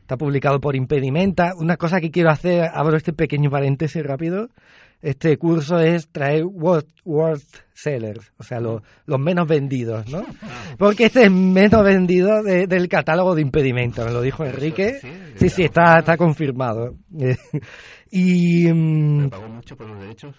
Está 0.00 0.16
publicado 0.16 0.60
por 0.60 0.74
Impedimenta. 0.74 1.52
Una 1.56 1.76
cosa 1.76 2.00
que 2.00 2.10
quiero 2.10 2.30
hacer, 2.30 2.64
abro 2.72 2.96
este 2.96 3.12
pequeño 3.12 3.50
paréntesis 3.50 4.02
rápido. 4.02 4.48
Este 5.00 5.36
curso 5.36 5.78
es 5.78 6.08
traer 6.08 6.44
worst, 6.44 6.88
worst 7.04 7.54
sellers, 7.72 8.32
o 8.36 8.42
sea, 8.42 8.58
los, 8.58 8.82
los 9.06 9.20
menos 9.20 9.46
vendidos, 9.46 10.08
¿no? 10.10 10.24
Porque 10.76 11.04
este 11.04 11.22
es 11.26 11.30
menos 11.30 11.84
vendido 11.84 12.42
de- 12.42 12.66
del 12.66 12.88
catálogo 12.88 13.36
de 13.36 13.42
Impedimenta, 13.42 14.04
me 14.04 14.10
lo 14.10 14.20
dijo 14.22 14.44
Enrique. 14.44 14.94
sí, 15.00 15.08
Sí, 15.36 15.48
sí, 15.50 15.62
está, 15.62 16.00
está 16.00 16.16
confirmado. 16.16 16.96
Y 18.10 18.72
mm, 18.72 19.22
¿Me 19.24 19.28
pagó 19.28 19.48
mucho 19.48 19.76
por 19.76 19.86
los 19.86 19.98
derechos? 19.98 20.34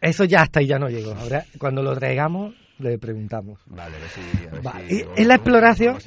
eso 0.00 0.24
ya 0.24 0.42
hasta 0.42 0.60
ahí 0.60 0.66
ya 0.66 0.78
no 0.78 0.88
llegó. 0.88 1.12
Ahora, 1.12 1.44
cuando 1.58 1.82
lo 1.82 1.94
traigamos, 1.96 2.54
le 2.78 2.98
preguntamos. 2.98 3.58
Vale, 3.66 3.96
a 3.96 4.00
ver 4.00 4.08
si... 4.10 4.20
A 4.46 4.50
ver 4.54 4.66
Va, 4.66 4.72
si 4.88 5.04
es 5.16 5.26
la 5.26 5.34
exploración-. 5.34 5.98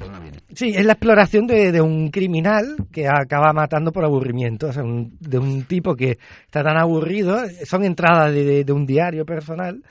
Sí, 0.54 0.68
es 0.74 0.84
la 0.84 0.92
exploración 0.92 1.46
de, 1.46 1.72
de 1.72 1.80
un 1.80 2.10
criminal 2.10 2.76
que 2.92 3.06
acaba 3.08 3.52
matando 3.52 3.90
por 3.92 4.04
aburrimiento, 4.04 4.68
o 4.68 4.72
sea, 4.72 4.82
un- 4.82 5.16
de 5.20 5.38
un 5.38 5.64
tipo 5.64 5.94
que 5.94 6.18
está 6.44 6.62
tan 6.62 6.76
aburrido, 6.78 7.38
son 7.64 7.84
entradas 7.84 8.32
de, 8.34 8.44
de- 8.44 8.64
de 8.64 8.72
un 8.72 8.84
diario 8.86 9.24
personal, 9.24 9.82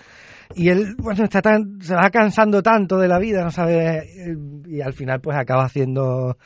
y 0.56 0.70
él, 0.70 0.95
bueno, 0.97 1.24
está 1.24 1.41
tan, 1.41 1.82
se 1.82 1.93
va 1.93 2.10
cansando 2.10 2.62
tanto 2.62 2.97
de 2.97 3.08
la 3.08 3.20
vida, 3.20 3.43
no 3.43 3.52
sabe, 3.52 4.36
y 4.68 4.82
al 4.82 4.93
final 4.93 5.20
pues 5.20 5.38
acaba 5.38 5.66
haciendo 5.66 6.38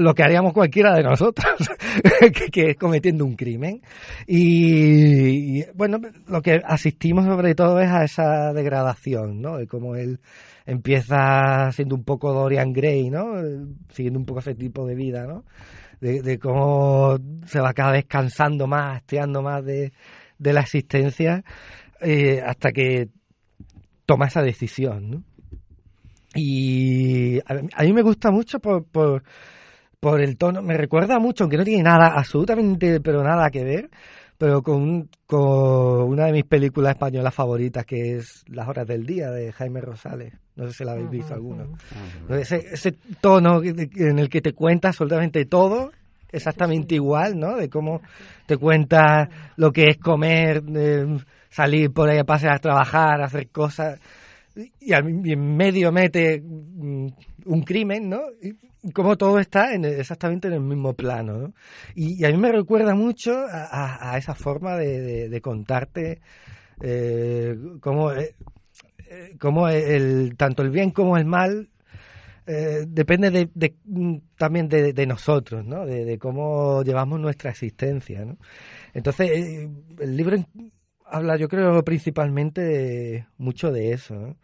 lo 0.00 0.14
que 0.14 0.22
haríamos 0.22 0.52
cualquiera 0.52 0.94
de 0.94 1.02
nosotros, 1.02 1.46
que, 2.52 2.70
es 2.70 2.76
cometiendo 2.76 3.24
un 3.24 3.36
crimen. 3.36 3.80
Y, 4.26 5.64
bueno, 5.74 5.98
lo 6.26 6.42
que 6.42 6.60
asistimos 6.64 7.24
sobre 7.24 7.54
todo 7.54 7.80
es 7.80 7.88
a 7.88 8.04
esa 8.04 8.52
degradación, 8.52 9.40
¿no? 9.40 9.58
De 9.58 9.66
cómo 9.66 9.96
él 9.96 10.20
empieza 10.66 11.70
siendo 11.72 11.94
un 11.94 12.04
poco 12.04 12.32
Dorian 12.32 12.72
Gray, 12.72 13.10
¿no? 13.10 13.34
Siguiendo 13.90 14.18
un 14.18 14.26
poco 14.26 14.40
ese 14.40 14.54
tipo 14.54 14.86
de 14.86 14.94
vida, 14.94 15.26
¿no? 15.26 15.44
De, 16.00 16.38
cómo 16.38 17.16
se 17.46 17.60
va 17.60 17.72
cada 17.72 17.92
vez 17.92 18.06
cansando 18.06 18.68
más, 18.68 18.98
hastiando 18.98 19.42
más 19.42 19.64
de, 19.64 19.92
de 20.38 20.52
la 20.52 20.60
existencia, 20.60 21.42
eh, 22.00 22.40
hasta 22.44 22.70
que 22.70 23.08
toma 24.08 24.26
esa 24.26 24.40
decisión, 24.40 25.10
¿no? 25.10 25.22
Y 26.34 27.38
a, 27.40 27.82
mí 27.82 27.92
me 27.92 28.00
gusta 28.00 28.30
mucho 28.30 28.58
por, 28.58 28.84
por, 28.84 29.22
por 30.00 30.20
el 30.22 30.38
tono, 30.38 30.62
me 30.62 30.78
recuerda 30.78 31.18
mucho, 31.18 31.44
aunque 31.44 31.58
no 31.58 31.64
tiene 31.64 31.82
nada, 31.82 32.14
absolutamente, 32.16 33.00
pero 33.02 33.22
nada 33.22 33.50
que 33.50 33.64
ver, 33.64 33.90
pero 34.38 34.62
con, 34.62 35.10
con 35.26 35.40
una 36.08 36.24
de 36.26 36.32
mis 36.32 36.44
películas 36.44 36.92
españolas 36.92 37.34
favoritas, 37.34 37.84
que 37.84 38.16
es 38.16 38.44
Las 38.48 38.66
horas 38.66 38.86
del 38.86 39.04
día, 39.04 39.30
de 39.30 39.52
Jaime 39.52 39.82
Rosales. 39.82 40.32
No 40.56 40.66
sé 40.68 40.72
si 40.72 40.84
la 40.84 40.92
habéis 40.92 41.10
visto 41.10 41.34
alguno. 41.34 41.64
Ese, 42.30 42.56
ese 42.72 42.92
tono 43.20 43.60
que- 43.60 43.74
que- 43.90 44.08
en 44.08 44.18
el 44.18 44.30
que 44.30 44.40
te 44.40 44.54
cuenta 44.54 44.88
absolutamente 44.88 45.44
todo, 45.44 45.92
exactamente 46.32 46.94
igual, 46.94 47.38
¿no? 47.38 47.56
De 47.56 47.68
cómo 47.68 48.00
te 48.46 48.56
cuenta 48.56 49.28
lo 49.56 49.70
que 49.70 49.88
es 49.88 49.98
comer, 49.98 50.62
eh, 50.74 51.06
salir 51.50 51.90
por 51.92 52.08
ahí 52.08 52.18
a 52.18 52.24
pasear, 52.24 52.54
a 52.54 52.58
trabajar, 52.58 53.20
hacer 53.22 53.48
cosas, 53.48 54.00
y, 54.80 54.92
en 54.92 55.56
medio 55.56 55.92
mete 55.92 56.40
mm, 56.42 57.08
un 57.46 57.62
crimen, 57.62 58.08
¿no? 58.08 58.20
Y, 58.42 58.54
cómo 58.92 59.16
todo 59.16 59.38
está 59.40 59.74
en 59.74 59.84
exactamente 59.84 60.48
en 60.48 60.54
el 60.54 60.60
mismo 60.60 60.94
plano, 60.94 61.38
¿no? 61.38 61.54
Y, 61.94 62.24
a 62.24 62.30
mí 62.30 62.36
me 62.36 62.52
recuerda 62.52 62.94
mucho 62.94 63.32
a, 63.38 63.64
a- 63.64 64.12
a 64.14 64.18
esa 64.18 64.34
forma 64.34 64.76
de, 64.76 65.28
de- 65.28 65.40
contarte 65.40 66.20
eh, 66.82 67.56
cómo, 67.80 68.12
eh, 68.12 68.34
eh, 69.10 69.36
cómo 69.40 69.68
el, 69.68 70.36
tanto 70.36 70.62
el 70.62 70.70
bien 70.70 70.90
como 70.90 71.16
el 71.16 71.24
mal 71.24 71.68
eh, 72.46 72.84
depende 72.88 73.30
de, 73.30 73.50
de- 73.54 73.76
mm, 73.84 74.16
también 74.36 74.68
de, 74.68 75.06
nosotros, 75.06 75.64
¿no? 75.66 75.84
De, 75.86 76.04
de 76.04 76.18
cómo 76.18 76.82
llevamos 76.82 77.20
nuestra 77.20 77.50
existencia, 77.50 78.24
¿no? 78.24 78.36
Entonces, 78.94 79.30
eh, 79.30 79.70
el 80.00 80.16
libro 80.16 80.36
habla, 81.10 81.36
yo 81.36 81.48
creo, 81.48 81.82
principalmente 81.84 82.60
de- 82.62 83.26
mucho 83.38 83.70
de 83.72 83.92
eso. 83.92 84.36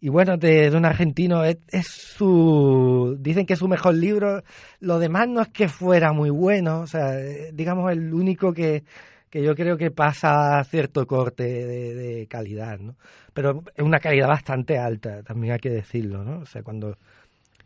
Y 0.00 0.10
bueno, 0.10 0.36
de, 0.38 0.70
de 0.70 0.76
un 0.76 0.84
argentino, 0.84 1.44
es, 1.44 1.58
es 1.68 1.86
su. 1.88 3.16
Dicen 3.20 3.46
que 3.46 3.54
es 3.54 3.58
su 3.58 3.68
mejor 3.68 3.94
libro. 3.94 4.42
Lo 4.80 4.98
demás 4.98 5.28
no 5.28 5.42
es 5.42 5.48
que 5.48 5.68
fuera 5.68 6.12
muy 6.12 6.30
bueno, 6.30 6.80
o 6.82 6.86
sea, 6.86 7.18
eh, 7.20 7.50
digamos, 7.52 7.90
el 7.92 8.14
único 8.14 8.52
que, 8.52 8.84
que 9.30 9.42
yo 9.42 9.54
creo 9.56 9.76
que 9.76 9.90
pasa 9.90 10.62
cierto 10.64 11.06
corte 11.06 11.44
de, 11.44 12.26
calidad, 12.28 12.78
¿no? 12.78 12.96
Pero 13.34 13.64
es 13.74 13.84
una 13.84 14.00
calidad 14.00 14.28
bastante 14.28 14.78
alta, 14.78 15.22
también 15.24 15.54
hay 15.54 15.58
que 15.60 15.70
decirlo, 15.70 16.24
¿no? 16.24 16.40
O 16.40 16.46
sea, 16.46 16.62
cuando 16.62 16.96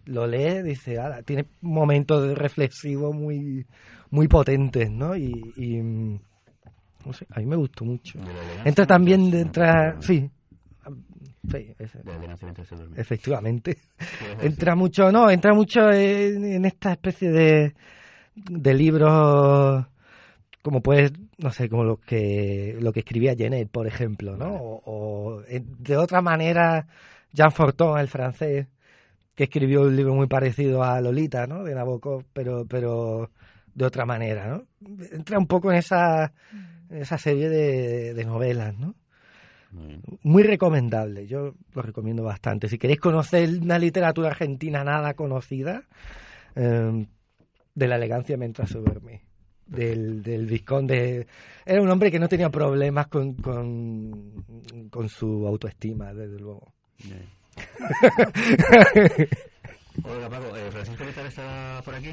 lo 0.06 0.26
lee, 0.26 0.62
dice, 0.62 0.98
tiene 1.24 1.46
momentos 1.60 2.36
reflexivos 2.36 3.14
muy, 3.14 3.66
muy 4.10 4.28
potentes, 4.28 4.90
¿no? 4.90 5.16
Y, 5.16 5.52
y, 5.56 5.80
mm, 5.82 6.20
no 7.04 7.12
sé, 7.12 7.26
a 7.30 7.40
mí 7.40 7.46
me 7.46 7.56
gustó 7.56 7.84
mucho. 7.84 8.18
Entra 8.64 8.86
también, 8.86 9.32
entra, 9.34 9.96
sí, 10.00 10.30
sí, 11.50 11.74
efectivamente. 12.96 13.78
Entra 14.40 14.74
mucho, 14.74 15.10
no, 15.10 15.30
entra 15.30 15.54
mucho 15.54 15.90
en, 15.90 16.44
en 16.44 16.64
esta 16.64 16.92
especie 16.92 17.30
de, 17.30 17.74
de 18.34 18.74
libros 18.74 19.86
como 20.62 20.80
pues, 20.80 21.12
no 21.38 21.50
sé, 21.50 21.68
como 21.68 21.84
lo 21.84 21.96
que 21.96 22.78
lo 22.80 22.92
que 22.92 23.00
escribía 23.00 23.34
Genet, 23.36 23.68
por 23.68 23.86
ejemplo, 23.86 24.36
¿no? 24.36 24.54
O, 24.54 24.82
o, 24.84 25.42
eh, 25.48 25.60
de 25.60 25.96
otra 25.96 26.22
manera, 26.22 26.86
Jean 27.32 27.50
Forton, 27.50 27.98
el 27.98 28.08
francés, 28.08 28.68
que 29.34 29.44
escribió 29.44 29.82
un 29.82 29.96
libro 29.96 30.14
muy 30.14 30.28
parecido 30.28 30.84
a 30.84 31.00
Lolita, 31.00 31.46
¿no? 31.48 31.64
De 31.64 31.74
Nabokov, 31.74 32.24
pero 32.32 32.64
pero 32.66 33.30
de 33.74 33.84
otra 33.84 34.04
manera, 34.04 34.48
¿no? 34.48 34.64
Entra 35.12 35.38
un 35.38 35.46
poco 35.46 35.70
en 35.70 35.78
esa 35.78 36.32
en 36.90 36.98
esa 36.98 37.18
serie 37.18 37.48
de, 37.48 38.14
de 38.14 38.24
novelas, 38.24 38.76
¿no? 38.76 38.94
Muy 40.22 40.42
recomendable, 40.42 41.26
yo 41.26 41.54
lo 41.72 41.82
recomiendo 41.82 42.22
bastante. 42.22 42.68
Si 42.68 42.76
queréis 42.76 43.00
conocer 43.00 43.48
una 43.62 43.78
literatura 43.78 44.28
argentina 44.28 44.84
nada 44.84 45.14
conocida, 45.14 45.84
eh, 46.54 47.06
de 47.74 47.88
la 47.88 47.96
elegancia 47.96 48.36
mientras 48.36 48.68
se 48.68 48.78
duerme, 48.78 49.22
del, 49.66 50.22
del 50.22 50.46
Vizconde. 50.46 51.26
Era 51.64 51.80
un 51.80 51.88
hombre 51.90 52.10
que 52.10 52.18
no 52.18 52.28
tenía 52.28 52.50
problemas 52.50 53.06
con, 53.06 53.34
con, 53.34 54.44
con 54.90 55.08
su 55.08 55.46
autoestima, 55.46 56.12
desde 56.12 56.38
luego. 56.38 56.72
Hola 60.04 60.28
Paco, 60.28 60.56
eh, 60.56 60.70
Francisco 60.70 61.04
Vital 61.04 61.26
está 61.26 61.80
por 61.84 61.94
aquí. 61.94 62.10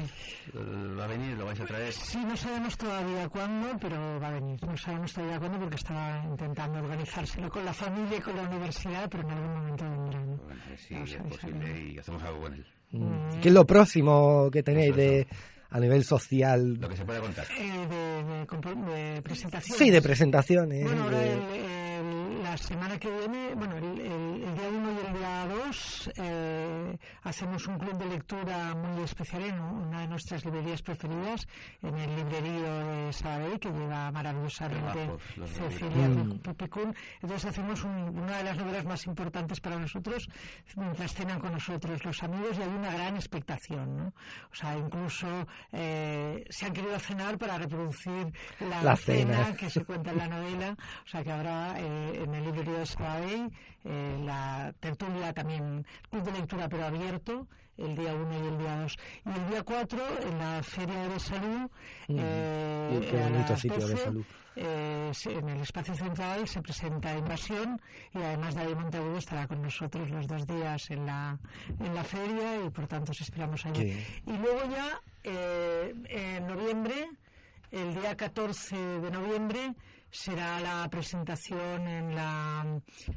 ¿Va 0.54 1.04
a 1.04 1.06
venir? 1.06 1.36
¿Lo 1.36 1.46
vais 1.46 1.58
a 1.60 1.64
traer? 1.64 1.92
Sí, 1.92 2.18
no 2.18 2.36
sabemos 2.36 2.76
todavía 2.76 3.28
cuándo, 3.28 3.68
pero 3.80 4.20
va 4.20 4.28
a 4.28 4.32
venir. 4.32 4.62
No 4.64 4.76
sabemos 4.76 5.12
todavía 5.12 5.38
cuándo 5.38 5.58
porque 5.58 5.76
estaba 5.76 6.22
intentando 6.24 6.78
organizárselo 6.78 7.48
con 7.50 7.64
la 7.64 7.72
familia 7.72 8.18
y 8.18 8.20
con 8.20 8.36
la 8.36 8.42
universidad, 8.42 9.08
pero 9.10 9.22
en 9.24 9.30
algún 9.30 9.52
momento 9.54 9.84
vendrá. 9.84 10.20
¿no? 10.20 10.36
Bueno, 10.36 10.60
si 10.76 10.94
Vamos 10.94 11.10
es 11.10 11.16
posible 11.22 11.92
y 11.92 11.98
hacemos 11.98 12.22
algo 12.22 12.40
con 12.42 12.54
él. 12.54 12.66
Mm. 12.92 13.40
¿Qué 13.40 13.48
es 13.48 13.54
lo 13.54 13.66
próximo 13.66 14.50
que 14.52 14.62
tenéis 14.62 14.94
de, 14.94 15.26
a 15.70 15.80
nivel 15.80 16.04
social? 16.04 16.74
Lo 16.74 16.88
que 16.88 16.96
se 16.96 17.04
pueda 17.04 17.20
contar. 17.20 17.46
Eh, 17.58 17.86
de, 17.88 18.24
de, 18.24 19.14
de 19.14 19.22
presentación. 19.22 19.78
Sí, 19.78 19.90
de 19.90 20.02
presentaciones. 20.02 20.84
Bueno, 20.84 21.08
de- 21.08 21.32
el- 21.32 21.40
el- 21.40 22.19
la 22.50 22.56
semana 22.56 22.98
que 22.98 23.08
viene, 23.08 23.54
bueno, 23.54 23.76
el, 23.76 23.84
el- 24.00 24.42
el 24.42 24.54
día 24.56 24.68
1 24.68 24.92
y 24.92 25.06
el 25.06 25.12
día 25.14 25.46
2 25.46 26.10
eh, 26.16 26.98
hacemos 27.22 27.66
un 27.68 27.78
club 27.78 27.96
de 27.96 28.06
lectura 28.06 28.74
muy 28.74 29.04
especial 29.04 29.42
en 29.44 29.60
una 29.60 30.00
de 30.00 30.08
nuestras 30.08 30.44
librerías 30.44 30.82
preferidas, 30.82 31.46
en 31.80 31.94
el 31.96 32.16
librerío 32.16 32.86
de 33.06 33.12
Sabadell, 33.12 33.60
que 33.60 33.70
lleva 33.70 34.10
maravillosamente 34.10 35.06
bajos 35.06 35.50
Cecilia 35.52 36.08
Mm. 36.08 36.38
Pipicún. 36.40 36.94
Entonces 37.22 37.50
hacemos 37.50 37.84
un- 37.84 38.18
una 38.18 38.38
de 38.38 38.44
las 38.44 38.56
novelas 38.56 38.84
más 38.84 39.06
importantes 39.06 39.60
para 39.60 39.76
nosotros 39.78 40.26
mientras 40.76 41.14
cenan 41.14 41.38
con 41.38 41.52
nosotros 41.52 42.04
los 42.04 42.22
amigos 42.24 42.58
y 42.58 42.62
hay 42.62 42.68
una 42.68 42.90
gran 42.92 43.14
expectación, 43.14 43.96
¿no? 43.96 44.06
O 44.50 44.54
sea, 44.54 44.76
incluso 44.76 45.28
eh, 45.72 46.44
se 46.50 46.66
han 46.66 46.72
querido 46.72 46.98
cenar 46.98 47.38
para 47.38 47.58
reproducir 47.58 48.32
la, 48.58 48.82
La 48.82 48.96
cena 48.96 49.44
cena. 49.44 49.56
que 49.56 49.70
se 49.70 49.84
cuenta 49.84 50.10
en 50.10 50.18
la 50.18 50.26
novela, 50.28 50.76
o 51.04 51.08
sea 51.08 51.22
que 51.22 51.30
habrá 51.30 51.78
eh, 51.78 52.22
en 52.24 52.34
el 52.34 52.39
librerío 52.44 52.78
de 52.78 52.86
Sabadell 52.86 53.50
eh, 53.84 54.20
la 54.24 54.72
tertulia 54.80 55.32
también, 55.32 55.86
club 56.10 56.22
de 56.24 56.32
lectura 56.32 56.68
pero 56.68 56.86
abierto, 56.86 57.46
el 57.76 57.96
día 57.96 58.12
1 58.14 58.32
y 58.44 58.46
el 58.48 58.58
día 58.58 58.76
2. 58.82 58.96
Y 59.24 59.28
el 59.30 59.48
día 59.50 59.62
4 59.62 59.98
en 60.28 60.38
la 60.38 60.62
Feria 60.62 61.08
de 61.08 61.18
Salud, 61.20 61.70
eh, 62.08 62.98
Mm. 63.00 63.00
Qué 63.10 63.22
a 63.22 63.30
las 63.30 63.60
sitio 63.60 63.76
de 63.78 63.82
12, 63.92 64.04
salud. 64.04 64.24
eh, 64.56 65.12
en 65.26 65.48
el 65.48 65.60
espacio 65.62 65.94
central 65.94 66.46
se 66.48 66.60
presenta 66.60 67.16
Invasión 67.16 67.80
y 68.12 68.18
además 68.18 68.54
David 68.54 68.74
Montagudo 68.74 69.16
estará 69.16 69.46
con 69.46 69.62
nosotros 69.62 70.10
los 70.10 70.26
dos 70.26 70.46
días 70.46 70.90
en 70.90 71.06
la, 71.06 71.38
en 71.78 71.94
la 71.94 72.04
feria 72.04 72.64
y 72.66 72.70
por 72.70 72.86
tanto 72.86 73.12
os 73.12 73.20
esperamos 73.20 73.64
allí. 73.64 73.84
Bien. 73.84 74.04
Y 74.26 74.32
luego 74.36 74.60
ya 74.70 75.00
eh, 75.24 75.94
en 76.08 76.46
noviembre, 76.46 77.08
el 77.70 77.94
día 77.94 78.16
14 78.16 78.76
de 78.76 79.10
noviembre, 79.10 79.74
será 80.10 80.60
la 80.60 80.88
presentación 80.90 81.86
en 81.86 82.14
la, 82.14 82.64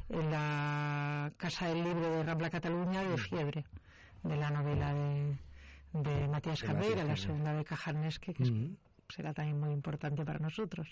en 0.10 0.32
la 0.32 1.32
Casa 1.38 1.68
del 1.68 1.84
Libro 1.84 2.10
de 2.18 2.24
Rambla 2.24 2.50
Cataluña 2.50 3.04
de 3.04 3.18
Fiebre, 3.18 3.66
de 4.24 4.36
la 4.36 4.50
novela 4.50 4.94
de, 4.94 5.36
de 5.94 6.28
Matías 6.28 6.62
De 6.62 6.68
Matías 6.74 7.08
la 7.08 7.16
segunda 7.18 7.54
de 7.54 7.64
Cajarnesque, 7.64 8.34
que 8.34 8.44
es- 8.44 8.52
Mm. 8.52 8.76
será 9.10 9.32
también 9.34 9.60
muy 9.60 9.72
importante 9.72 10.24
para 10.26 10.40
nosotros 10.40 10.88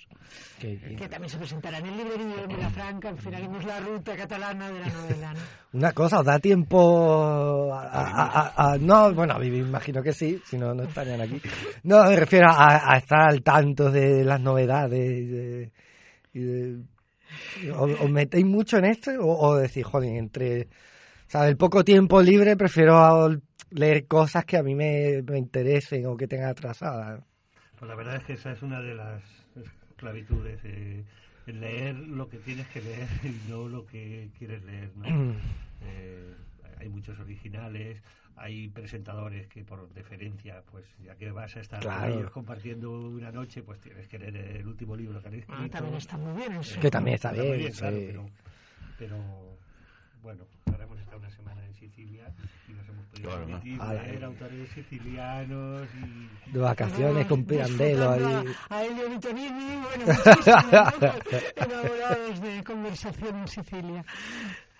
que 0.59 1.07
también 1.09 1.29
se 1.29 1.37
presentará 1.39 1.79
en 1.79 1.87
el 1.87 1.97
librerío 1.97 2.43
en 2.43 2.47
Vilafranca, 2.49 3.09
en 3.09 3.17
fin, 3.17 3.33
haremos 3.33 3.63
la 3.65 3.79
ruta 3.79 4.15
catalana 4.15 4.69
de 4.69 4.79
la 4.79 4.87
novela, 4.89 5.33
¿no? 5.33 5.39
Una 5.79 5.91
cosa, 5.93 6.19
¿os 6.19 6.25
da 6.25 6.37
tiempo 6.37 7.73
a, 7.73 7.81
a- 7.83 8.51
a- 8.51 8.73
a- 8.73 8.77
no, 8.77 9.11
bueno, 9.13 9.33
a 9.33 9.39
vivir 9.39 9.65
imagino 9.65 10.03
que 10.03 10.13
sí, 10.13 10.39
si 10.45 10.57
no, 10.57 10.73
no 10.75 10.83
estarían 10.83 11.21
aquí. 11.21 11.41
No, 11.83 12.03
me 12.03 12.15
refiero 12.15 12.47
a, 12.49 12.93
a 12.93 12.97
estar 12.97 13.21
al 13.29 13.41
tanto 13.41 13.89
de 13.89 14.23
las 14.23 14.39
novedades 14.39 14.99
de... 15.31 15.71
y 16.33 16.39
de- 16.39 16.83
¿os, 17.75 17.99
os 18.01 18.09
metéis 18.09 18.45
mucho 18.45 18.77
en 18.77 18.85
esto 18.85 19.11
o, 19.19 19.49
o 19.49 19.55
decís, 19.57 19.85
joder, 19.85 20.15
entre... 20.17 20.63
O 20.63 21.31
sea, 21.31 21.47
el 21.47 21.55
poco 21.57 21.83
tiempo 21.83 22.21
libre 22.21 22.57
prefiero 22.57 23.29
leer 23.69 24.05
cosas 24.05 24.43
que 24.45 24.57
a 24.57 24.63
mí 24.63 24.75
me, 24.75 25.21
me 25.23 25.37
interesen 25.37 26.05
o 26.05 26.17
que 26.17 26.27
tengan 26.27 26.49
atrasadas. 26.49 27.21
Pues 27.79 27.87
la 27.89 27.95
verdad 27.95 28.17
es 28.17 28.23
que 28.23 28.33
esa 28.33 28.51
es 28.51 28.61
una 28.61 28.81
de 28.81 28.93
las 28.95 29.23
clavitudes. 29.95 30.59
eh, 30.65 31.03
leer 31.47 31.95
lo 31.95 32.29
que 32.29 32.37
tienes 32.37 32.67
que 32.67 32.81
leer 32.81 33.07
y 33.23 33.49
no 33.49 33.67
lo 33.67 33.85
que 33.85 34.29
quieres 34.37 34.63
leer. 34.63 34.91
¿no? 34.97 35.05
Eh, 35.83 36.33
hay 36.81 36.89
muchos 36.89 37.17
originales, 37.19 38.01
hay 38.35 38.67
presentadores 38.69 39.47
que 39.47 39.63
por 39.63 39.87
deferencia, 39.93 40.63
pues 40.71 40.85
ya 41.03 41.15
que 41.15 41.31
vas 41.31 41.55
a 41.55 41.59
estar 41.61 41.79
Claro. 41.79 42.01
con 42.11 42.19
ellos 42.19 42.31
compartiendo 42.31 42.91
una 42.91 43.31
noche, 43.31 43.61
pues 43.61 43.79
tienes 43.79 44.07
que 44.07 44.17
leer 44.19 44.35
el 44.57 44.67
último 44.67 44.95
libro 44.95 45.21
que 45.21 45.27
han 45.27 45.33
escrito. 45.35 45.61
Ah, 45.63 45.69
también 45.69 45.95
está 45.95 46.17
muy 46.17 46.33
bien 46.37 46.53
eso. 46.53 46.79
Que 46.79 46.89
también 46.91 47.15
está 47.15 47.31
muy 47.33 47.57
bien, 47.57 47.71
claro, 47.71 47.95
sí. 47.97 48.03
pero, 48.07 48.25
pero, 48.97 49.17
bueno, 50.23 50.43
ahora 50.71 50.83
hemos 50.85 50.99
estado 50.99 51.17
una 51.17 51.29
semana 51.29 51.65
en 51.65 51.73
Sicilia 51.75 52.33
y 52.67 52.73
nos 52.73 52.87
hemos 52.89 53.05
podido 53.07 53.29
Claro, 53.29 53.45
permitir 53.45 53.81
Ala, 53.81 54.03
leer 54.03 54.23
autores 54.23 54.69
sicilianos 54.71 55.87
y 55.95 56.51
De 56.51 56.59
vacaciones 56.59 57.27
con 57.27 57.43
Pirandello 57.45 58.09
ahí. 58.11 58.23
A, 58.69 58.75
a 58.77 58.85
Elio 58.85 59.09
Vitonini, 59.09 59.75
bueno, 59.81 60.05
muchísimo, 60.07 60.55
¿no? 60.71 61.65
enamorados 61.65 62.41
de 62.41 62.63
conversación 62.63 63.35
en 63.37 63.47
Sicilia. 63.47 64.05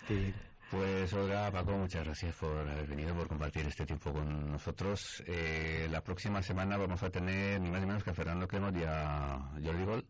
Sí. 0.08 0.32
Pues 0.72 1.12
Olga, 1.12 1.50
Paco, 1.50 1.72
muchas 1.72 2.02
gracias 2.02 2.34
por 2.36 2.56
haber 2.66 2.86
venido, 2.86 3.14
por 3.14 3.28
compartir 3.28 3.66
este 3.66 3.84
tiempo 3.84 4.10
con 4.10 4.50
nosotros. 4.52 5.22
Eh, 5.26 5.86
la 5.90 6.00
próxima 6.00 6.42
semana 6.42 6.78
vamos 6.78 7.02
a 7.02 7.10
tener 7.10 7.60
ni 7.60 7.68
más 7.70 7.80
ni 7.82 7.86
menos 7.86 8.02
que 8.02 8.08
a 8.08 8.14
Fernando 8.14 8.48
Clemot 8.48 8.74
y 8.78 8.82
a 8.84 9.38
Jordi 9.62 9.84
Gol, 9.84 10.02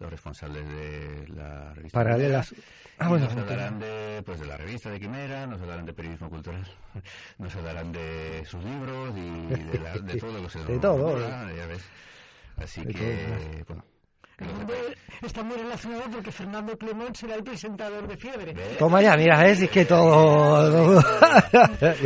los 0.00 0.10
responsables 0.10 0.68
de 0.68 1.28
la 1.28 1.72
revista. 1.72 2.00
Paralelas. 2.00 2.52
Ah, 2.98 3.08
bueno, 3.08 3.26
nos 3.26 3.36
hablarán 3.36 3.78
de, 3.78 4.20
pues, 4.26 4.40
de 4.40 4.46
la 4.46 4.56
revista 4.56 4.90
de 4.90 4.98
Quimera, 4.98 5.46
nos 5.46 5.60
hablarán 5.62 5.86
de 5.86 5.92
periodismo 5.92 6.28
cultural, 6.28 6.66
nos 7.38 7.54
hablarán 7.54 7.92
de 7.92 8.44
sus 8.44 8.64
libros 8.64 9.14
y 9.16 9.46
de, 9.70 9.78
la- 9.78 9.98
de 9.98 10.16
todo 10.20 10.32
lo 10.32 10.42
que 10.42 10.50
se 10.50 10.64
De 10.64 10.78
todo. 10.80 11.06
ocurra, 11.10 11.52
ya 11.56 11.66
ves. 11.66 11.84
Así 12.56 12.84
De 12.84 12.92
que, 12.92 13.64
bueno. 13.68 13.84
Hombre, 14.40 14.76
sepáis. 14.76 14.98
Está 15.20 15.42
muy 15.42 15.56
relacionado 15.56 16.04
porque 16.12 16.30
Fernando 16.30 16.78
Clemont 16.78 17.14
será 17.16 17.34
el 17.34 17.42
presentador 17.42 18.06
de 18.06 18.16
Fiebre. 18.16 18.54
Toma 18.78 19.02
ya, 19.02 19.16
mira, 19.16 19.42
¿ves? 19.42 19.62
Es 19.62 19.70
que 19.70 19.84
todo... 19.84 21.00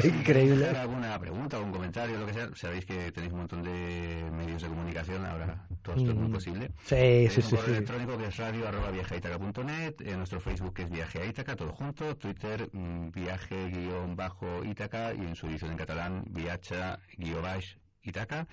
Increíble. 0.02 0.64
hacer 0.64 0.76
alguna 0.78 1.18
pregunta 1.18 1.58
un 1.58 1.70
comentario, 1.70 2.18
lo 2.18 2.26
que 2.26 2.32
sea, 2.32 2.48
sabéis 2.54 2.86
que 2.86 3.12
tenéis 3.12 3.32
un 3.32 3.40
montón 3.40 3.62
de 3.62 4.24
medios 4.32 4.62
de 4.62 4.68
comunicación, 4.68 5.26
ahora 5.26 5.66
todo 5.82 5.96
esto 5.96 6.10
es 6.10 6.16
muy 6.16 6.28
Mm. 6.28 6.32
posible. 6.32 6.70
Sí, 6.84 7.28
sí, 7.28 7.42
sí, 7.42 7.56
correo 7.56 7.74
electrónico 7.74 8.16
que 8.16 8.26
es 8.26 8.36
radio 8.36 8.68
arroba 8.68 8.90
viajeaitaca.net, 8.90 9.94
en 10.00 10.16
nuestro 10.18 10.40
Facebook 10.40 10.72
que 10.74 10.82
es 10.84 10.90
Viaje 10.90 11.20
a 11.20 11.26
Ítaca, 11.26 11.54
todo 11.54 11.72
junto, 11.72 12.16
Twitter 12.16 12.68
mm, 12.72 13.10
viaje 13.10 13.68
guion 13.68 14.16
bajo 14.16 14.64
Ítaca 14.64 15.12
y 15.12 15.18
en 15.20 15.34
su 15.36 15.46
edición 15.48 15.72
en 15.72 15.76
catalán 15.76 16.24
viacha 16.28 16.98
guion 17.18 17.42
baix 17.42 17.76
Ítaca 18.02 18.46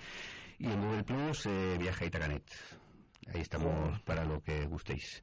y 0.58 0.66
en 0.66 0.80
Google 0.82 1.02
Plus 1.04 1.46
eh, 1.46 1.76
Viaje 1.78 2.04
a 2.04 2.06
Ítacanet. 2.08 2.42
Ahí 3.32 3.40
estamos 3.42 4.00
para 4.02 4.24
lo 4.24 4.40
que 4.42 4.66
gustéis. 4.66 5.22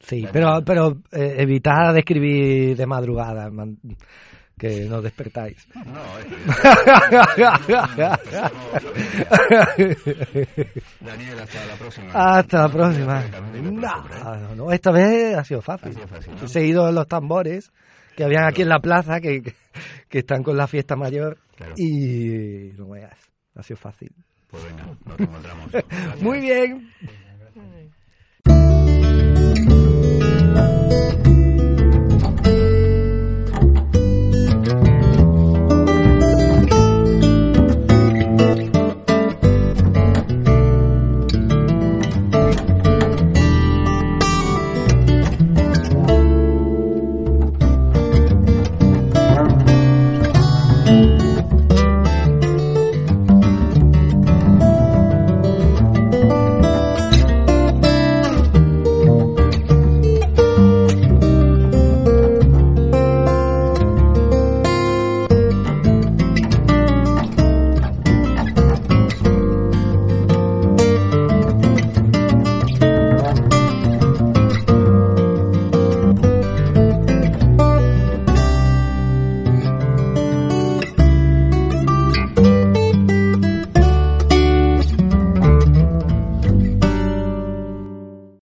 Sí, 0.00 0.26
pero, 0.32 0.62
pero 0.64 0.98
eh, 1.12 1.36
evitad 1.38 1.96
escribir 1.96 2.76
de 2.76 2.86
madrugada, 2.86 3.50
man- 3.50 3.78
que 4.58 4.86
no 4.88 5.02
despertáis. 5.02 5.66
No, 5.74 6.02
que... 9.76 9.96
Daniel, 11.00 11.38
hasta 11.40 11.66
la 11.66 11.74
próxima. 11.78 12.12
Hasta 12.12 12.62
la 12.62 12.68
próxima. 12.68 13.22
De 13.22 13.62
No, 13.62 13.80
¿eh? 14.06 14.40
no, 14.40 14.54
no, 14.56 14.72
esta 14.72 14.90
vez 14.92 15.36
ha 15.36 15.44
sido 15.44 15.60
fácil. 15.62 15.90
Ha 15.90 15.94
sido 15.94 16.08
fácil, 16.08 16.34
¿no? 16.36 16.44
He 16.44 16.48
seguido 16.48 16.90
los 16.92 17.06
tambores 17.06 17.70
que 18.16 18.24
habían 18.24 18.44
aquí 18.44 18.62
en 18.62 18.68
la 18.70 18.78
plaza, 18.80 19.20
que, 19.20 19.42
que 20.08 20.18
están 20.18 20.42
con 20.42 20.56
la 20.56 20.66
fiesta 20.66 20.96
mayor. 20.96 21.38
Claro. 21.56 21.74
Y 21.76 22.72
no 22.78 22.88
veas, 22.90 23.18
ha 23.54 23.62
sido 23.62 23.76
fácil. 23.76 24.12
Pues 24.50 24.64
venga, 24.64 24.86
nos 25.04 25.16
reencontramos. 25.16 25.70
Muy 26.20 26.40
bien. 26.40 26.92